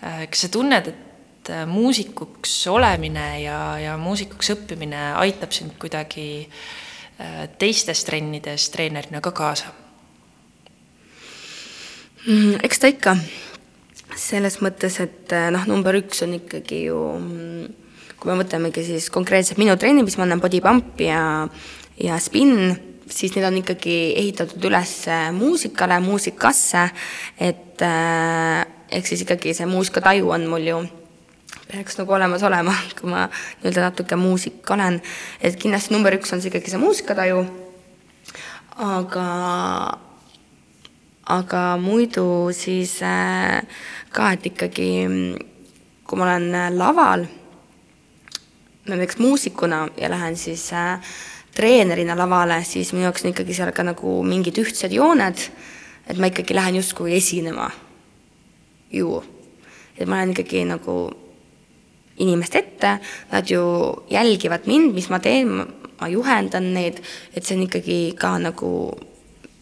Äh, 0.00 0.24
kas 0.32 0.46
sa 0.46 0.48
tunned, 0.48 0.86
et 0.88 1.50
äh, 1.52 1.66
muusikuks 1.68 2.52
olemine 2.72 3.42
ja, 3.42 3.58
ja 3.76 3.96
muusikuks 4.00 4.54
õppimine 4.54 5.02
aitab 5.20 5.52
sind 5.52 5.76
kuidagi 5.80 6.46
äh, 7.20 7.42
teistes 7.60 8.06
trennides 8.08 8.70
treenerina 8.72 9.20
ka 9.20 9.34
kaasa? 9.36 9.74
Mm, 12.24 12.56
eks 12.64 12.80
ta 12.80 12.88
ikka, 12.88 13.18
selles 14.16 14.62
mõttes, 14.64 14.96
et 15.04 15.34
noh, 15.52 15.68
number 15.68 16.00
üks 16.00 16.24
on 16.24 16.38
ikkagi 16.38 16.86
ju, 16.86 17.02
mm, 17.18 17.66
kui 18.24 18.32
me 18.32 18.40
võtamegi 18.40 18.82
siis 18.86 19.10
konkreetselt 19.12 19.60
minu 19.60 19.76
trenni, 19.76 20.02
mis 20.02 20.16
ma 20.16 20.24
annan 20.24 20.40
body 20.40 20.62
pump 20.64 21.00
ja, 21.04 21.20
ja 22.00 22.16
spin 22.24 22.72
siis 23.10 23.34
need 23.36 23.44
on 23.44 23.58
ikkagi 23.60 23.96
ehitatud 24.16 24.64
üles 24.64 24.92
muusikale, 25.36 25.98
muusikasse, 26.00 26.86
et 27.36 27.84
äh, 27.84 28.64
ehk 28.88 29.08
siis 29.08 29.24
ikkagi 29.26 29.52
see 29.56 29.68
muusikataju 29.68 30.32
on 30.32 30.46
mul 30.48 30.70
ju 30.70 30.78
peaks 31.68 31.98
nagu 32.00 32.16
olemas 32.16 32.42
olema, 32.48 32.72
kui 32.98 33.10
ma 33.12 33.26
nii-öelda 33.28 33.90
natuke 33.90 34.16
muusik 34.16 34.70
olen. 34.70 35.00
et 35.40 35.60
kindlasti 35.60 35.94
number 35.94 36.16
üks 36.16 36.32
on 36.32 36.40
see 36.40 36.52
ikkagi 36.52 36.72
see 36.72 36.80
muusikataju, 36.80 37.44
aga, 38.88 39.28
aga 41.36 41.64
muidu 41.82 42.26
siis 42.56 42.98
äh, 43.04 43.60
ka, 44.14 44.32
et 44.32 44.48
ikkagi 44.48 44.90
kui 46.04 46.20
ma 46.20 46.28
olen 46.28 46.78
laval, 46.78 47.24
näiteks 48.86 49.18
muusikuna 49.18 49.88
ja 49.96 50.10
lähen 50.10 50.36
siis 50.36 50.72
äh, 50.72 51.00
treenerina 51.54 52.16
lavale, 52.18 52.64
siis 52.64 52.92
minu 52.92 53.06
jaoks 53.08 53.24
on 53.24 53.30
ikkagi 53.30 53.54
seal 53.54 53.72
ka 53.72 53.84
nagu 53.86 54.16
mingid 54.26 54.58
ühtsed 54.60 54.92
jooned, 54.94 55.46
et 56.06 56.18
ma 56.18 56.30
ikkagi 56.30 56.56
lähen 56.56 56.80
justkui 56.80 57.14
esinema 57.16 57.70
ju. 58.92 59.22
et 59.98 60.08
ma 60.08 60.18
lähen 60.18 60.34
ikkagi 60.34 60.64
nagu 60.66 60.96
inimeste 62.18 62.58
ette, 62.58 62.98
nad 63.30 63.50
ju 63.50 63.62
jälgivad 64.10 64.66
mind, 64.66 64.94
mis 64.94 65.08
ma 65.10 65.18
teen, 65.18 65.66
ma 66.00 66.08
juhendan 66.08 66.72
neid, 66.74 67.00
et 67.34 67.44
see 67.44 67.56
on 67.56 67.64
ikkagi 67.66 67.98
ka 68.18 68.36
nagu 68.38 68.70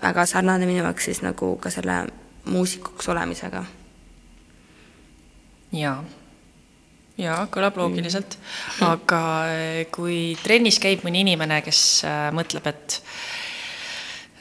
väga 0.03 0.27
sarnane 0.27 0.67
minu 0.67 0.83
jaoks 0.85 1.11
siis 1.11 1.23
nagu 1.23 1.57
ka 1.57 1.71
selle 1.71 2.07
muusikuks 2.45 3.09
olemisega. 3.09 3.65
jaa 5.73 6.03
jaa, 7.21 7.45
kõlab 7.53 7.77
loogiliselt 7.81 8.37
aga 8.87 9.23
eh, 9.53 9.79
kui 9.93 10.35
trennis 10.43 10.81
käib 10.83 11.05
mõni 11.07 11.23
inimene, 11.27 11.61
kes 11.65 11.83
äh, 12.09 12.27
mõtleb, 12.35 12.67
et 12.73 12.99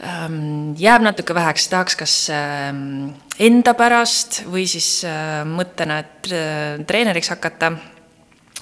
ähm, 0.07 0.71
jääb 0.79 1.03
natuke 1.05 1.35
väheks, 1.35 1.67
tahaks 1.71 1.97
kas 1.99 2.15
ähm, 2.35 3.11
enda 3.41 3.75
pärast 3.77 4.43
või 4.47 4.67
siis 4.69 5.01
äh, 5.07 5.41
mõttena, 5.47 6.01
et 6.05 6.31
äh, 6.31 6.79
treeneriks 6.87 7.33
hakata, 7.35 7.73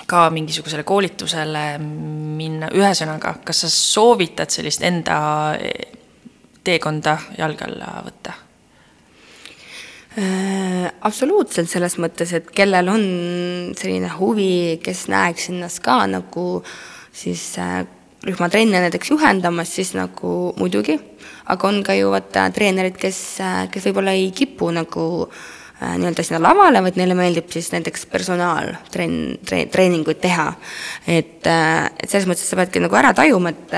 ka 0.10 0.26
mingisugusele 0.34 0.82
koolitusele 0.88 1.64
minna, 1.84 2.72
ühesõnaga, 2.74 3.36
kas 3.46 3.66
sa 3.66 3.70
soovitad 3.70 4.50
sellist 4.50 4.82
enda 4.88 5.20
teekonda 6.66 7.20
jalge 7.38 7.68
alla 7.68 8.00
võtta? 8.08 8.34
Äh, 10.20 10.88
absoluutselt, 11.06 11.70
selles 11.72 11.94
mõttes, 12.02 12.32
et 12.36 12.48
kellel 12.52 12.90
on 12.92 13.04
selline 13.78 14.10
huvi, 14.18 14.80
kes 14.84 15.06
näeks 15.12 15.46
ennast 15.54 15.80
ka 15.86 16.02
nagu 16.12 16.48
siis 17.16 17.44
äh, 17.62 17.86
rühmatrenne 18.28 18.82
näiteks 18.84 19.14
juhendamas, 19.14 19.72
siis 19.78 19.94
nagu 19.96 20.50
muidugi, 20.60 20.98
aga 21.54 21.70
on 21.70 21.80
ka 21.88 21.96
ju 21.96 22.10
vaata 22.12 22.50
treenerid, 22.56 22.98
kes, 23.00 23.20
äh, 23.46 23.62
kes 23.72 23.88
võib-olla 23.88 24.16
ei 24.18 24.34
kipu 24.36 24.74
nagu 24.76 25.06
nii-öelda 25.80 26.26
sinna 26.28 26.42
lavale, 26.44 26.82
vaid 26.84 26.98
neile 27.00 27.16
meeldib 27.16 27.54
siis 27.54 27.70
näiteks 27.72 28.04
personaaltrenn, 28.12 29.38
tre-, 29.48 29.70
treeninguid 29.72 30.20
teha. 30.20 30.50
et, 31.08 31.48
et 31.48 32.10
selles 32.10 32.28
mõttes 32.28 32.44
sa 32.44 32.60
peadki 32.60 32.82
nagu 32.84 32.98
ära 33.00 33.14
tajuma, 33.16 33.54
et 33.56 33.78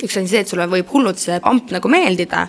üks 0.00 0.16
on 0.16 0.30
see, 0.30 0.40
et 0.40 0.48
sulle 0.48 0.64
võib 0.72 0.88
hullult 0.94 1.20
see 1.20 1.36
pamp 1.44 1.68
nagu 1.76 1.92
meeldida, 1.92 2.46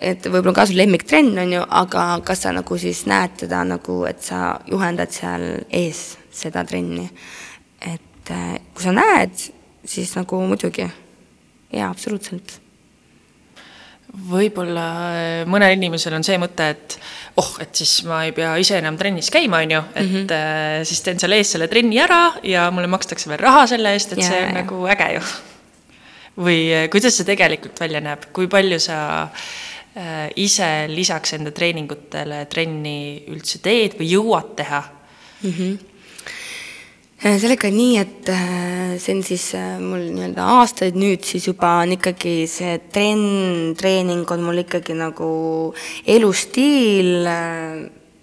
et 0.00 0.28
võib-olla 0.28 0.52
on 0.52 0.58
ka 0.58 0.66
su 0.68 0.76
lemmiktrenn, 0.76 1.32
on 1.40 1.54
ju, 1.56 1.62
aga 1.80 2.04
kas 2.26 2.44
sa 2.44 2.52
nagu 2.54 2.78
siis 2.80 3.04
näed 3.08 3.38
teda 3.44 3.62
nagu, 3.66 4.02
et 4.08 4.20
sa 4.24 4.58
juhendad 4.68 5.12
seal 5.14 5.46
ees 5.72 6.16
seda 6.32 6.64
trenni. 6.68 7.08
et 7.80 8.30
äh, 8.32 8.58
kui 8.74 8.84
sa 8.84 8.92
näed, 8.92 9.48
siis 9.86 10.14
nagu 10.18 10.40
muidugi, 10.44 10.86
jaa, 11.72 11.90
absoluutselt. 11.90 12.60
võib-olla 14.28 14.86
äh, 15.16 15.48
mõnel 15.48 15.76
inimesel 15.76 16.14
on 16.16 16.24
see 16.24 16.36
mõte, 16.40 16.68
et 16.76 16.98
oh, 17.40 17.56
et 17.60 17.72
siis 17.76 18.02
ma 18.08 18.22
ei 18.28 18.32
pea 18.36 18.54
ise 18.60 18.76
enam 18.78 18.98
trennis 19.00 19.32
käima, 19.32 19.62
on 19.64 19.76
ju, 19.78 19.82
et 19.94 20.04
mm 20.04 20.14
-hmm. 20.28 20.84
siis 20.84 21.00
teen 21.00 21.20
seal 21.20 21.32
ees 21.32 21.52
selle 21.52 21.68
trenni 21.68 22.00
ära 22.00 22.34
ja 22.42 22.70
mulle 22.70 22.86
makstakse 22.86 23.28
veel 23.28 23.40
raha 23.40 23.66
selle 23.66 23.92
eest, 23.92 24.12
et 24.12 24.18
ja, 24.18 24.28
see 24.28 24.42
on 24.42 24.56
ja. 24.56 24.62
nagu 24.62 24.86
äge 24.86 25.12
ju. 25.14 25.22
või 26.36 26.88
kuidas 26.92 27.16
see 27.16 27.24
tegelikult 27.24 27.80
välja 27.80 28.00
näeb, 28.00 28.28
kui 28.32 28.46
palju 28.48 28.78
sa 28.80 29.22
äh, 29.22 29.30
Äh, 29.30 29.75
ise 30.36 30.70
lisaks 30.92 31.32
enda 31.38 31.54
treeningutele 31.56 32.42
trenni 32.52 33.24
üldse 33.32 33.62
teed 33.64 33.96
või 33.96 34.10
jõuad 34.12 34.50
teha 34.58 34.82
mm? 34.84 35.52
-hmm 35.52 35.76
sellega 37.16 37.70
on 37.70 37.74
nii, 37.74 37.96
et 37.98 38.28
äh, 38.28 38.96
see 39.00 39.14
on 39.16 39.22
siis 39.24 39.46
mul 39.80 40.04
nii-öelda 40.12 40.44
aastaid 40.58 40.98
nüüd 41.00 41.24
siis 41.24 41.46
juba 41.48 41.78
on 41.82 41.94
ikkagi 41.96 42.44
see 42.50 42.76
trenn, 42.92 43.72
treening 43.78 44.28
on 44.30 44.44
mul 44.44 44.60
ikkagi 44.62 44.94
nagu 44.98 45.30
elustiil, 46.06 47.26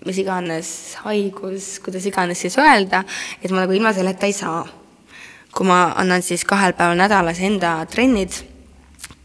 mis 0.06 0.22
iganes 0.22 0.70
haigus, 1.04 1.80
kuidas 1.84 2.06
iganes 2.06 2.46
siis 2.46 2.58
öelda, 2.62 3.04
et 3.42 3.52
ma 3.52 3.64
nagu 3.64 3.76
ilma 3.76 3.96
selleta 3.98 4.30
ei 4.30 4.38
saa. 4.38 4.64
kui 5.54 5.68
ma 5.70 5.94
annan 6.02 6.24
siis 6.26 6.46
kahel 6.50 6.74
päeval 6.74 6.98
nädalas 6.98 7.38
enda 7.42 7.76
trennid 7.86 8.53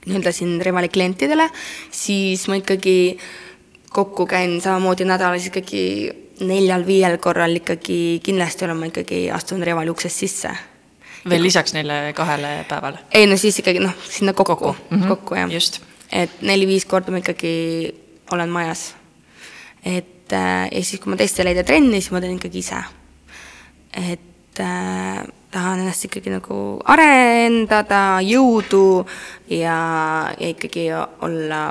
nii-öelda 0.08 0.32
siin 0.32 0.58
Revali 0.64 0.88
klientidele, 0.88 1.48
siis 1.90 2.48
ma 2.48 2.58
ikkagi 2.60 3.18
kokku 3.92 4.26
käin 4.26 4.60
samamoodi 4.60 5.04
nädalas 5.08 5.46
ikkagi 5.46 5.84
neljal-viiel 6.40 7.18
korral 7.18 7.56
ikkagi 7.56 8.20
kindlasti 8.24 8.66
olen 8.66 8.76
ma 8.76 8.90
ikkagi 8.90 9.28
astunud 9.34 9.66
Revali 9.66 9.90
uksest 9.90 10.24
sisse. 10.24 10.50
veel 11.28 11.42
lisaks 11.42 11.74
neile 11.74 12.12
kahele 12.14 12.64
päevale? 12.68 12.98
ei 13.12 13.26
no 13.26 13.36
siis 13.36 13.58
ikkagi 13.58 13.82
noh, 13.82 13.94
sinna 14.08 14.32
kokku, 14.32 14.56
kokku, 14.56 14.76
mm 14.90 15.02
-hmm. 15.02 15.08
kokku 15.08 15.34
jah. 15.34 15.50
et 16.12 16.42
neli-viis 16.42 16.84
korda 16.84 17.10
ma 17.10 17.18
ikkagi 17.18 17.94
olen 18.30 18.48
majas. 18.48 18.94
et 19.84 20.32
äh, 20.32 20.68
ja 20.72 20.84
siis, 20.84 21.00
kui 21.00 21.10
ma 21.10 21.16
teistele 21.16 21.48
ei 21.48 21.54
tee 21.54 21.64
trenni, 21.64 22.00
siis 22.00 22.10
ma 22.10 22.20
teen 22.20 22.36
ikkagi 22.36 22.58
ise. 22.58 22.82
et 23.92 24.60
äh, 24.60 25.26
tahan 25.50 25.82
ennast 25.82 26.04
ikkagi 26.08 26.32
nagu 26.32 26.56
arendada, 26.84 28.20
jõudu 28.24 29.06
ja, 29.52 29.78
ja 30.36 30.48
ikkagi 30.52 30.88
olla 30.94 31.62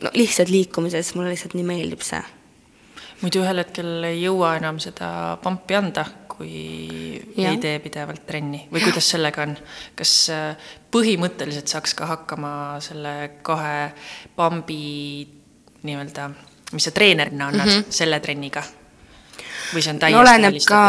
no 0.00 0.12
lihtsalt 0.16 0.48
liikumises, 0.52 1.14
mulle 1.14 1.34
lihtsalt 1.34 1.56
nii 1.58 1.66
meeldib 1.66 2.04
see. 2.04 2.22
muidu 3.20 3.42
ühel 3.42 3.60
hetkel 3.60 4.08
ei 4.08 4.22
jõua 4.22 4.54
enam 4.56 4.80
seda 4.80 5.36
pampi 5.42 5.76
anda, 5.76 6.06
kui 6.30 7.20
ja. 7.36 7.50
ei 7.50 7.60
tee 7.60 7.76
pidevalt 7.84 8.24
trenni 8.26 8.62
või 8.72 8.84
kuidas 8.86 9.10
sellega 9.12 9.44
on? 9.44 9.56
kas 9.98 10.14
äh, 10.32 10.70
põhimõtteliselt 10.92 11.68
saaks 11.68 11.94
ka 11.98 12.08
hakkama 12.14 12.52
selle 12.84 13.14
kahe 13.44 13.90
pambi 14.36 15.28
nii-öelda, 15.84 16.30
mis 16.72 16.88
sa 16.88 16.96
treenerina 16.96 17.50
annad 17.52 17.66
mm, 17.66 17.80
-hmm. 17.80 17.96
selle 18.00 18.20
trenniga? 18.24 18.64
Või 19.74 19.84
see 19.84 19.92
on 19.92 19.98
no 19.98 20.04
täiesti 20.04 20.20
oleneb 20.20 20.58
ka 20.68 20.82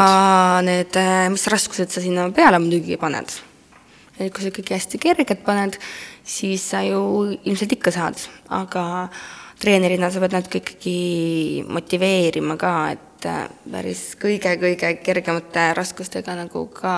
need, 0.66 0.98
äh, 1.00 1.28
mis 1.34 1.48
raskused 1.52 1.94
sa 1.94 2.04
sinna 2.04 2.28
peale 2.36 2.60
muidugi 2.62 2.98
paned. 3.02 3.38
et 4.20 4.34
kui 4.34 4.44
sa 4.44 4.52
ikkagi 4.52 4.76
hästi 4.76 5.00
kerged 5.02 5.44
paned, 5.46 5.78
siis 6.24 6.64
sa 6.74 6.84
ju 6.86 7.32
ilmselt 7.44 7.72
ikka 7.74 7.94
saad, 7.96 8.20
aga 8.54 9.10
treenerina 9.62 10.12
sa 10.12 10.22
pead 10.22 10.36
natuke 10.36 10.62
ikkagi 10.62 11.64
motiveerima 11.70 12.58
ka, 12.58 12.74
et 12.94 13.28
äh, 13.30 13.44
päris 13.72 14.12
kõige-kõige 14.22 14.96
kergemate 15.06 15.72
raskustega 15.78 16.36
nagu 16.38 16.66
ka 16.74 16.96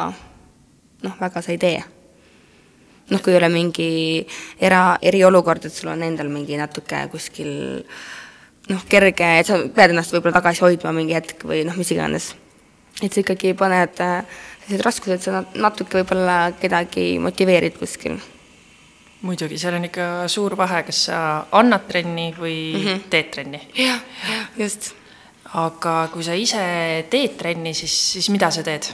noh, 1.04 1.20
väga 1.20 1.44
sa 1.44 1.54
ei 1.54 1.62
tee. 1.62 1.84
Noh, 3.12 3.20
kui 3.20 3.34
ei 3.34 3.38
ole 3.38 3.50
mingi 3.52 3.88
era, 4.64 4.96
eriolukord, 5.04 5.66
et 5.68 5.76
sul 5.76 5.92
on 5.92 6.06
endal 6.06 6.30
mingi 6.32 6.56
natuke 6.60 7.02
kuskil 7.12 7.84
noh, 8.70 8.86
kerge, 8.90 9.28
et 9.40 9.50
sa 9.50 9.60
pead 9.76 9.94
ennast 9.94 10.14
võib-olla 10.16 10.40
tagasi 10.40 10.64
hoidma 10.66 10.94
mingi 10.96 11.16
hetk 11.18 11.44
või 11.48 11.64
noh, 11.68 11.76
mis 11.80 11.92
iganes. 11.92 12.34
et 13.02 13.12
sa 13.12 13.24
ikkagi 13.24 13.54
paned 13.58 14.00
äh, 14.06 14.22
sellised 14.64 14.86
raskused, 14.86 15.26
sa 15.26 15.44
natuke 15.60 16.00
võib-olla 16.00 16.54
kedagi 16.60 17.18
motiveerid 17.20 17.78
kuskil. 17.80 18.20
muidugi, 19.24 19.58
seal 19.58 19.78
on 19.78 19.88
ikka 19.88 20.28
suur 20.28 20.56
vahe, 20.60 20.84
kas 20.88 21.06
sa 21.10 21.20
annad 21.52 21.88
trenni 21.88 22.34
või 22.38 22.58
mm 22.74 22.84
-hmm. 22.84 23.08
teed 23.10 23.32
trenni. 23.32 23.62
jah, 23.76 24.00
just. 24.58 24.94
aga 25.54 26.10
kui 26.12 26.24
sa 26.24 26.34
ise 26.34 27.06
teed 27.10 27.38
trenni, 27.38 27.74
siis, 27.74 28.14
siis 28.14 28.30
mida 28.30 28.52
sa 28.52 28.64
teed? 28.64 28.94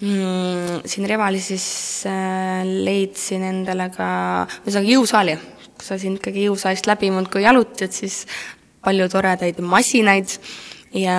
mm,? 0.00 0.80
siin 0.84 1.08
Revali 1.08 1.40
siis 1.40 2.02
äh, 2.06 2.64
leidsin 2.64 3.42
endale 3.42 3.90
ka, 3.90 4.46
ühesõnaga 4.64 4.92
jõusaali, 4.92 5.38
kui 5.76 5.86
sa 5.86 5.98
siin 6.00 6.16
ikkagi 6.18 6.46
jõusaalist 6.48 6.88
läbi 6.88 7.10
muudkui 7.14 7.44
jalutad, 7.44 7.92
siis 7.94 8.24
palju 8.84 9.08
toredaid 9.12 9.60
masinaid 9.60 10.36
ja 10.96 11.16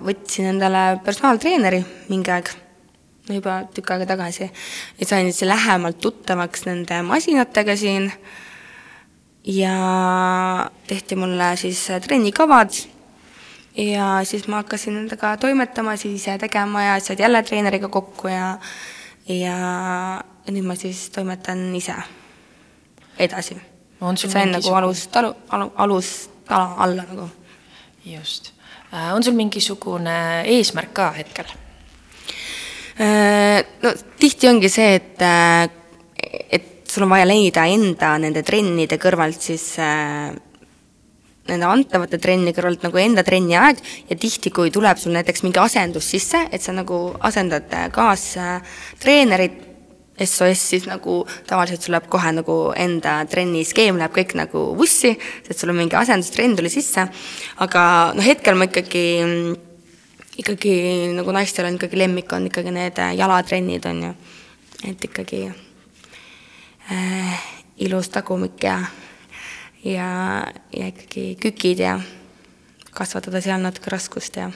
võtsin 0.00 0.52
endale 0.54 1.00
personaaltreeneri 1.04 1.82
mingi 2.08 2.32
aeg, 2.32 2.48
no 3.28 3.38
juba 3.38 3.58
tükk 3.74 3.94
aega 3.94 4.08
tagasi. 4.14 4.50
ja 5.00 5.06
sain 5.06 5.32
siis 5.32 5.48
lähemalt 5.48 6.00
tuttavaks 6.00 6.66
nende 6.68 7.02
masinatega 7.02 7.76
siin 7.76 8.10
ja 9.44 9.76
tehti 10.86 11.16
mulle 11.16 11.56
siis 11.60 11.86
trennikavad 12.06 12.72
ja 13.76 14.20
siis 14.24 14.48
ma 14.48 14.62
hakkasin 14.62 14.94
nendega 14.94 15.36
toimetama, 15.36 15.96
siis 15.96 16.22
ise 16.22 16.38
tegema 16.38 16.82
ja 16.82 17.00
said 17.00 17.20
jälle 17.20 17.42
treeneriga 17.42 17.88
kokku 17.88 18.28
ja 18.28 18.58
ja 19.28 19.56
nüüd 20.50 20.66
ma 20.66 20.76
siis 20.76 21.08
toimetan 21.10 21.74
ise 21.74 21.94
edasi. 23.18 23.73
Sain 24.16 24.52
nagu 24.52 24.74
alust, 24.74 25.16
alu, 25.16 25.34
alu, 25.48 25.70
alustala 25.76 26.74
alla 26.78 27.02
nagu. 27.02 27.30
just. 28.04 28.54
Äh, 28.94 29.14
on 29.14 29.24
sul 29.24 29.34
mingisugune 29.34 30.44
eesmärk 30.46 30.92
ka 30.94 31.10
hetkel? 31.16 31.48
Äh, 33.00 33.64
no 33.82 33.90
tihti 34.20 34.46
ongi 34.46 34.68
see, 34.70 35.00
et, 35.00 35.18
äh, 35.18 35.66
et 36.50 36.86
sul 36.86 37.02
on 37.02 37.10
vaja 37.10 37.26
leida 37.26 37.64
enda 37.66 38.12
nende 38.22 38.44
trennide 38.46 39.00
kõrvalt 39.02 39.42
siis 39.42 39.64
nende 41.44 41.66
antavate 41.66 42.20
trenni 42.22 42.54
kõrvalt 42.54 42.86
nagu 42.86 43.00
enda 43.02 43.24
trenni 43.26 43.56
aeg 43.58 43.82
ja 44.08 44.16
tihti, 44.16 44.52
kui 44.54 44.70
tuleb 44.70 45.00
sul 45.00 45.16
näiteks 45.16 45.42
mingi 45.42 45.58
asendus 45.58 46.06
sisse, 46.14 46.44
et 46.52 46.62
sa 46.62 46.72
nagu 46.76 47.00
asendad 47.26 47.66
kaastreenerit, 47.92 49.58
SOS, 50.14 50.60
siis 50.70 50.84
nagu 50.86 51.24
tavaliselt 51.48 51.82
sul 51.82 51.94
läheb 51.96 52.06
kohe 52.10 52.30
nagu 52.36 52.56
enda 52.78 53.16
trenni 53.30 53.64
skeem 53.66 53.98
läheb 53.98 54.14
kõik 54.14 54.36
nagu 54.38 54.62
vussi, 54.78 55.14
sest 55.46 55.62
sul 55.62 55.72
on 55.72 55.80
mingi 55.80 55.98
asendustrenn 55.98 56.54
tuli 56.58 56.70
sisse, 56.70 57.08
aga 57.64 57.84
noh, 58.14 58.26
hetkel 58.26 58.54
ma 58.58 58.68
ikkagi, 58.70 59.04
ikkagi 60.38 60.74
nagu 61.16 61.34
naistel 61.34 61.66
on 61.66 61.80
ikkagi 61.80 61.98
lemmik 61.98 62.30
on 62.36 62.46
ikkagi 62.50 62.74
need 62.74 63.00
jalatrennid, 63.18 63.88
on 63.90 64.04
ju, 64.06 64.12
et 64.92 65.08
ikkagi 65.10 65.48
äh, 66.94 67.48
ilus 67.82 68.12
tagumik 68.14 68.62
ja 68.62 68.78
ja, 69.84 70.46
ja 70.76 70.86
ikkagi 70.92 71.34
kükid 71.42 71.82
ja 71.82 71.98
kasvatada 72.94 73.42
seal 73.42 73.60
natuke 73.60 73.90
raskust 73.90 74.38
ja 74.38 74.50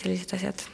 sellised 0.00 0.32
asjad. 0.36 0.64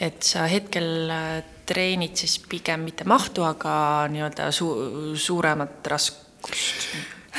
Et 0.00 0.24
sa 0.24 0.46
hetkel 0.50 1.10
äh, 1.12 1.30
treenid 1.68 2.18
siis 2.18 2.38
pigem 2.50 2.84
mitte 2.88 3.06
mahtu, 3.08 3.44
aga 3.46 4.08
nii-öelda 4.10 4.50
su-, 4.54 5.14
suuremat 5.20 5.86
raskust? 5.92 6.90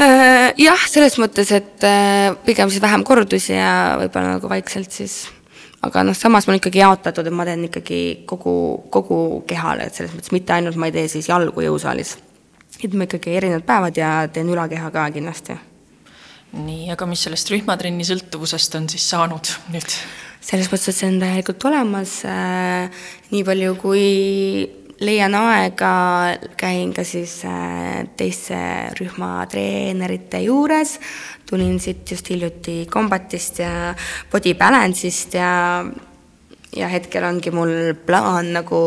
Äh, 0.01 0.53
jah, 0.61 0.87
selles 0.87 1.17
mõttes, 1.19 1.51
et 1.55 1.83
äh, 1.87 2.31
pigem 2.45 2.71
siis 2.71 2.83
vähem 2.83 3.03
kordusi 3.07 3.57
ja 3.57 3.97
võib-olla 3.99 4.37
nagu 4.37 4.49
vaikselt 4.51 4.93
siis 4.95 5.23
aga 5.81 6.05
noh, 6.05 6.15
samas 6.15 6.45
mul 6.47 6.59
ikkagi 6.61 6.83
jaotatud, 6.83 7.27
et 7.27 7.35
ma 7.35 7.45
teen 7.49 7.65
ikkagi 7.67 8.01
kogu, 8.29 8.53
kogu 8.93 9.21
kehale, 9.49 9.89
et 9.89 9.97
selles 9.97 10.13
mõttes 10.15 10.33
mitte 10.35 10.53
ainult 10.53 10.77
ma 10.77 10.91
ei 10.91 10.99
tee 10.99 11.07
siis 11.11 11.31
jalgu 11.31 11.65
jõusaalis 11.65 12.19
et 12.87 12.93
ma 12.97 13.05
ikkagi 13.05 13.35
erinevad 13.37 13.65
päevad 13.67 13.97
ja 13.97 14.11
teen 14.33 14.49
ülakeha 14.49 14.91
ka 14.93 15.05
kindlasti. 15.13 15.57
nii, 16.51 16.89
aga 16.91 17.05
mis 17.07 17.21
sellest 17.23 17.51
rühmatrenni 17.53 18.05
sõltuvusest 18.07 18.75
on 18.79 18.89
siis 18.91 19.05
saanud 19.13 19.53
nüüd? 19.71 19.97
Selles 20.41 20.69
mõttes, 20.71 20.89
et 20.89 20.97
see 20.97 21.09
on 21.09 21.19
täielikult 21.21 21.65
olemas 21.69 22.19
äh,, 22.25 23.01
nii 23.31 23.43
palju 23.47 23.75
kui 23.81 24.05
leian 25.01 25.33
aega, 25.37 25.93
käin 26.59 26.93
ka 26.93 27.03
siis 27.07 27.39
äh, 27.47 28.03
teiste 28.17 28.57
rühmatreenerite 28.99 30.43
juures, 30.45 30.97
tulin 31.49 31.79
siit 31.81 32.09
just 32.11 32.29
hiljuti 32.29 32.85
Combatist 32.89 33.61
ja 33.63 33.93
Body 34.31 34.53
Balance'ist 34.57 35.37
ja 35.37 35.51
ja 36.71 36.87
hetkel 36.87 37.25
ongi 37.27 37.51
mul 37.51 37.93
plaan 38.05 38.53
nagu 38.55 38.81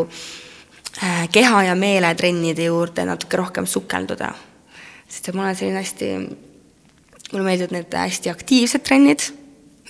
äh, 1.02 1.26
keha 1.32 1.64
ja 1.68 1.74
meeletrennide 1.76 2.70
juurde 2.70 3.05
natuke 3.05 3.36
rohkem 3.36 3.66
sukelduda. 3.66 4.32
sest 5.09 5.28
et 5.28 5.34
mul 5.34 5.50
on 5.50 5.57
selline 5.57 5.82
hästi, 5.82 6.12
mulle 7.32 7.44
meeldivad 7.44 7.74
need 7.74 7.98
hästi 7.98 8.30
aktiivsed 8.30 8.86
trennid, 8.86 9.26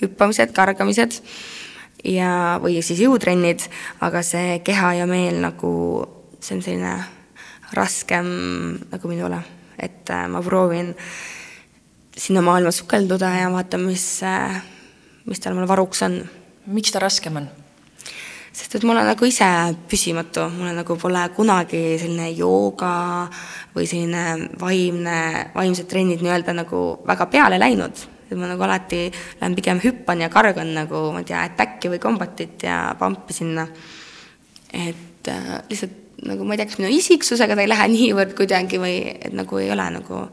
hüppamised, 0.01 0.51
kargamised 0.57 1.21
ja, 2.05 2.59
või 2.61 2.79
siis 2.85 3.01
jõutrennid, 3.03 3.65
aga 4.05 4.21
see 4.25 4.59
keha 4.65 4.93
ja 5.01 5.09
meel 5.09 5.41
nagu, 5.43 5.71
see 6.39 6.57
on 6.57 6.63
selline 6.65 6.95
raskem 7.75 8.27
nagu 8.91 9.11
minule, 9.11 9.41
et 9.81 10.09
äh, 10.13 10.27
ma 10.31 10.41
proovin 10.45 10.93
sinna 12.15 12.43
maailma 12.45 12.71
sukelduda 12.71 13.33
ja 13.41 13.51
vaatan, 13.51 13.83
mis, 13.89 14.05
äh, 14.23 14.61
mis 15.25 15.41
tal 15.43 15.57
mul 15.57 15.67
varuks 15.67 16.05
on. 16.07 16.23
miks 16.65 16.91
ta 16.91 16.99
raskem 16.99 17.35
on? 17.37 17.49
sest 18.55 18.77
et 18.77 18.85
ma 18.87 18.93
olen 18.93 19.09
nagu 19.09 19.27
ise 19.27 19.47
püsimatu, 19.91 20.45
mul 20.55 20.71
nagu 20.77 20.95
pole 20.95 21.25
kunagi 21.35 21.97
selline 21.99 22.29
jooga 22.31 23.27
või 23.75 23.83
selline 23.83 24.51
vaimne, 24.61 25.17
vaimsed 25.55 25.89
trennid 25.91 26.23
nii-öelda 26.23 26.55
nagu 26.55 26.85
väga 27.07 27.27
peale 27.33 27.59
läinud. 27.59 28.05
Et 28.25 28.37
ma 28.37 28.49
nagu 28.49 28.63
alati 28.65 29.07
lähen 29.41 29.55
pigem 29.57 29.81
hüppan 29.83 30.23
ja 30.25 30.29
kargan 30.33 30.73
nagu, 30.77 31.09
ma 31.13 31.21
ei 31.23 31.29
tea, 31.29 31.43
attack'i 31.49 31.91
või 31.93 32.01
combat'it 32.03 32.65
ja 32.67 32.79
pump'i 32.99 33.33
sinna. 33.37 33.67
et 34.73 35.29
äh, 35.31 35.51
lihtsalt 35.69 36.25
nagu 36.25 36.45
ma 36.45 36.55
ei 36.55 36.61
tea, 36.61 36.69
kas 36.69 36.79
minu 36.81 36.93
isiksusega 36.95 37.55
ta 37.55 37.65
ei 37.65 37.71
lähe 37.71 37.87
niivõrd 37.95 38.35
kuidagi 38.37 38.81
või 38.81 38.99
et 39.15 39.33
nagu 39.35 39.61
ei 39.61 39.71
ole 39.71 39.89
nagu 39.99 40.27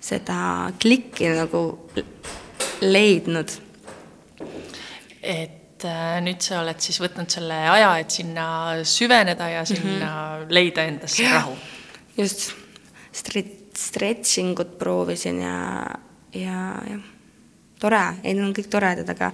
seda 0.00 0.72
klikki 0.78 1.32
nagu 1.34 1.62
leidnud. 2.82 3.54
et 5.22 5.58
et 5.78 5.86
äh, 5.86 6.18
nüüd 6.24 6.42
sa 6.42 6.62
oled 6.64 6.80
siis 6.82 6.98
võtnud 6.98 7.30
selle 7.30 7.56
aja, 7.70 7.92
et 8.02 8.10
sinna 8.10 8.46
süveneda 8.82 9.46
ja 9.52 9.64
sinna 9.68 9.90
mm 9.94 10.42
-hmm. 10.42 10.52
leida 10.54 10.84
endasse 10.84 11.22
rahu. 11.22 11.56
just, 12.16 12.52
stretching 13.76 14.58
ut 14.58 14.78
proovisin 14.78 15.40
ja, 15.40 15.86
ja 16.38 16.58
jah, 16.88 17.06
tore, 17.78 18.00
ei 18.24 18.34
need 18.34 18.44
on 18.44 18.54
kõik 18.56 18.68
toredad, 18.70 19.08
aga 19.12 19.30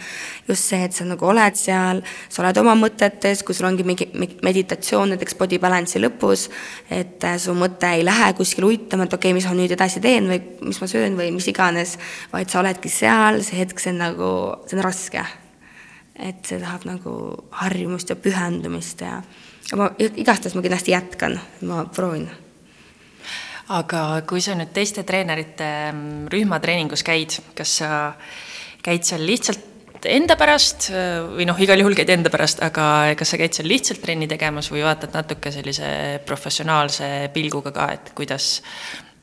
just 0.48 0.68
see, 0.68 0.80
et 0.84 0.94
sa 0.96 1.07
nagu 1.09 1.26
oled 1.28 1.57
seal, 1.59 2.02
sa 2.28 2.42
oled 2.42 2.61
oma 2.61 2.74
mõtetes, 2.78 3.42
kui 3.46 3.57
sul 3.57 3.68
ongi 3.70 3.86
mingi 3.86 4.09
meditatsioon 4.14 5.14
näiteks 5.14 5.38
body 5.40 5.59
balance'i 5.62 6.02
lõpus, 6.02 6.48
et 6.92 7.24
äh, 7.24 7.38
su 7.40 7.55
mõte 7.57 7.94
ei 7.96 8.05
lähe 8.07 8.32
kuskile 8.38 8.68
uitama, 8.68 9.09
et 9.09 9.16
okei 9.16 9.32
okay,, 9.32 9.38
mis 9.38 9.48
ma 9.48 9.57
nüüd 9.59 9.74
edasi 9.76 10.02
teen 10.05 10.28
või 10.30 10.40
mis 10.68 10.80
ma 10.82 10.90
söön 10.90 11.18
või 11.20 11.30
mis 11.34 11.48
iganes, 11.50 11.96
vaid 12.32 12.52
sa 12.52 12.61
oledki 12.61 12.92
seal, 12.92 13.40
see 13.46 13.62
hetk, 13.62 13.80
see 13.80 13.94
on 13.94 14.02
nagu, 14.05 14.30
see 14.68 14.78
on 14.78 14.84
raske. 14.84 15.24
Et 16.14 16.46
see 16.46 16.61
tahab 16.62 16.84
nagu 16.86 17.12
harjumust 17.59 18.12
ja 18.12 18.14
pühendumist 18.14 19.00
ja, 19.02 19.16
ma 19.74 19.90
igastahes 19.98 20.55
ma 20.55 20.62
kindlasti 20.62 20.94
jätkan, 20.94 21.40
ma 21.66 21.82
proovin. 21.90 22.28
Aga 23.72 24.22
kui 24.28 24.42
sa 24.44 24.56
nüüd 24.58 24.72
teiste 24.76 25.04
treenerite 25.08 25.68
mm, 25.92 26.26
rühmatreeningus 26.32 27.04
käid, 27.06 27.38
kas 27.56 27.78
sa 27.80 27.90
käid 28.84 29.06
seal 29.08 29.24
lihtsalt 29.24 29.70
enda 30.04 30.36
pärast 30.36 30.90
või 30.92 31.46
noh, 31.48 31.58
igal 31.64 31.80
juhul 31.80 31.96
käid 31.96 32.10
enda 32.12 32.28
pärast, 32.32 32.60
aga 32.64 33.14
kas 33.16 33.32
sa 33.32 33.40
käid 33.40 33.56
seal 33.56 33.68
lihtsalt 33.70 34.02
trenni 34.04 34.28
tegemas 34.28 34.68
või 34.72 34.84
vaatad 34.84 35.14
natuke 35.16 35.52
sellise 35.54 36.20
professionaalse 36.28 37.30
pilguga 37.32 37.72
ka, 37.72 37.88
et 37.96 38.12
kuidas 38.16 38.58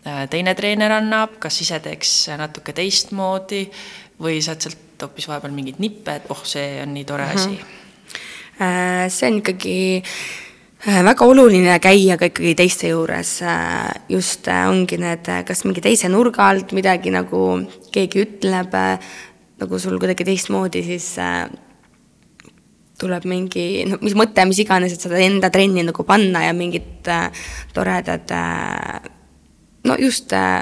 äh, 0.07 0.25
teine 0.31 0.55
treener 0.57 0.95
annab, 0.97 1.37
kas 1.43 1.61
ise 1.61 1.77
teeks 1.83 2.15
natuke 2.41 2.73
teistmoodi 2.77 3.67
või 4.21 4.41
saad 4.41 4.65
sealt 4.65 5.05
hoopis 5.05 5.29
vahepeal 5.29 5.53
mingeid 5.53 5.81
nippe, 5.81 6.17
et 6.17 6.33
oh, 6.33 6.41
see 6.45 6.81
on 6.81 6.95
nii 6.95 7.05
tore 7.09 7.29
asi 7.29 7.53
mm? 7.53 7.61
-hmm. 8.57 9.09
see 9.09 9.29
on 9.29 9.37
ikkagi 9.41 9.77
äh, 10.01 10.50
väga 10.85 11.25
oluline 11.25 11.79
käia 11.83 12.17
ka 12.17 12.29
ikkagi 12.31 12.55
teiste 12.57 12.89
juures, 12.89 13.35
äh, 13.45 13.89
just 14.09 14.47
ongi 14.47 14.97
need, 15.01 15.27
kas 15.45 15.65
mingi 15.65 15.83
teise 15.83 16.09
nurga 16.09 16.49
alt 16.49 16.73
midagi 16.73 17.13
nagu 17.13 17.43
keegi 17.93 18.25
ütleb, 18.25 18.77
nagu 19.61 19.79
sul 19.79 19.99
kuidagi 20.01 20.25
teistmoodi, 20.25 20.81
siis 20.85 21.13
tuleb 23.01 23.25
mingi, 23.29 23.65
no 23.89 23.97
mis 24.03 24.15
mõte, 24.17 24.43
mis 24.49 24.59
iganes, 24.61 24.93
et 24.95 25.05
seda 25.05 25.21
enda 25.21 25.49
trenni 25.53 25.83
nagu 25.85 26.05
panna 26.07 26.45
ja 26.45 26.53
mingid 26.57 27.09
äh, 27.09 27.47
toredad 27.75 28.33
äh, 28.35 29.09
no 29.87 29.97
just 29.99 30.33
äh, 30.37 30.61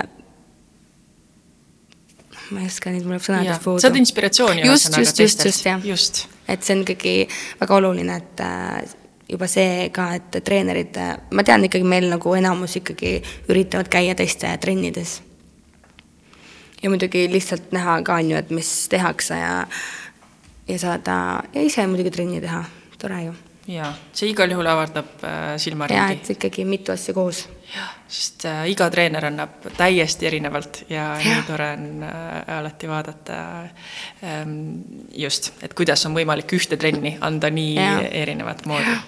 ma 2.49 2.63
ei 2.63 2.69
oska 2.69 2.93
nüüd, 2.93 3.05
mul 3.05 3.17
läheb 3.17 3.25
sõnadest 3.25 3.65
puudu. 3.65 3.83
saad 3.83 3.99
inspiratsiooni 3.99 4.63
just, 4.65 4.95
just, 4.95 5.19
just, 5.21 5.45
just, 5.45 5.67
jah. 5.67 5.83
just. 5.85 6.23
et 6.47 6.63
see 6.65 6.77
on 6.77 6.85
ikkagi 6.85 7.15
väga 7.59 7.79
oluline, 7.81 8.19
et 8.23 8.45
äh, 8.45 8.95
juba 9.29 9.47
see 9.47 9.89
ka, 9.93 10.09
et 10.17 10.39
treenerid, 10.43 10.97
ma 11.31 11.45
tean 11.45 11.65
ikkagi 11.67 11.85
meil 11.85 12.09
nagu 12.09 12.33
enamus 12.35 12.79
ikkagi 12.81 13.19
üritavad 13.49 13.89
käia 13.91 14.15
teiste 14.17 14.51
trennides. 14.61 15.21
ja 16.81 16.89
muidugi 16.89 17.27
lihtsalt 17.31 17.71
näha 17.75 18.01
ka, 18.03 18.15
on 18.21 18.31
ju, 18.31 18.37
et 18.37 18.49
mis 18.49 18.87
tehakse 18.89 19.37
ja 19.37 19.65
ja 20.69 20.79
saada 20.79 21.43
ja 21.53 21.61
ise 21.61 21.87
muidugi 21.87 22.11
trenni 22.11 22.41
teha, 22.41 22.63
tore 23.01 23.23
ju. 23.23 23.33
jaa, 23.69 23.89
see 24.13 24.31
igal 24.31 24.49
juhul 24.53 24.69
avardab 24.69 25.23
äh, 25.25 25.53
silmaringi. 25.61 25.99
jaa, 25.99 26.11
et 26.13 26.29
ikkagi 26.35 26.65
mitu 26.65 26.93
asja 26.93 27.13
koos. 27.13 27.43
jah, 27.73 27.91
sest 28.07 28.45
äh, 28.49 28.63
iga 28.71 28.89
treener 28.93 29.29
annab 29.29 29.69
täiesti 29.77 30.29
erinevalt 30.29 30.83
ja, 30.89 31.11
ja. 31.17 31.35
nii 31.35 31.45
tore 31.47 31.69
on 31.77 32.03
äh, 32.05 32.57
alati 32.57 32.89
vaadata 32.89 33.39
ähm, 34.23 34.57
just, 35.13 35.53
et 35.61 35.73
kuidas 35.73 36.05
on 36.09 36.17
võimalik 36.17 36.53
ühte 36.57 36.77
trenni 36.77 37.17
anda 37.21 37.49
nii 37.53 37.77
ja. 37.77 37.95
erinevat 38.23 38.65
moodi 38.69 38.93
äh,. 38.93 39.07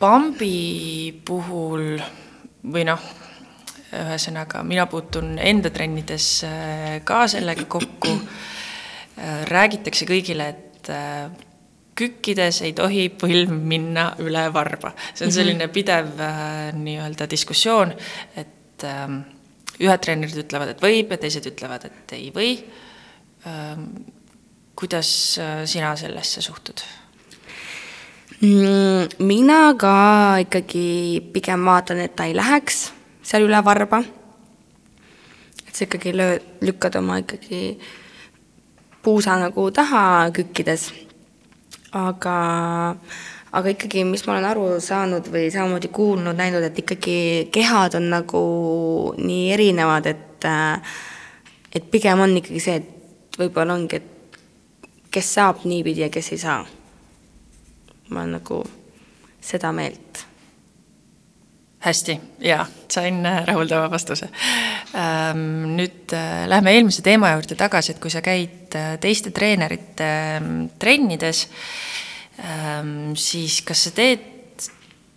Bambi 0.00 1.12
puhul 1.24 2.00
või 2.72 2.86
noh, 2.88 3.02
ühesõnaga 3.94 4.62
mina 4.66 4.86
puutun 4.90 5.36
enda 5.38 5.70
trennides 5.70 6.30
äh, 6.46 6.96
ka 7.04 7.26
sellega 7.30 7.66
kokku 7.70 8.16
Äh, 9.20 9.44
räägitakse 9.50 10.06
kõigile, 10.08 10.46
et 10.48 10.88
äh, 10.88 11.26
kükkides 11.98 12.62
ei 12.64 12.72
tohi 12.76 13.08
põlv 13.20 13.50
minna 13.52 14.14
üle 14.22 14.46
varba. 14.54 14.94
see 15.12 15.26
on 15.26 15.28
mhm. 15.28 15.34
selline 15.34 15.66
pidev 15.68 16.22
äh, 16.24 16.70
nii-öelda 16.76 17.26
diskussioon, 17.28 17.92
et 18.40 18.86
ähm, 18.88 19.20
ühed 19.80 20.00
treenerid 20.00 20.40
ütlevad, 20.44 20.72
et 20.72 20.80
võib 20.80 21.12
ja 21.12 21.20
teised 21.20 21.50
ütlevad, 21.52 21.84
et 21.90 22.16
ei 22.16 22.30
või. 22.32 22.54
Ähm, 23.48 23.84
kuidas 24.80 25.10
sina 25.68 25.92
sellesse 26.00 26.40
suhtud? 26.40 26.80
Mm, 28.40 29.20
mina 29.20 29.74
ka 29.76 30.40
ikkagi 30.40 31.20
pigem 31.32 31.60
vaatan, 31.68 31.98
et 32.00 32.14
ta 32.16 32.24
ei 32.24 32.32
läheks 32.32 32.86
seal 33.20 33.44
üle 33.44 33.58
varba. 33.64 34.00
et 35.68 35.74
sa 35.76 35.84
ikkagi 35.84 36.14
lööd, 36.16 36.46
lükkad 36.64 36.96
oma 36.96 37.18
ikkagi 37.20 37.76
puusa 39.04 39.36
nagu 39.36 39.70
taha 39.70 40.30
kükkides. 40.32 40.88
aga, 41.92 42.96
aga 43.52 43.68
ikkagi, 43.76 44.06
mis 44.08 44.24
ma 44.24 44.32
olen 44.32 44.48
aru 44.54 44.66
saanud 44.80 45.28
või 45.28 45.52
samamoodi 45.52 45.92
kuulnud, 45.92 46.36
näinud, 46.40 46.64
et 46.64 46.78
ikkagi 46.78 47.50
kehad 47.52 48.00
on 48.00 48.08
nagu 48.08 48.42
nii 49.20 49.52
erinevad, 49.52 50.06
et 50.06 50.48
et 51.76 51.90
pigem 51.90 52.24
on 52.24 52.38
ikkagi 52.40 52.60
see, 52.60 52.80
et 52.80 53.36
võib-olla 53.36 53.76
ongi, 53.76 54.00
et 54.00 54.42
kes 55.12 55.34
saab 55.36 55.66
niipidi 55.68 56.08
ja 56.08 56.08
kes 56.08 56.32
ei 56.32 56.46
saa. 56.48 56.79
Ma 58.10 58.24
olen 58.24 58.38
nagu 58.38 58.62
seda 59.40 59.72
meelt 59.72 60.26
hästi, 61.80 62.16
jaa, 62.44 62.64
sain 62.92 63.24
äh, 63.26 63.44
rahuldava 63.48 63.88
vastuse. 63.92 64.28
Ähm, 64.96 65.76
nüüd 65.78 66.12
äh, 66.12 66.44
lähme 66.50 66.74
eelmise 66.76 67.04
teema 67.04 67.32
juurde 67.34 67.56
tagasi, 67.56 67.94
et 67.94 68.02
kui 68.02 68.12
sa 68.12 68.20
käid 68.24 68.76
äh, 68.76 68.96
teiste 69.00 69.32
treenerite 69.36 70.10
ähm, 70.36 70.66
trennides, 70.80 71.46
ähm, 72.44 73.14
siis 73.16 73.62
kas 73.64 73.86
sa 73.88 73.94
teed 73.96 74.28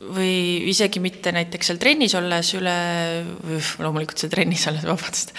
või 0.04 0.68
isegi 0.68 1.00
mitte 1.00 1.32
näiteks 1.32 1.70
seal 1.70 1.78
trennis 1.80 2.16
olles 2.20 2.50
üle, 2.58 2.74
loomulikult 3.80 4.20
seal 4.20 4.32
trennis 4.32 4.66
olles, 4.72 4.88
vabandust, 4.92 5.36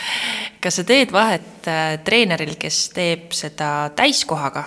kas 0.64 0.80
sa 0.80 0.86
teed 0.88 1.12
vahet 1.12 1.68
treeneril, 2.04 2.56
kes 2.60 2.86
teeb 2.96 3.32
seda 3.36 3.90
täiskohaga 3.96 4.64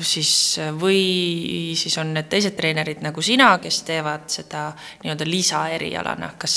siis 0.00 0.32
või 0.80 1.74
siis 1.78 1.94
on 2.02 2.14
need 2.16 2.26
teised 2.32 2.56
treenerid 2.58 3.04
nagu 3.04 3.22
sina, 3.22 3.52
kes 3.62 3.82
teevad 3.86 4.26
seda 4.32 4.70
nii-öelda 5.04 5.28
lisaerialana, 5.28 6.32
kas, 6.40 6.56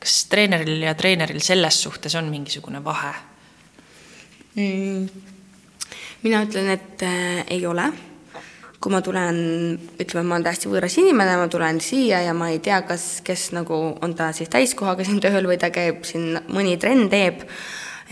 kas 0.00 0.16
treeneril 0.32 0.86
ja 0.86 0.94
treeneril 0.96 1.42
selles 1.44 1.82
suhtes 1.84 2.16
on 2.20 2.30
mingisugune 2.32 2.80
vahe 2.84 3.12
mm,? 4.56 5.30
mina 6.24 6.42
ütlen, 6.46 6.70
et 6.72 7.02
äh, 7.04 7.44
ei 7.52 7.66
ole. 7.66 7.92
kui 8.84 8.92
ma 8.92 8.98
tulen, 9.00 9.36
ütleme, 9.96 10.26
ma 10.28 10.34
olen 10.36 10.42
täiesti 10.44 10.68
võõras 10.68 10.92
inimene, 11.00 11.38
ma 11.40 11.46
tulen 11.48 11.78
siia 11.80 12.18
ja 12.20 12.34
ma 12.36 12.50
ei 12.52 12.58
tea, 12.60 12.82
kas, 12.84 13.22
kes 13.24 13.46
nagu 13.56 13.78
on 14.04 14.12
ta 14.12 14.26
siis 14.36 14.50
täiskohaga 14.52 15.06
siin 15.08 15.22
tööl 15.24 15.48
või 15.48 15.56
ta 15.56 15.70
käib 15.72 16.02
siin, 16.04 16.36
mõni 16.52 16.76
trenn 16.76 17.08
teeb, 17.08 17.46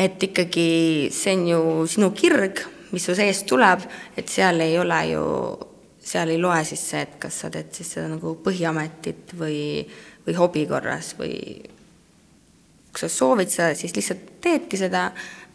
et 0.01 0.25
ikkagi 0.25 1.11
see 1.13 1.35
on 1.37 1.45
ju 1.51 1.61
sinu 1.93 2.09
kirg 2.17 2.65
mis 2.93 3.05
su 3.05 3.15
seest 3.17 3.47
tuleb, 3.49 3.85
et 4.17 4.29
seal 4.29 4.61
ei 4.61 4.77
ole 4.79 4.99
ju, 5.11 5.27
seal 6.03 6.33
ei 6.33 6.41
loe 6.41 6.61
siis 6.69 6.83
see, 6.93 7.05
et 7.07 7.15
kas 7.23 7.43
sa 7.45 7.51
teed 7.53 7.73
siis 7.75 7.95
seda 7.97 8.09
nagu 8.13 8.35
põhiametit 8.45 9.33
või, 9.39 9.61
või 10.27 10.37
hobi 10.39 10.67
korras 10.71 11.15
või 11.19 11.37
kui 12.93 13.01
sa 13.01 13.09
soovid 13.09 13.53
seda, 13.53 13.73
siis 13.79 13.95
lihtsalt 13.97 14.27
teedki 14.45 14.77
seda 14.81 15.07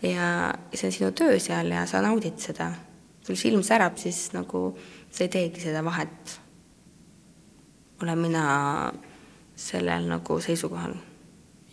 ja 0.02 0.30
see 0.74 0.90
on 0.90 0.96
sinu 0.96 1.12
töö 1.18 1.38
seal 1.42 1.70
ja 1.74 1.86
sa 1.90 2.02
naudid 2.06 2.40
seda. 2.42 2.72
sul 3.28 3.36
silm 3.36 3.64
särab, 3.64 3.98
siis 4.00 4.32
nagu 4.34 4.72
sa 5.12 5.26
ei 5.26 5.30
teegi 5.30 5.62
seda 5.62 5.84
vahet. 5.86 6.40
olen 8.02 8.18
mina 8.18 8.94
sellel 9.56 10.08
nagu 10.10 10.40
seisukohal. 10.42 10.96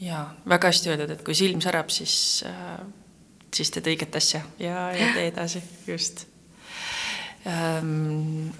jaa, 0.00 0.34
väga 0.48 0.68
hästi 0.68 0.90
öeldud, 0.90 1.10
et 1.10 1.24
kui 1.24 1.34
silm 1.34 1.60
särab, 1.64 1.88
siis 1.88 2.44
äh 2.46 2.84
siis 3.56 3.70
teed 3.74 3.88
õiget 3.92 4.16
asja 4.18 4.42
ja, 4.58 4.88
ja 4.94 5.10
tee 5.14 5.28
edasi, 5.30 5.62
just 5.86 6.26
ähm,. 7.48 8.50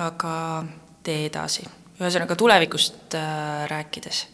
aga 0.00 0.34
tee 1.06 1.26
edasi, 1.28 1.66
ühesõnaga 2.00 2.36
tulevikust 2.38 3.14
äh, 3.18 3.66
rääkides, 3.70 4.24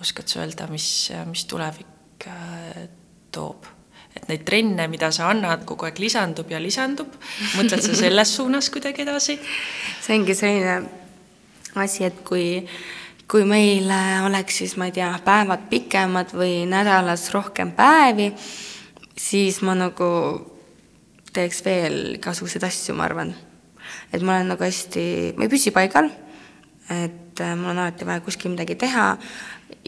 oskad 0.00 0.30
sa 0.30 0.40
öelda, 0.44 0.66
mis, 0.72 0.86
mis 1.30 1.44
tulevik 1.50 2.28
äh, 2.30 2.86
toob? 3.32 3.68
et 4.10 4.24
neid 4.26 4.42
trenne, 4.42 4.88
mida 4.90 5.12
sa 5.14 5.28
annad, 5.30 5.62
kogu 5.68 5.86
aeg 5.86 6.00
lisandub 6.02 6.48
ja 6.50 6.58
lisandub, 6.58 7.12
mõtled 7.54 7.84
sa 7.84 7.94
selles 7.94 8.32
suunas 8.36 8.70
kuidagi 8.74 9.04
edasi? 9.06 9.38
see 10.02 10.16
ongi 10.18 10.34
selline 10.34 10.80
asi, 11.78 12.08
et 12.08 12.24
kui 12.26 12.48
äh, 12.58 12.80
kui 13.30 13.44
meil 13.46 13.86
oleks 14.26 14.56
siis, 14.58 14.74
ma 14.78 14.88
ei 14.88 14.94
tea, 14.94 15.10
päevad 15.24 15.68
pikemad 15.70 16.32
või 16.34 16.64
nädalas 16.66 17.28
rohkem 17.34 17.70
päevi, 17.76 18.32
siis 19.14 19.60
ma 19.62 19.76
nagu 19.78 20.08
teeks 21.34 21.62
veel 21.62 21.98
igasuguseid 22.16 22.66
asju, 22.66 22.96
ma 22.98 23.06
arvan. 23.06 23.34
et 24.12 24.22
ma 24.22 24.36
olen 24.36 24.50
nagu 24.50 24.64
hästi, 24.64 25.34
ma 25.36 25.46
ei 25.46 25.50
püsi 25.50 25.70
paigal, 25.70 26.10
et 26.90 27.40
äh, 27.40 27.54
mul 27.54 27.70
on 27.70 27.78
alati 27.78 28.06
vaja 28.06 28.20
kuskil 28.20 28.50
midagi 28.50 28.74
teha 28.74 29.16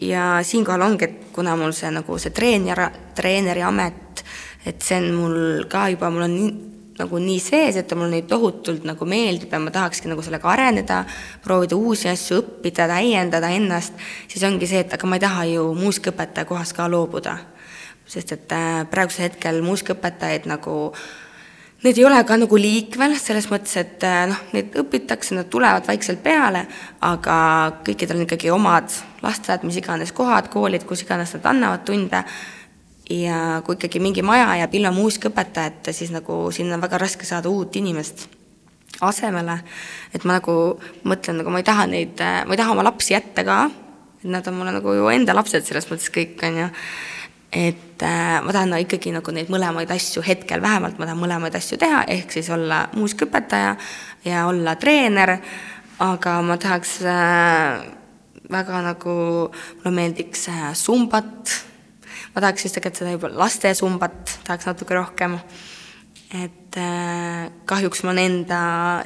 ja 0.01 0.39
siinkohal 0.43 0.81
ongi, 0.87 1.03
et 1.03 1.33
kuna 1.35 1.55
mul 1.59 1.75
see 1.75 1.91
nagu 1.91 2.17
see 2.17 2.31
treener, 2.31 2.79
treeneri 3.15 3.63
amet, 3.63 4.23
et 4.65 4.79
see 4.81 5.01
on 5.01 5.09
mul 5.17 5.67
ka 5.71 5.89
juba, 5.91 6.09
mul 6.09 6.29
on 6.29 6.37
nii 6.37 6.72
nagu 6.99 7.19
nii 7.21 7.39
sees, 7.41 7.77
et 7.79 7.87
ta 7.89 7.97
mulle 7.97 8.19
nii 8.19 8.27
tohutult 8.29 8.85
nagu 8.85 9.05
meeldib 9.09 9.53
ja 9.53 9.59
ma 9.61 9.73
tahakski 9.73 10.11
nagu 10.11 10.21
sellega 10.25 10.49
areneda, 10.51 11.01
proovida 11.43 11.77
uusi 11.77 12.09
asju 12.11 12.41
õppida, 12.41 12.87
täiendada 12.91 13.49
ennast, 13.55 13.97
siis 14.27 14.45
ongi 14.45 14.69
see, 14.69 14.83
et 14.83 14.93
aga 14.93 15.09
ma 15.09 15.17
ei 15.17 15.25
taha 15.25 15.49
ju 15.49 15.65
muusikaõpetaja 15.79 16.49
kohast 16.49 16.77
ka 16.77 16.87
loobuda. 16.91 17.37
sest 18.05 18.31
et 18.35 18.51
äh, 18.51 18.83
praegusel 18.91 19.29
hetkel 19.29 19.61
muusikaõpetajaid 19.63 20.49
nagu 20.51 20.93
Need 21.83 21.97
ei 21.99 22.05
ole 22.07 22.21
ka 22.23 22.37
nagu 22.39 22.55
liikvel, 22.55 23.17
selles 23.19 23.49
mõttes, 23.51 23.73
et 23.75 24.03
äh, 24.07 24.21
noh, 24.31 24.37
neid 24.55 24.75
õpitakse, 24.79 25.35
nad 25.35 25.49
tulevad 25.51 25.83
vaikselt 25.83 26.21
peale, 26.23 26.61
aga 27.03 27.35
kõikidel 27.83 28.21
on 28.21 28.23
ikkagi 28.23 28.53
omad 28.55 28.87
lasteaiad, 29.19 29.65
mis 29.67 29.81
iganes 29.81 30.13
kohad, 30.15 30.47
koolid, 30.53 30.85
kus 30.87 31.03
iganes 31.03 31.35
nad 31.35 31.49
annavad 31.51 31.83
tunde 31.83 32.23
ja 33.09 33.61
kui 33.65 33.75
ikkagi 33.75 33.99
mingi 33.99 34.23
maja 34.23 34.55
jääb 34.61 34.77
ilma 34.79 34.93
muusikaõpetajata, 34.95 35.93
siis 35.93 36.11
nagu 36.13 36.45
sinna 36.55 36.77
on 36.77 36.85
väga 36.85 37.01
raske 37.01 37.27
saada 37.27 37.51
uut 37.51 37.75
inimest 37.75 38.27
asemele. 39.01 39.59
et 40.13 40.23
ma 40.23 40.37
nagu 40.37 40.79
mõtlen, 41.03 41.41
nagu 41.41 41.49
ma 41.49 41.59
ei 41.59 41.67
taha 41.67 41.87
neid, 41.89 42.19
ma 42.19 42.53
ei 42.53 42.59
taha 42.59 42.75
oma 42.75 42.85
lapsi 42.85 43.13
jätta 43.13 43.43
ka, 43.43 43.57
et 44.21 44.29
nad 44.29 44.47
on 44.47 44.55
mulle 44.59 44.71
nagu 44.75 44.93
ju 44.93 45.09
enda 45.09 45.35
lapsed 45.35 45.65
selles 45.65 45.89
mõttes 45.89 46.11
kõik, 46.13 46.37
on 46.47 46.61
ju. 46.61 46.69
et 47.51 48.05
äh, 48.05 48.39
ma 48.41 48.53
tahan 48.53 48.71
no, 48.73 48.79
ikkagi 48.81 49.11
nagu 49.13 49.31
neid 49.31 49.51
mõlemaid 49.53 49.91
asju 49.93 50.23
hetkel 50.25 50.61
vähemalt, 50.61 50.97
ma 50.97 51.05
tahan 51.09 51.19
mõlemaid 51.21 51.57
asju 51.57 51.77
teha, 51.77 52.05
ehk 52.07 52.31
siis 52.31 52.49
olla 52.49 52.87
muusikaõpetaja 52.95 53.75
ja 54.25 54.47
olla 54.47 54.75
treener, 54.75 55.37
aga 55.99 56.39
ma 56.41 56.57
tahaks 56.57 57.01
äh, 57.05 57.83
väga 58.49 58.81
nagu, 58.85 59.13
mulle 59.83 59.95
meeldiks 59.95 60.47
äh, 60.49 60.71
sumbat, 60.77 61.72
ma 62.33 62.41
tahaks 62.41 62.65
siis 62.65 62.75
tegelikult 62.75 63.03
seda 63.03 63.15
juba 63.15 63.31
laste 63.43 63.73
sumbat, 63.77 64.37
tahaks 64.47 64.69
natuke 64.69 64.97
rohkem 64.97 65.39
et 66.33 66.77
äh, 66.81 67.51
kahjuks 67.69 68.01
mul 68.03 68.15
on 68.15 68.19
enda 68.23 68.59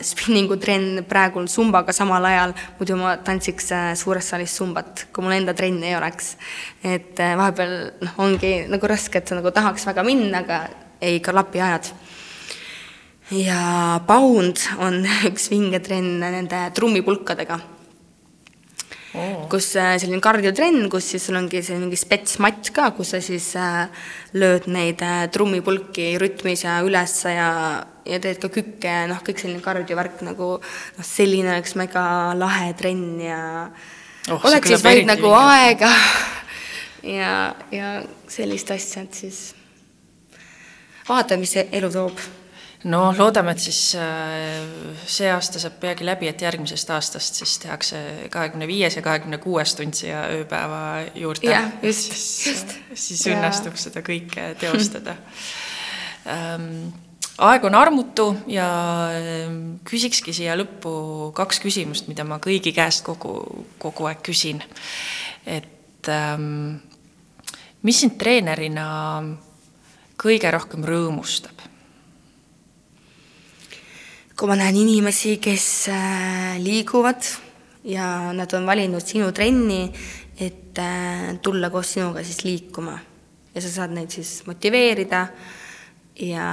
spinningutrenn 0.06 1.04
praegu 1.10 1.44
sumbaga 1.52 1.92
samal 1.96 2.24
ajal, 2.26 2.54
muidu 2.80 2.96
ma 3.00 3.18
tantsiks 3.20 3.72
äh, 3.76 3.88
suures 4.00 4.32
saalis 4.32 4.56
sumbat, 4.56 5.08
kui 5.12 5.26
mul 5.26 5.36
enda 5.36 5.56
trenni 5.58 5.90
ei 5.92 5.98
oleks. 6.00 6.38
et 6.84 7.20
äh, 7.20 7.36
vahepeal 7.38 7.74
noh, 8.06 8.18
ongi 8.24 8.54
nagu 8.72 8.88
raske, 8.88 9.20
et 9.20 9.28
sa 9.28 9.36
nagu 9.36 9.52
tahaks 9.52 9.90
väga 9.90 10.08
minna, 10.08 10.44
aga 10.46 10.62
ei 11.04 11.20
klapi 11.20 11.62
ajad. 11.62 11.92
ja 13.36 14.00
Pound 14.08 14.64
on 14.80 15.04
üks 15.32 15.52
vinge 15.52 15.84
trenn 15.84 16.22
nende 16.24 16.70
trummipulkadega 16.80 17.60
oh. 19.14 19.46
kus 19.52 19.70
äh, 19.80 19.96
selline 20.02 20.22
kardiotrenn, 20.24 20.88
kus 20.92 21.12
siis 21.14 21.28
sul 21.28 21.38
ongi 21.40 21.62
see 21.66 21.78
mingi 21.80 22.00
spetsmatt 22.00 22.72
ka, 22.76 22.90
kus 22.98 23.14
sa 23.16 23.22
siis 23.24 23.50
äh, 23.60 23.86
lööd 24.38 24.68
neid 24.72 25.04
äh, 25.06 25.28
trummipulki 25.34 26.14
rütmis 26.22 26.66
ja 26.66 26.80
ülesse 26.86 27.36
ja, 27.36 27.52
ja 28.08 28.22
teed 28.24 28.42
ka 28.44 28.52
kükke 28.54 28.96
ja 29.00 29.06
noh, 29.10 29.22
kõik 29.26 29.44
selline 29.44 29.64
kardiovärk 29.66 30.24
nagu 30.28 30.56
noh, 30.60 31.06
selline 31.06 31.56
oleks 31.56 31.78
mega 31.80 32.08
lahe 32.38 32.72
trenn 32.80 33.22
ja 33.24 33.42
oh, 34.32 34.50
oleks 34.50 34.74
siis 34.74 34.86
vaid 34.86 35.08
nagu 35.10 35.32
aega 35.38 35.92
ja, 37.18 37.54
ja 37.74 37.94
sellist 38.32 38.74
asja, 38.76 39.06
et 39.08 39.24
siis 39.26 39.46
vaatame, 41.08 41.46
mis 41.46 41.56
elu 41.64 41.94
toob 41.94 42.28
no 42.88 43.02
loodame, 43.18 43.54
et 43.56 43.64
siis 43.64 43.80
äh, 44.00 44.62
see 45.10 45.30
aasta 45.32 45.62
saab 45.62 45.80
peagi 45.82 46.06
läbi, 46.08 46.30
et 46.32 46.42
järgmisest 46.42 46.92
aastast 46.96 47.40
siis 47.42 47.58
tehakse 47.64 48.02
kahekümne 48.34 48.68
viies 48.70 48.98
ja 48.98 49.04
kahekümne 49.06 49.40
kuues 49.44 49.76
tund 49.78 49.98
siia 49.98 50.26
ööpäeva 50.36 50.82
juurde. 51.16 51.50
jah, 51.52 51.72
just, 51.84 52.14
just. 52.48 52.78
siis 52.94 53.26
õnnestub 53.32 53.78
seda 53.80 54.04
kõike 54.06 54.54
teostada 54.62 55.18
ähm, 56.30 56.90
aeg 57.38 57.68
on 57.70 57.78
armutu 57.78 58.28
ja 58.50 58.68
ähm, 59.14 59.60
küsikski 59.88 60.34
siia 60.36 60.58
lõppu 60.58 61.32
kaks 61.38 61.62
küsimust, 61.64 62.10
mida 62.12 62.26
ma 62.28 62.40
kõigi 62.44 62.74
käest 62.76 63.06
kogu, 63.06 63.66
kogu 63.82 64.10
aeg 64.10 64.24
küsin. 64.26 64.64
et 65.46 66.10
ähm, 66.12 66.80
mis 67.84 68.02
sind 68.02 68.18
treenerina 68.18 68.88
kõige 70.18 70.52
rohkem 70.52 70.86
rõõmustab? 70.88 71.57
Kui 74.38 74.50
ma 74.52 74.56
näen 74.58 74.76
inimesi, 74.78 75.40
kes 75.42 75.66
äh, 75.90 76.58
liiguvad 76.62 77.26
ja 77.90 78.30
nad 78.38 78.52
on 78.54 78.68
valinud 78.70 79.02
sinu 79.02 79.32
trenni, 79.34 79.88
et 80.38 80.78
äh, 80.78 81.32
tulla 81.42 81.72
koos 81.74 81.96
sinuga 81.96 82.22
siis 82.26 82.44
liikuma. 82.46 83.00
Ja 83.56 83.64
sa 83.66 83.72
saad 83.74 83.96
neid 83.96 84.14
siis 84.14 84.44
motiveerida 84.46 85.24
ja, 86.22 86.50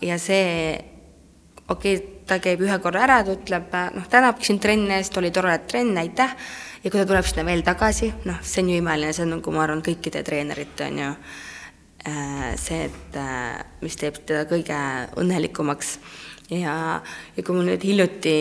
ja 0.00 0.16
see, 0.16 0.78
okei 1.68 1.98
okay,, 1.98 2.08
ta 2.30 2.38
käib 2.40 2.62
ühe 2.64 2.78
korra 2.80 3.04
ära, 3.04 3.20
ta 3.26 3.36
ütleb, 3.36 3.68
äh, 3.76 3.92
noh, 3.98 4.08
tänabki 4.08 4.48
sind 4.48 4.64
trenni 4.64 4.96
eest, 4.96 5.20
oli 5.20 5.32
tore 5.34 5.58
trenn, 5.68 6.00
aitäh, 6.00 6.32
ja 6.80 6.88
kui 6.88 6.96
ta 6.96 7.04
tuleb 7.04 7.28
sinna 7.28 7.44
veel 7.50 7.66
tagasi, 7.66 8.08
noh, 8.30 8.40
see 8.40 8.64
on 8.64 8.72
ju 8.72 8.80
imeline, 8.80 9.12
see 9.12 9.28
on 9.28 9.36
nagu 9.36 9.52
ma 9.52 9.66
arvan, 9.66 9.84
kõikide 9.84 10.24
treenerite 10.24 10.88
on 10.88 11.04
ju 11.04 11.12
see, 12.56 12.86
et 12.86 13.16
mis 13.84 13.98
teeb 14.00 14.22
teda 14.24 14.46
kõige 14.48 14.76
õnnelikumaks 15.20 15.98
ja, 16.50 16.74
ja 17.36 17.42
kui 17.44 17.54
mul 17.56 17.70
nüüd 17.70 17.84
hiljuti 17.86 18.36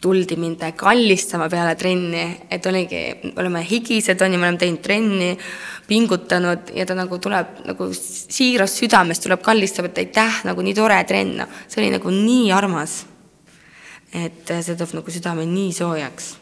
tuldi 0.00 0.36
mind 0.38 0.62
kallistama 0.78 1.48
peale 1.50 1.74
trenni, 1.78 2.22
et 2.50 2.66
oligi, 2.66 3.02
oleme 3.36 3.64
higised, 3.66 4.20
on 4.22 4.32
ju, 4.34 4.38
me 4.38 4.46
oleme 4.46 4.60
teinud 4.60 4.82
trenni, 4.82 5.30
pingutanud 5.88 6.70
ja 6.76 6.86
ta 6.86 6.94
nagu 6.94 7.18
tuleb 7.22 7.62
nagu 7.66 7.88
siirast 7.94 8.82
südamest 8.82 9.24
tuleb 9.24 9.42
kallistab, 9.42 9.88
et 9.88 10.02
aitäh, 10.04 10.42
nagu 10.46 10.62
nii 10.62 10.76
tore 10.76 10.98
trenn, 11.08 11.38
noh, 11.40 11.62
see 11.66 11.82
oli 11.82 11.94
nagu 11.96 12.12
nii 12.14 12.52
armas. 12.54 13.04
et 14.08 14.48
see 14.48 14.76
teeb 14.76 14.92
nagu 14.96 15.12
südame 15.12 15.44
nii 15.48 15.72
soojaks. 15.72 16.36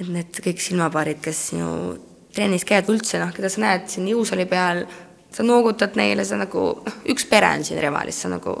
et 0.00 0.08
need 0.12 0.38
kõik 0.44 0.60
silmapaarid, 0.60 1.20
kes 1.24 1.48
sinu 1.50 1.96
trennis 2.32 2.64
käivad 2.68 2.92
üldse, 2.92 3.18
noh, 3.18 3.32
keda 3.34 3.48
sa 3.48 3.60
näed 3.64 3.88
siin 3.90 4.06
jõusaali 4.12 4.46
peal 4.46 4.84
sa 5.32 5.42
noogutad 5.42 5.96
neile, 5.96 6.24
sa 6.24 6.38
nagu, 6.40 6.64
noh, 6.86 6.98
üks 7.12 7.26
pere 7.28 7.50
on 7.52 7.64
siin 7.64 7.80
Revalis, 7.82 8.22
sa 8.22 8.32
nagu 8.32 8.56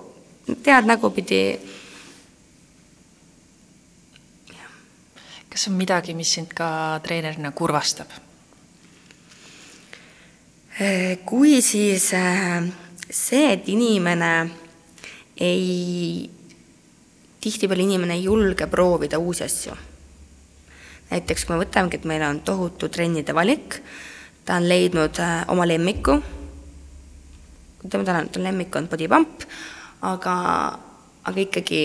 tead 0.62 0.86
nägupidi. 0.86 1.58
kas 5.56 5.68
on 5.70 5.78
midagi, 5.80 6.12
mis 6.12 6.28
sind 6.34 6.50
ka 6.52 7.00
treenerina 7.00 7.48
kurvastab? 7.56 8.10
Eh, 10.76 11.24
kui 11.24 11.62
siis 11.64 12.10
eh, 12.12 12.66
see, 13.08 13.54
et 13.54 13.68
inimene 13.72 14.50
ei, 15.40 16.28
tihtipeale 17.40 17.86
inimene 17.86 18.18
ei 18.18 18.26
julge 18.26 18.66
proovida 18.68 19.18
uusi 19.18 19.44
asju. 19.44 19.72
näiteks 21.10 21.46
kui 21.46 21.56
me 21.56 21.64
võtamegi, 21.64 21.96
et 21.96 22.04
meil 22.04 22.26
on 22.28 22.42
tohutu 22.44 22.90
trennide 22.92 23.32
valik, 23.32 23.80
ta 24.44 24.60
on 24.60 24.68
leidnud 24.68 25.16
eh, 25.24 25.44
oma 25.48 25.64
lemmiku 25.64 26.20
tema 27.88 28.04
tänane 28.04 28.42
lemmik 28.42 28.76
on 28.76 28.88
body 28.88 29.08
pump, 29.08 29.44
aga, 30.06 30.36
aga 31.24 31.42
ikkagi 31.42 31.82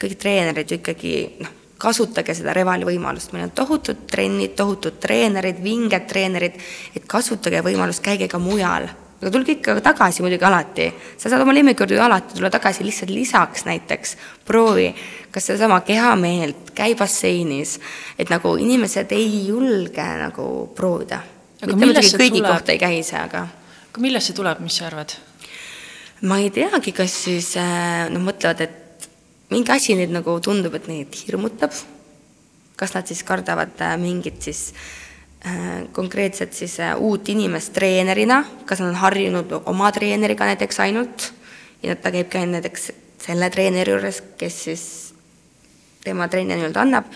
kõik 0.00 0.18
treenerid 0.20 0.70
ju 0.70 0.78
ikkagi 0.80 1.14
noh, 1.40 1.54
kasutage 1.80 2.34
seda 2.36 2.54
Revali 2.56 2.86
võimalust, 2.88 3.32
meil 3.32 3.48
on 3.48 3.56
tohutud 3.56 4.06
trennid, 4.08 4.54
tohutud 4.56 5.00
treenerid, 5.00 5.58
vinged 5.64 6.06
treenerid, 6.08 6.56
et 6.96 7.04
kasutage 7.08 7.60
võimalust, 7.64 8.04
käige 8.04 8.28
ka 8.28 8.40
mujal. 8.40 8.88
aga 9.16 9.30
tulge 9.32 9.52
ikka 9.56 9.80
tagasi 9.80 10.22
muidugi 10.22 10.44
alati, 10.44 10.90
sa 11.16 11.30
saad 11.30 11.40
oma 11.40 11.54
lemmiku 11.56 11.82
juurde 11.82 11.96
ju 11.96 12.02
alati 12.04 12.34
tulla 12.36 12.50
tagasi, 12.52 12.84
lihtsalt 12.84 13.10
lisaks 13.10 13.64
näiteks 13.64 14.16
proovi 14.44 14.90
kas 15.36 15.46
sedasama 15.46 15.80
kehameelt, 15.80 16.70
käi 16.74 16.94
basseinis, 16.96 17.74
et 18.18 18.30
nagu 18.32 18.54
inimesed 18.56 19.10
ei 19.12 19.42
julge 19.48 20.04
nagu 20.16 20.46
proovida. 20.74 21.18
mitte 21.60 21.76
muidugi 21.76 22.08
kõigi 22.08 22.38
tuleb? 22.38 22.52
kohta 22.52 22.72
ei 22.72 22.78
käi 22.80 23.02
see, 23.04 23.20
aga 23.20 23.42
millest 24.02 24.30
see 24.30 24.36
tuleb, 24.36 24.60
mis 24.64 24.76
sa 24.78 24.88
arvad? 24.90 25.14
ma 26.24 26.38
ei 26.40 26.50
teagi, 26.50 26.94
kas 26.96 27.12
siis 27.26 27.52
noh, 27.56 28.22
mõtlevad, 28.24 28.62
et 28.64 29.08
mingi 29.52 29.72
asi 29.72 29.96
neid 29.98 30.12
nagu 30.14 30.38
tundub, 30.42 30.74
et 30.74 30.88
neid 30.88 31.14
hirmutab. 31.26 31.74
kas 32.76 32.92
nad 32.92 33.08
siis 33.08 33.22
kardavad 33.24 33.72
äh, 33.80 33.94
mingit 33.96 34.42
siis 34.42 34.74
äh, 35.46 35.86
konkreetset 35.92 36.52
siis 36.52 36.76
uut 36.98 37.28
inimest 37.28 37.72
treenerina, 37.72 38.44
kas 38.66 38.80
nad 38.80 38.90
on 38.92 39.00
harjunud 39.00 39.52
oma 39.64 39.92
treeneriga 39.92 40.44
näiteks 40.44 40.80
ainult 40.84 41.32
ja 41.82 41.96
ta 41.96 42.12
käibki 42.12 42.38
ainult 42.38 42.60
näiteks 42.60 42.90
selle 43.26 43.50
treeneri 43.50 43.92
juures, 43.92 44.22
kes 44.36 44.62
siis 44.64 44.84
tema 46.04 46.28
trenni 46.28 46.54
nii-öelda 46.54 46.84
annab 46.84 47.08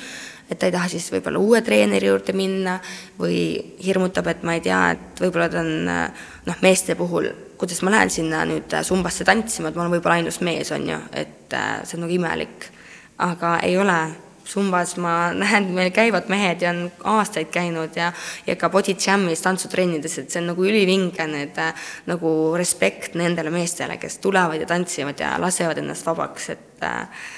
et 0.50 0.58
ta 0.58 0.66
ei 0.66 0.74
taha 0.74 0.88
siis 0.90 1.06
võib-olla 1.14 1.38
uue 1.38 1.60
treeneri 1.62 2.10
juurde 2.10 2.34
minna 2.34 2.78
või 3.18 3.38
hirmutab, 3.84 4.26
et 4.32 4.42
ma 4.42 4.56
ei 4.58 4.64
tea, 4.64 4.80
et 4.96 5.22
võib-olla 5.22 5.48
ta 5.52 5.62
on 5.62 5.70
noh, 5.86 6.58
meeste 6.64 6.96
puhul, 6.98 7.30
kuidas 7.60 7.82
ma 7.84 7.92
lähen 7.94 8.10
sinna 8.10 8.42
nüüd 8.48 8.72
sumbasse 8.86 9.24
tantsima, 9.28 9.70
et 9.70 9.76
ma 9.78 9.84
olen 9.84 9.98
võib-olla 9.98 10.18
ainus 10.20 10.40
mees, 10.44 10.72
on 10.74 10.88
ju, 10.88 10.98
et 11.12 11.54
äh, 11.54 11.78
see 11.84 11.98
on 11.98 12.06
nagu 12.06 12.16
imelik. 12.16 12.70
aga 13.20 13.58
ei 13.62 13.74
ole, 13.76 13.98
sumbas 14.48 14.96
ma 14.96 15.30
näen, 15.42 15.68
meil 15.76 15.90
käivad 15.94 16.30
mehed 16.32 16.62
ja 16.64 16.72
on 16.72 16.86
aastaid 17.18 17.50
käinud 17.52 17.96
ja 17.96 18.12
ja 18.46 18.56
ka 18.56 18.70
body 18.72 18.96
jam'is, 18.96 19.42
tantsutrennides, 19.44 20.18
et 20.18 20.30
see 20.30 20.40
on 20.40 20.50
nagu 20.54 20.64
ülivinge, 20.64 21.26
need 21.30 21.60
äh, 21.60 21.74
nagu 22.10 22.56
respekt 22.56 23.14
nendele 23.14 23.52
meestele, 23.54 24.00
kes 24.00 24.18
tulevad 24.18 24.60
ja 24.60 24.66
tantsivad 24.66 25.20
ja 25.20 25.36
lasevad 25.38 25.78
ennast 25.78 26.06
vabaks, 26.06 26.50
et 26.56 26.88
äh, 26.88 27.28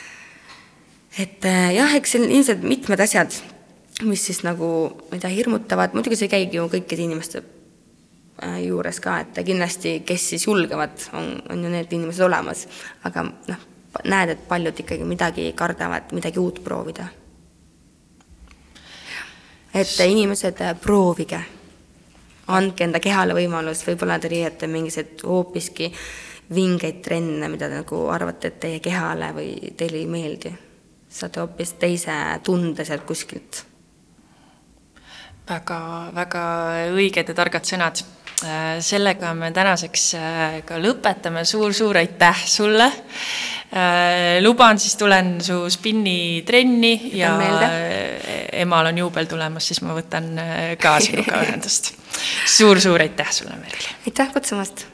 et 1.18 1.44
äh, 1.44 1.74
jah, 1.76 1.94
eks 1.96 2.14
siin 2.16 2.30
ilmselt 2.30 2.62
mitmed 2.64 3.00
asjad, 3.00 3.34
mis 4.08 4.24
siis 4.26 4.42
nagu, 4.46 4.68
tea, 5.12 5.30
hirmutavad, 5.32 5.96
muidugi 5.96 6.18
see 6.18 6.30
ei 6.30 6.36
käigi 6.36 6.58
ju 6.58 6.68
kõikide 6.72 7.04
inimeste 7.04 7.42
äh, 8.42 8.62
juures 8.66 9.00
ka, 9.02 9.18
et 9.24 9.42
kindlasti, 9.46 9.98
kes 10.08 10.30
siis 10.32 10.46
julgevad, 10.48 10.96
on, 11.18 11.34
on 11.52 11.64
ju 11.64 11.72
need 11.72 11.92
inimesed 11.92 12.24
olemas, 12.26 12.64
aga 13.08 13.26
noh, 13.28 13.68
näed, 14.08 14.34
et 14.34 14.46
paljud 14.48 14.84
ikkagi 14.84 15.04
midagi 15.08 15.50
kardavad, 15.56 16.14
midagi 16.16 16.40
uut 16.40 16.62
proovida. 16.64 17.10
et 19.74 20.00
inimesed, 20.00 20.60
äh, 20.60 20.74
proovige, 20.80 21.44
andke 22.52 22.84
enda 22.84 23.00
kehale 23.00 23.36
võimalus, 23.36 23.84
võib-olla 23.86 24.18
te 24.20 24.28
riiete 24.32 24.66
mingisuguseid 24.68 25.24
hoopiski 25.28 25.92
vingeid 26.52 26.98
trenne, 27.04 27.48
mida 27.48 27.68
te 27.68 27.80
nagu 27.80 28.04
arvate, 28.12 28.48
et 28.48 28.60
teie 28.60 28.80
kehale 28.84 29.30
või 29.36 29.72
teile 29.76 30.00
ei 30.00 30.08
meeldi 30.10 30.52
saate 31.12 31.42
hoopis 31.42 31.76
teise 31.80 32.14
tunde 32.44 32.86
sealt 32.88 33.04
kuskilt. 33.08 33.66
väga-väga 35.48 36.42
õiged 36.94 37.32
ja 37.32 37.34
targad 37.36 37.66
sõnad. 37.66 38.02
Äh, 38.42 38.78
sellega 38.82 39.34
me 39.38 39.52
tänaseks 39.54 40.04
äh, 40.18 40.54
ka 40.66 40.78
lõpetame 40.80 41.44
suur,, 41.44 41.70
suur-suur 41.74 41.98
aitäh 42.00 42.44
sulle. 42.48 42.88
Äh, 43.72 44.38
luban, 44.42 44.80
siis 44.82 44.96
tulen 44.98 45.36
su 45.44 45.60
spinnitrenni 45.70 46.94
ja 47.18 47.36
emal 48.64 48.90
on 48.90 49.02
juubel 49.02 49.30
tulemas, 49.30 49.68
siis 49.70 49.82
ma 49.86 49.94
võtan 49.98 50.32
ka 50.80 50.96
sinuga 51.02 51.42
ühendust 51.44 51.92
suur,. 51.92 52.48
suur-suur 52.56 53.06
aitäh 53.06 53.30
sulle, 53.34 53.58
Merili. 53.60 53.94
aitäh 54.06 54.34
kutsumast 54.34 54.86